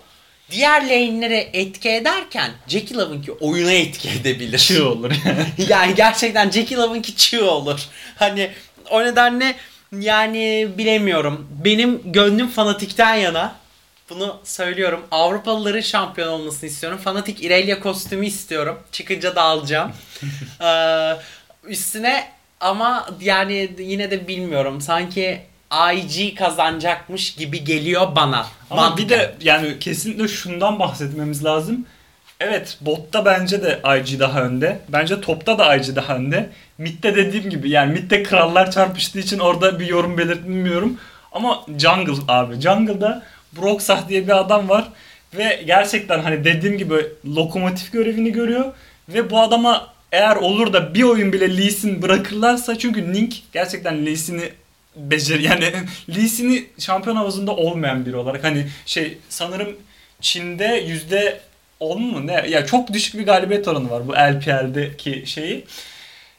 diğer 0.51 0.83
lane'lere 0.83 1.49
etki 1.53 1.89
ederken 1.89 2.51
Jackie 2.67 2.97
Love'ınki 2.97 3.31
oyuna 3.31 3.71
etki 3.71 4.09
edebilir. 4.09 4.57
Çığ 4.57 4.89
olur 4.89 5.11
yani. 5.25 5.45
yani 5.69 5.95
gerçekten 5.95 6.51
Jackie 6.51 6.77
Love'ınki 6.77 7.15
çığ 7.15 7.51
olur. 7.51 7.79
Hani 8.15 8.51
o 8.89 9.03
nedenle 9.03 9.55
yani 9.99 10.67
bilemiyorum. 10.77 11.47
Benim 11.65 12.11
gönlüm 12.11 12.47
fanatikten 12.47 13.15
yana. 13.15 13.55
Bunu 14.09 14.39
söylüyorum. 14.43 15.05
Avrupalıların 15.11 15.81
şampiyon 15.81 16.27
olmasını 16.27 16.69
istiyorum. 16.69 16.99
Fanatik 17.03 17.43
İrelia 17.43 17.79
kostümü 17.79 18.25
istiyorum. 18.25 18.79
Çıkınca 18.91 19.35
da 19.35 19.41
alacağım. 19.41 19.91
ee, 20.61 21.11
üstüne 21.63 22.38
ama 22.60 23.10
yani 23.22 23.70
yine 23.80 24.12
de 24.12 24.28
bilmiyorum. 24.28 24.82
Sanki 24.82 25.41
IG 25.93 26.36
kazanacakmış 26.36 27.36
gibi 27.36 27.64
geliyor 27.64 28.16
bana. 28.16 28.45
Ama 28.70 28.82
Mantıken. 28.82 29.05
bir 29.05 29.10
de 29.10 29.36
yani 29.41 29.80
kesinlikle 29.80 30.28
şundan 30.28 30.80
bahsetmemiz 30.80 31.45
lazım. 31.45 31.86
Evet 32.39 32.78
botta 32.82 33.26
bence 33.26 33.64
de 33.64 33.80
IG 33.99 34.20
daha 34.20 34.41
önde. 34.41 34.80
Bence 34.89 35.22
topta 35.22 35.57
da 35.57 35.76
IG 35.76 35.95
daha 35.95 36.16
önde. 36.16 36.49
Mid'de 36.78 37.16
dediğim 37.16 37.49
gibi 37.49 37.70
yani 37.70 37.93
mid'de 37.93 38.24
krallar 38.24 38.72
çarpıştığı 38.72 39.20
için 39.20 39.39
orada 39.39 39.80
bir 39.80 39.88
yorum 39.88 40.18
belirtmiyorum. 40.18 40.97
Ama 41.32 41.66
jungle 41.78 42.14
abi. 42.28 42.62
Jungle'da 42.62 43.24
Broxah 43.57 44.10
diye 44.10 44.24
bir 44.28 44.38
adam 44.38 44.70
var. 44.70 44.88
Ve 45.38 45.64
gerçekten 45.68 46.20
hani 46.20 46.43
dediğim 46.43 46.78
gibi 46.78 46.95
lokomotif 47.36 47.91
görevini 47.91 48.32
görüyor. 48.32 48.66
Ve 49.10 49.30
bu 49.30 49.39
adama 49.39 49.88
eğer 50.12 50.36
olur 50.36 50.74
da 50.74 50.93
bir 50.93 51.03
oyun 51.03 51.34
bile 51.34 51.57
Lee 51.57 51.70
Sin 51.72 52.01
bırakırlarsa 52.01 52.78
çünkü 52.78 53.14
Link 53.14 53.36
gerçekten 53.53 54.05
Lee 54.05 54.16
Sin'i 54.16 54.51
becer 54.95 55.39
yani 55.39 55.72
Lee 56.16 56.28
Sin'i 56.28 56.66
şampiyon 56.80 57.16
havuzunda 57.16 57.55
olmayan 57.55 58.05
biri 58.05 58.16
olarak 58.16 58.43
hani 58.43 58.68
şey 58.86 59.18
sanırım 59.30 59.78
Çin'de 60.22 60.84
yüzde 60.88 61.41
10 61.80 62.01
mu 62.01 62.28
ne? 62.28 62.45
Ya 62.49 62.66
çok 62.66 62.93
düşük 62.93 63.20
bir 63.20 63.26
galibiyet 63.26 63.68
oranı 63.68 63.89
var 63.89 64.07
bu 64.07 64.14
LPL'deki 64.14 65.24
şeyi. 65.26 65.66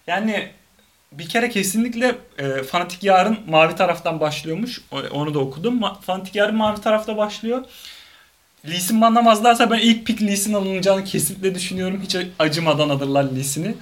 Yani 0.06 0.48
bir 1.12 1.28
kere 1.28 1.48
kesinlikle 1.50 2.14
e, 2.38 2.62
Fanatik 2.62 3.02
yarın 3.04 3.38
mavi 3.48 3.76
taraftan 3.76 4.20
başlıyormuş. 4.20 4.80
Onu 5.10 5.34
da 5.34 5.38
okudum. 5.38 5.80
Ma- 5.80 6.00
Fanatik 6.00 6.34
yarın 6.34 6.54
mavi 6.56 6.80
tarafta 6.80 7.16
başlıyor. 7.16 7.64
Lee 8.68 8.80
Sin 8.80 9.00
banlamazlarsa 9.00 9.70
ben 9.70 9.78
ilk 9.78 10.06
pick 10.06 10.22
Lee 10.22 10.36
Sin 10.36 10.52
alınacağını 10.52 11.04
kesinlikle 11.04 11.54
düşünüyorum. 11.54 12.00
Hiç 12.02 12.16
acımadan 12.38 12.88
alırlar 12.88 13.24
Lee 13.36 13.44
Sin'i. 13.44 13.74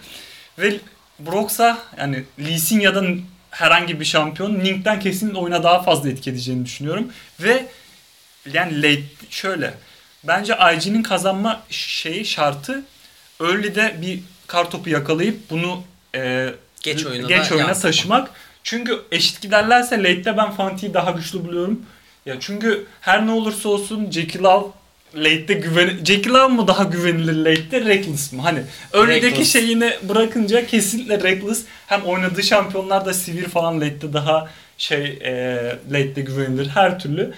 Ve 0.59 0.75
Brox'a 1.19 1.79
yani 1.99 2.25
Lee 2.39 2.59
Sin 2.59 2.81
ya 2.81 2.95
da 2.95 3.05
herhangi 3.51 4.01
bir 4.01 4.05
şampiyon 4.05 4.61
Link'ten 4.65 5.01
kesinlikle 5.01 5.39
oyuna 5.39 5.63
daha 5.63 5.83
fazla 5.83 6.09
etki 6.09 6.31
edeceğini 6.31 6.65
düşünüyorum. 6.65 7.13
Ve 7.41 7.67
yani 8.53 8.83
late 8.83 9.03
şöyle 9.31 9.75
bence 10.25 10.57
IG'nin 10.75 11.03
kazanma 11.03 11.63
şeyi 11.71 12.25
şartı 12.25 12.83
early'de 13.41 13.97
bir 14.03 14.21
kartopu 14.47 14.91
yakalayıp 14.91 15.51
bunu 15.51 15.83
e, 16.15 16.51
Geç 16.83 17.07
oyuna 17.07 17.29
geç 17.29 17.53
oyuna 17.53 17.75
taşımak. 17.75 18.31
Çünkü 18.65 19.03
eşit 19.13 19.41
giderlerse 19.41 19.99
late'de 19.99 20.37
ben 20.37 20.51
Fanati'yi 20.51 20.95
daha 20.95 21.11
güçlü 21.11 21.45
buluyorum. 21.45 21.83
Ya 22.29 22.35
çünkü 22.41 22.87
her 23.01 23.27
ne 23.27 23.31
olursa 23.31 23.69
olsun 23.69 24.11
Jackie 24.11 24.43
Love 24.43 24.67
late'de 25.15 25.55
güven 25.55 25.91
Jackie 26.05 26.29
Love 26.33 26.55
mı 26.55 26.69
daha 26.69 26.85
güvenilir 26.85 27.35
late'de 27.35 27.81
Reckless 27.85 28.33
mı? 28.33 28.43
Hani 28.43 28.63
öndeki 28.93 29.27
Reckless. 29.27 29.53
şeyini 29.53 29.93
bırakınca 30.03 30.67
kesinlikle 30.67 31.23
Reckless 31.23 31.65
hem 31.87 32.03
oynadığı 32.03 32.43
şampiyonlarda 32.43 33.15
Sivir 33.15 33.45
falan 33.45 33.81
late'de 33.81 34.13
daha 34.13 34.49
şey 34.79 35.05
e, 35.05 35.33
late'de 35.91 36.21
güvenilir 36.21 36.69
her 36.69 36.99
türlü. 36.99 37.35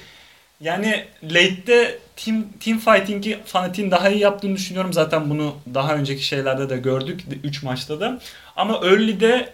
Yani 0.61 1.05
late'de 1.25 1.99
team, 2.17 2.45
team 2.61 2.79
fighting'i 2.79 3.39
Fanatik'in 3.45 3.91
daha 3.91 4.09
iyi 4.09 4.21
yaptığını 4.21 4.57
düşünüyorum. 4.57 4.93
Zaten 4.93 5.31
bunu 5.31 5.55
daha 5.75 5.95
önceki 5.95 6.25
şeylerde 6.25 6.71
de 6.71 6.77
gördük. 6.77 7.21
3 7.45 7.63
maçta 7.63 8.01
da. 8.01 8.21
Ama 8.57 8.75
early'de 8.75 9.49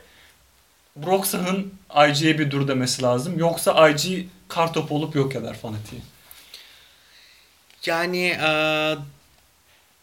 Broxah'ın 0.97 1.75
IG'ye 2.09 2.39
bir 2.39 2.51
dur 2.51 2.69
demesi 2.69 3.03
lazım. 3.03 3.39
Yoksa 3.39 3.89
IG 3.89 4.27
kartop 4.49 4.93
olup 4.93 5.15
yok 5.15 5.35
eder 5.37 5.57
Fanatik'i. 5.57 6.03
Yani 7.87 8.19
eee, 8.19 8.97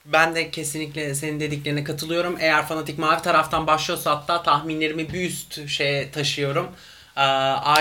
ben 0.05 0.35
de 0.35 0.51
kesinlikle 0.51 1.15
senin 1.15 1.39
dediklerine 1.39 1.83
katılıyorum. 1.83 2.37
Eğer 2.39 2.67
fanatik 2.67 2.99
mavi 2.99 3.21
taraftan 3.21 3.67
başlıyorsa 3.67 4.11
hatta 4.11 4.43
tahminlerimi 4.43 5.13
bir 5.13 5.25
üst 5.29 5.67
şeye 5.67 6.11
taşıyorum. 6.11 6.67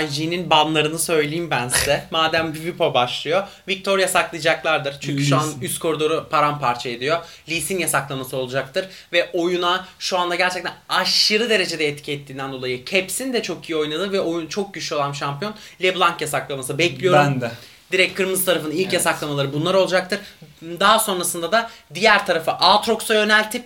IG'nin 0.03 0.51
banlarını 0.51 0.99
söyleyeyim 0.99 1.51
ben 1.51 1.69
size. 1.69 2.07
Madem 2.11 2.55
Vivipo 2.55 2.95
başlıyor. 2.95 3.43
Victor 3.69 3.99
yasaklayacaklardır. 3.99 4.97
Çünkü 5.01 5.25
şu 5.25 5.37
an 5.37 5.49
üst 5.63 5.79
koridoru 5.79 6.29
paramparça 6.31 6.89
ediyor. 6.89 7.19
Lee 7.51 7.61
Sin 7.61 7.79
yasaklaması 7.79 8.37
olacaktır. 8.37 8.89
Ve 9.13 9.31
oyuna 9.33 9.87
şu 9.99 10.19
anda 10.19 10.35
gerçekten 10.35 10.73
aşırı 10.89 11.51
derecede 11.51 11.89
etki 11.89 12.13
ettiğinden 12.13 12.53
dolayı 12.53 12.85
Caps'in 12.85 13.33
de 13.33 13.43
çok 13.43 13.71
iyi 13.71 13.77
oynadığı 13.77 14.13
ve 14.13 14.21
oyun 14.21 14.47
çok 14.47 14.75
güçlü 14.75 14.97
olan 14.97 15.13
şampiyon 15.13 15.55
LeBlanc 15.83 16.21
yasaklaması 16.21 16.79
bekliyorum. 16.79 17.21
Ben 17.21 17.41
de. 17.41 17.51
Direkt 17.93 18.15
kırmızı 18.15 18.45
tarafın 18.45 18.71
ilk 18.71 18.81
Evet. 18.81 18.93
yasaklamaları 18.93 19.53
bunlar 19.53 19.75
olacaktır. 19.75 20.21
Daha 20.63 20.99
sonrasında 20.99 21.53
da 21.53 21.71
diğer 21.95 22.27
tarafı 22.27 22.51
Aatrox'a 22.51 23.15
yöneltip 23.15 23.65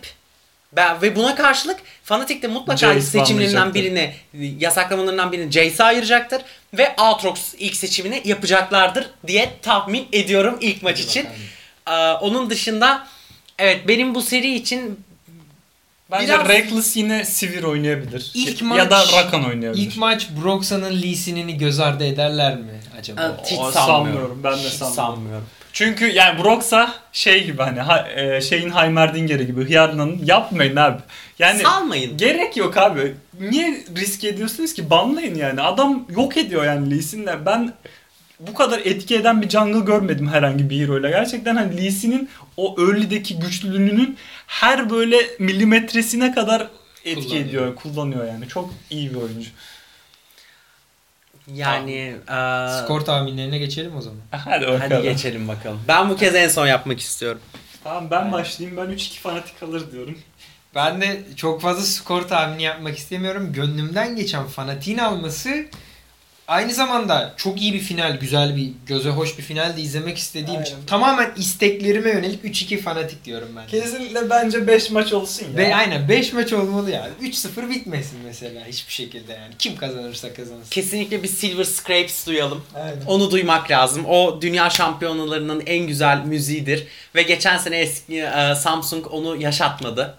ben, 0.77 1.03
ve 1.03 1.17
buna 1.17 1.35
karşılık 1.35 1.77
Fnatic 2.05 2.43
de 2.43 2.47
mutlaka 2.47 2.77
Jace 2.77 3.01
seçimlerinden 3.01 3.75
birini, 3.75 4.15
yasaklamalarından 4.59 5.33
birini 5.33 5.53
Jace'e 5.53 5.85
ayıracaktır. 5.85 6.43
Ve 6.75 6.97
Aatrox 6.97 7.55
ilk 7.59 7.77
seçimini 7.77 8.23
yapacaklardır 8.25 9.11
diye 9.27 9.51
tahmin 9.63 10.09
ediyorum 10.13 10.59
ilk 10.61 10.83
maç 10.83 11.01
için. 11.01 11.27
Ee, 11.89 11.93
onun 11.93 12.51
dışında 12.51 13.07
evet 13.59 13.89
benim 13.89 14.15
bu 14.15 14.23
seri 14.23 14.55
için 14.55 15.01
Bence 16.11 16.33
Biraz- 16.35 16.49
Reckless 16.49 16.97
yine 16.97 17.25
Sivir 17.25 17.63
oynayabilir. 17.63 18.31
İlk 18.35 18.63
ya 18.63 18.69
maç- 18.69 18.91
da 18.91 19.05
Rakan 19.13 19.45
oynayabilir. 19.49 19.83
İlk 19.83 19.97
maç 19.97 20.29
Broxa'nın 20.45 21.03
Lee 21.03 21.15
Sin'ini 21.15 21.59
göz 21.59 21.81
ardı 21.81 22.05
ederler 22.05 22.57
mi 22.57 22.81
acaba? 22.99 23.23
Evet, 23.23 23.51
hiç 23.51 23.59
O- 23.59 23.73
sanmıyorum. 23.73 24.41
Ben 24.45 24.53
de 24.53 24.59
hiç 24.59 24.73
sanmıyorum. 24.73 24.95
sanmıyorum. 25.15 25.47
Çünkü 25.77 26.07
yani 26.07 26.45
Brox'a 26.45 26.95
şey 27.13 27.45
gibi 27.45 27.63
hani 27.63 27.81
ha- 27.81 28.09
e, 28.17 28.41
şeyin 28.41 28.71
Heimerdinger'i 28.71 29.47
gibi 29.47 29.69
Hiyarna'nın 29.69 30.21
yapmayın 30.25 30.77
abi. 30.77 31.03
Yani 31.39 31.63
Salmayın. 31.63 32.17
gerek 32.17 32.57
yok 32.57 32.77
abi. 32.77 33.15
Niye 33.41 33.85
risk 33.97 34.25
ediyorsunuz 34.25 34.75
ki? 34.75 34.91
Banlayın 34.91 35.35
yani. 35.35 35.61
Adam 35.61 36.07
yok 36.17 36.37
ediyor 36.37 36.65
yani 36.65 36.91
Lee 36.97 37.03
Sin'le. 37.03 37.47
Ben 37.47 37.73
bu 38.41 38.55
kadar 38.55 38.79
etki 38.85 39.17
eden 39.17 39.43
bir 39.43 39.49
jungle 39.49 39.81
görmedim 39.93 40.29
herhangi 40.29 40.71
bir 40.71 40.81
hero'yla. 40.85 41.11
Gerçekten 41.11 41.57
hani 41.57 41.85
Lee 41.85 41.91
Sin'in 41.91 42.29
o 42.57 42.77
early'deki 42.79 43.39
güçlülüğünün 43.39 44.17
her 44.47 44.91
böyle 44.91 45.17
milimetresine 45.39 46.33
kadar 46.35 46.67
etki 47.05 47.23
Kullanıyor. 47.25 47.47
ediyor, 47.49 47.75
kullanıyor 47.75 48.27
yani. 48.27 48.49
Çok 48.49 48.71
iyi 48.91 49.11
bir 49.11 49.17
oyuncu. 49.17 49.51
Yani 51.55 51.93
eee, 52.31 52.69
Skor 52.85 53.01
tahminlerine 53.01 53.59
geçelim 53.59 53.97
o 53.97 54.01
zaman. 54.01 54.19
Hadi 54.31 54.67
bakalım. 54.67 54.81
hadi 54.81 55.03
geçelim 55.03 55.49
bakalım. 55.49 55.81
Ben 55.89 56.11
bu 56.11 56.17
kez 56.17 56.35
en 56.35 56.49
son 56.49 56.67
yapmak 56.67 57.01
istiyorum. 57.01 57.41
Tamam 57.85 58.11
ben 58.11 58.33
başlayayım. 58.33 58.77
Ben 58.77 58.87
3-2 58.95 59.19
fanatik 59.21 59.63
alır 59.63 59.93
diyorum. 59.93 60.19
Ben 60.75 61.01
de 61.01 61.23
çok 61.37 61.61
fazla 61.63 61.83
skor 61.83 62.23
tahmini 62.23 62.63
yapmak 62.63 62.99
istemiyorum. 62.99 63.53
Gönlümden 63.53 64.17
geçen 64.17 64.47
fanatiğin 64.47 64.99
alması 64.99 65.67
aynı 66.49 66.75
zamanda 66.75 67.35
çok 67.37 67.61
iyi 67.63 67.73
bir 67.75 67.81
final, 67.81 68.17
güzel 68.17 68.57
bir, 68.57 68.71
göze 68.87 69.11
hoş 69.11 69.39
bir 69.39 69.43
final 69.43 69.77
de 69.77 69.81
izlemek 69.81 70.19
istediğim 70.19 70.63
için 70.63 70.75
Aynen. 70.75 70.87
tamamen 70.87 71.33
isteklerime 71.37 72.11
yönelip 72.11 72.45
3-2 72.45 72.79
fanatik 72.81 73.25
diyorum 73.25 73.49
ben. 73.57 73.63
de. 73.65 73.81
Kesinlikle 73.81 74.31
bence 74.31 74.67
5 74.67 74.91
maç 74.91 75.13
olsun 75.13 75.47
ya. 75.47 75.57
Ve 75.57 75.75
aynen 75.77 76.09
5 76.09 76.33
maç 76.33 76.53
olmalı 76.53 76.91
yani. 76.91 77.11
3-0 77.23 77.71
bitmesin 77.71 78.19
mesela 78.25 78.67
hiçbir 78.67 78.93
şekilde 78.93 79.33
yani. 79.33 79.55
Kim 79.59 79.77
kazanırsa 79.77 80.35
kazansın. 80.35 80.71
Kesinlikle 80.71 81.23
bir 81.23 81.29
Silver 81.29 81.65
Scrapes 81.65 82.27
duyalım. 82.27 82.65
Aynen. 82.75 83.07
Onu 83.07 83.31
duymak 83.31 83.71
lazım. 83.71 84.05
O 84.07 84.43
dünya 84.43 84.71
şampiyonalarının 84.71 85.63
en 85.67 85.87
güzel 85.87 86.25
müziğidir. 86.25 86.85
Ve 87.15 87.23
geçen 87.23 87.59
sene 87.59 87.79
eski 87.79 88.21
e, 88.21 88.55
Samsung 88.55 89.07
onu 89.11 89.37
yaşatmadı. 89.37 90.15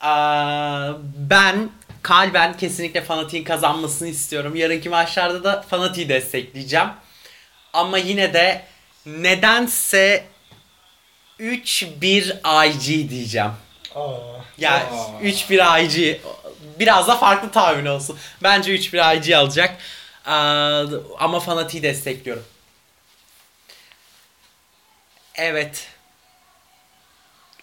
Aa, 0.00 0.92
ben 1.16 1.68
kalben 2.06 2.56
kesinlikle 2.56 3.04
Fanatik'in 3.04 3.44
kazanmasını 3.44 4.08
istiyorum. 4.08 4.56
Yarınki 4.56 4.88
maçlarda 4.88 5.44
da 5.44 5.62
Fanatik'i 5.62 6.08
destekleyeceğim. 6.08 6.88
Ama 7.72 7.98
yine 7.98 8.34
de 8.34 8.62
nedense 9.06 10.24
3-1 11.40 12.68
IG 12.68 13.10
diyeceğim. 13.10 13.50
Yani 14.58 14.82
Aa. 14.82 15.22
3-1 15.22 15.82
IG. 15.82 16.20
Biraz 16.78 17.08
da 17.08 17.16
farklı 17.16 17.50
tahmin 17.50 17.86
olsun. 17.86 18.18
Bence 18.42 18.74
3-1 18.76 19.16
IG 19.16 19.32
alacak. 19.34 19.76
Aa, 20.26 20.84
ama 21.18 21.40
Fanatik'i 21.40 21.82
destekliyorum. 21.82 22.44
Evet. 25.34 25.88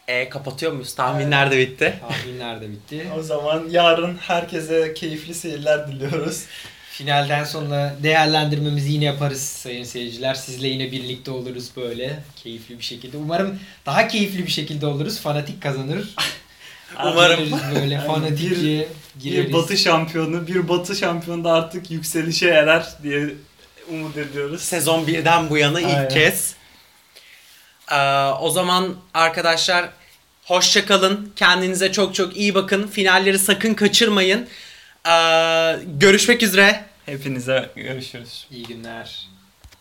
E 0.08 0.30
kapatıyor 0.30 0.72
muyuz? 0.72 0.96
Tahminler 0.96 1.52
de 1.52 1.58
bitti. 1.58 2.00
Tahminler 2.10 2.62
de 2.62 2.70
bitti. 2.72 3.08
O 3.20 3.22
zaman 3.22 3.64
yarın 3.70 4.18
herkese 4.18 4.94
keyifli 4.94 5.34
seyirler 5.34 5.88
diliyoruz. 5.88 6.44
Finalden 6.92 7.44
sonra 7.44 7.96
değerlendirmemizi 8.04 8.92
yine 8.92 9.06
yaparız 9.06 9.42
sayın 9.42 9.84
seyirciler. 9.84 10.34
Sizle 10.34 10.68
yine 10.68 10.92
birlikte 10.92 11.32
oluruz 11.32 11.70
böyle 11.78 12.20
keyifli 12.36 12.78
bir 12.78 12.84
şekilde. 12.84 13.18
Umarım 13.18 13.60
daha 13.86 14.08
keyifli 14.08 14.46
bir 14.46 14.52
şekilde 14.52 14.86
oluruz. 14.86 15.20
Fanatik 15.20 15.62
kazanır. 15.62 16.16
Umarım. 17.06 17.46
Gireriz 17.46 17.62
böyle 17.76 17.94
Yani 17.94 18.08
fanatikçe 18.08 18.88
gireriz. 19.20 19.48
Bir 19.48 19.54
batı 19.54 19.78
şampiyonu, 19.78 20.48
bir 20.48 20.68
batı 20.70 20.96
şampiyonu 20.96 21.44
da 21.44 21.52
artık 21.52 21.92
yükselişe 21.92 22.48
erer 22.48 22.86
diye 23.04 23.30
umut 23.92 24.18
ediyoruz. 24.18 24.62
Sezon 24.62 25.06
1'den 25.06 25.50
bu 25.50 25.58
yana 25.58 25.80
ilk 25.80 25.88
Aynen. 25.88 26.10
kez. 26.10 26.56
Ee, 27.92 27.96
o 28.40 28.50
zaman 28.50 28.96
arkadaşlar 29.14 29.90
hoşça 30.46 30.86
kalın. 30.86 31.34
Kendinize 31.36 31.92
çok 31.92 32.16
çok 32.16 32.38
iyi 32.38 32.56
bakın. 32.56 32.88
Finalleri 32.88 33.40
sakın 33.40 33.74
kaçırmayın. 33.74 34.48
Ee, 35.08 35.76
görüşmek 35.86 36.44
üzere. 36.44 36.86
Hepinize 37.06 37.70
görüşürüz. 37.76 38.48
İyi 38.52 38.64
günler. 38.66 39.33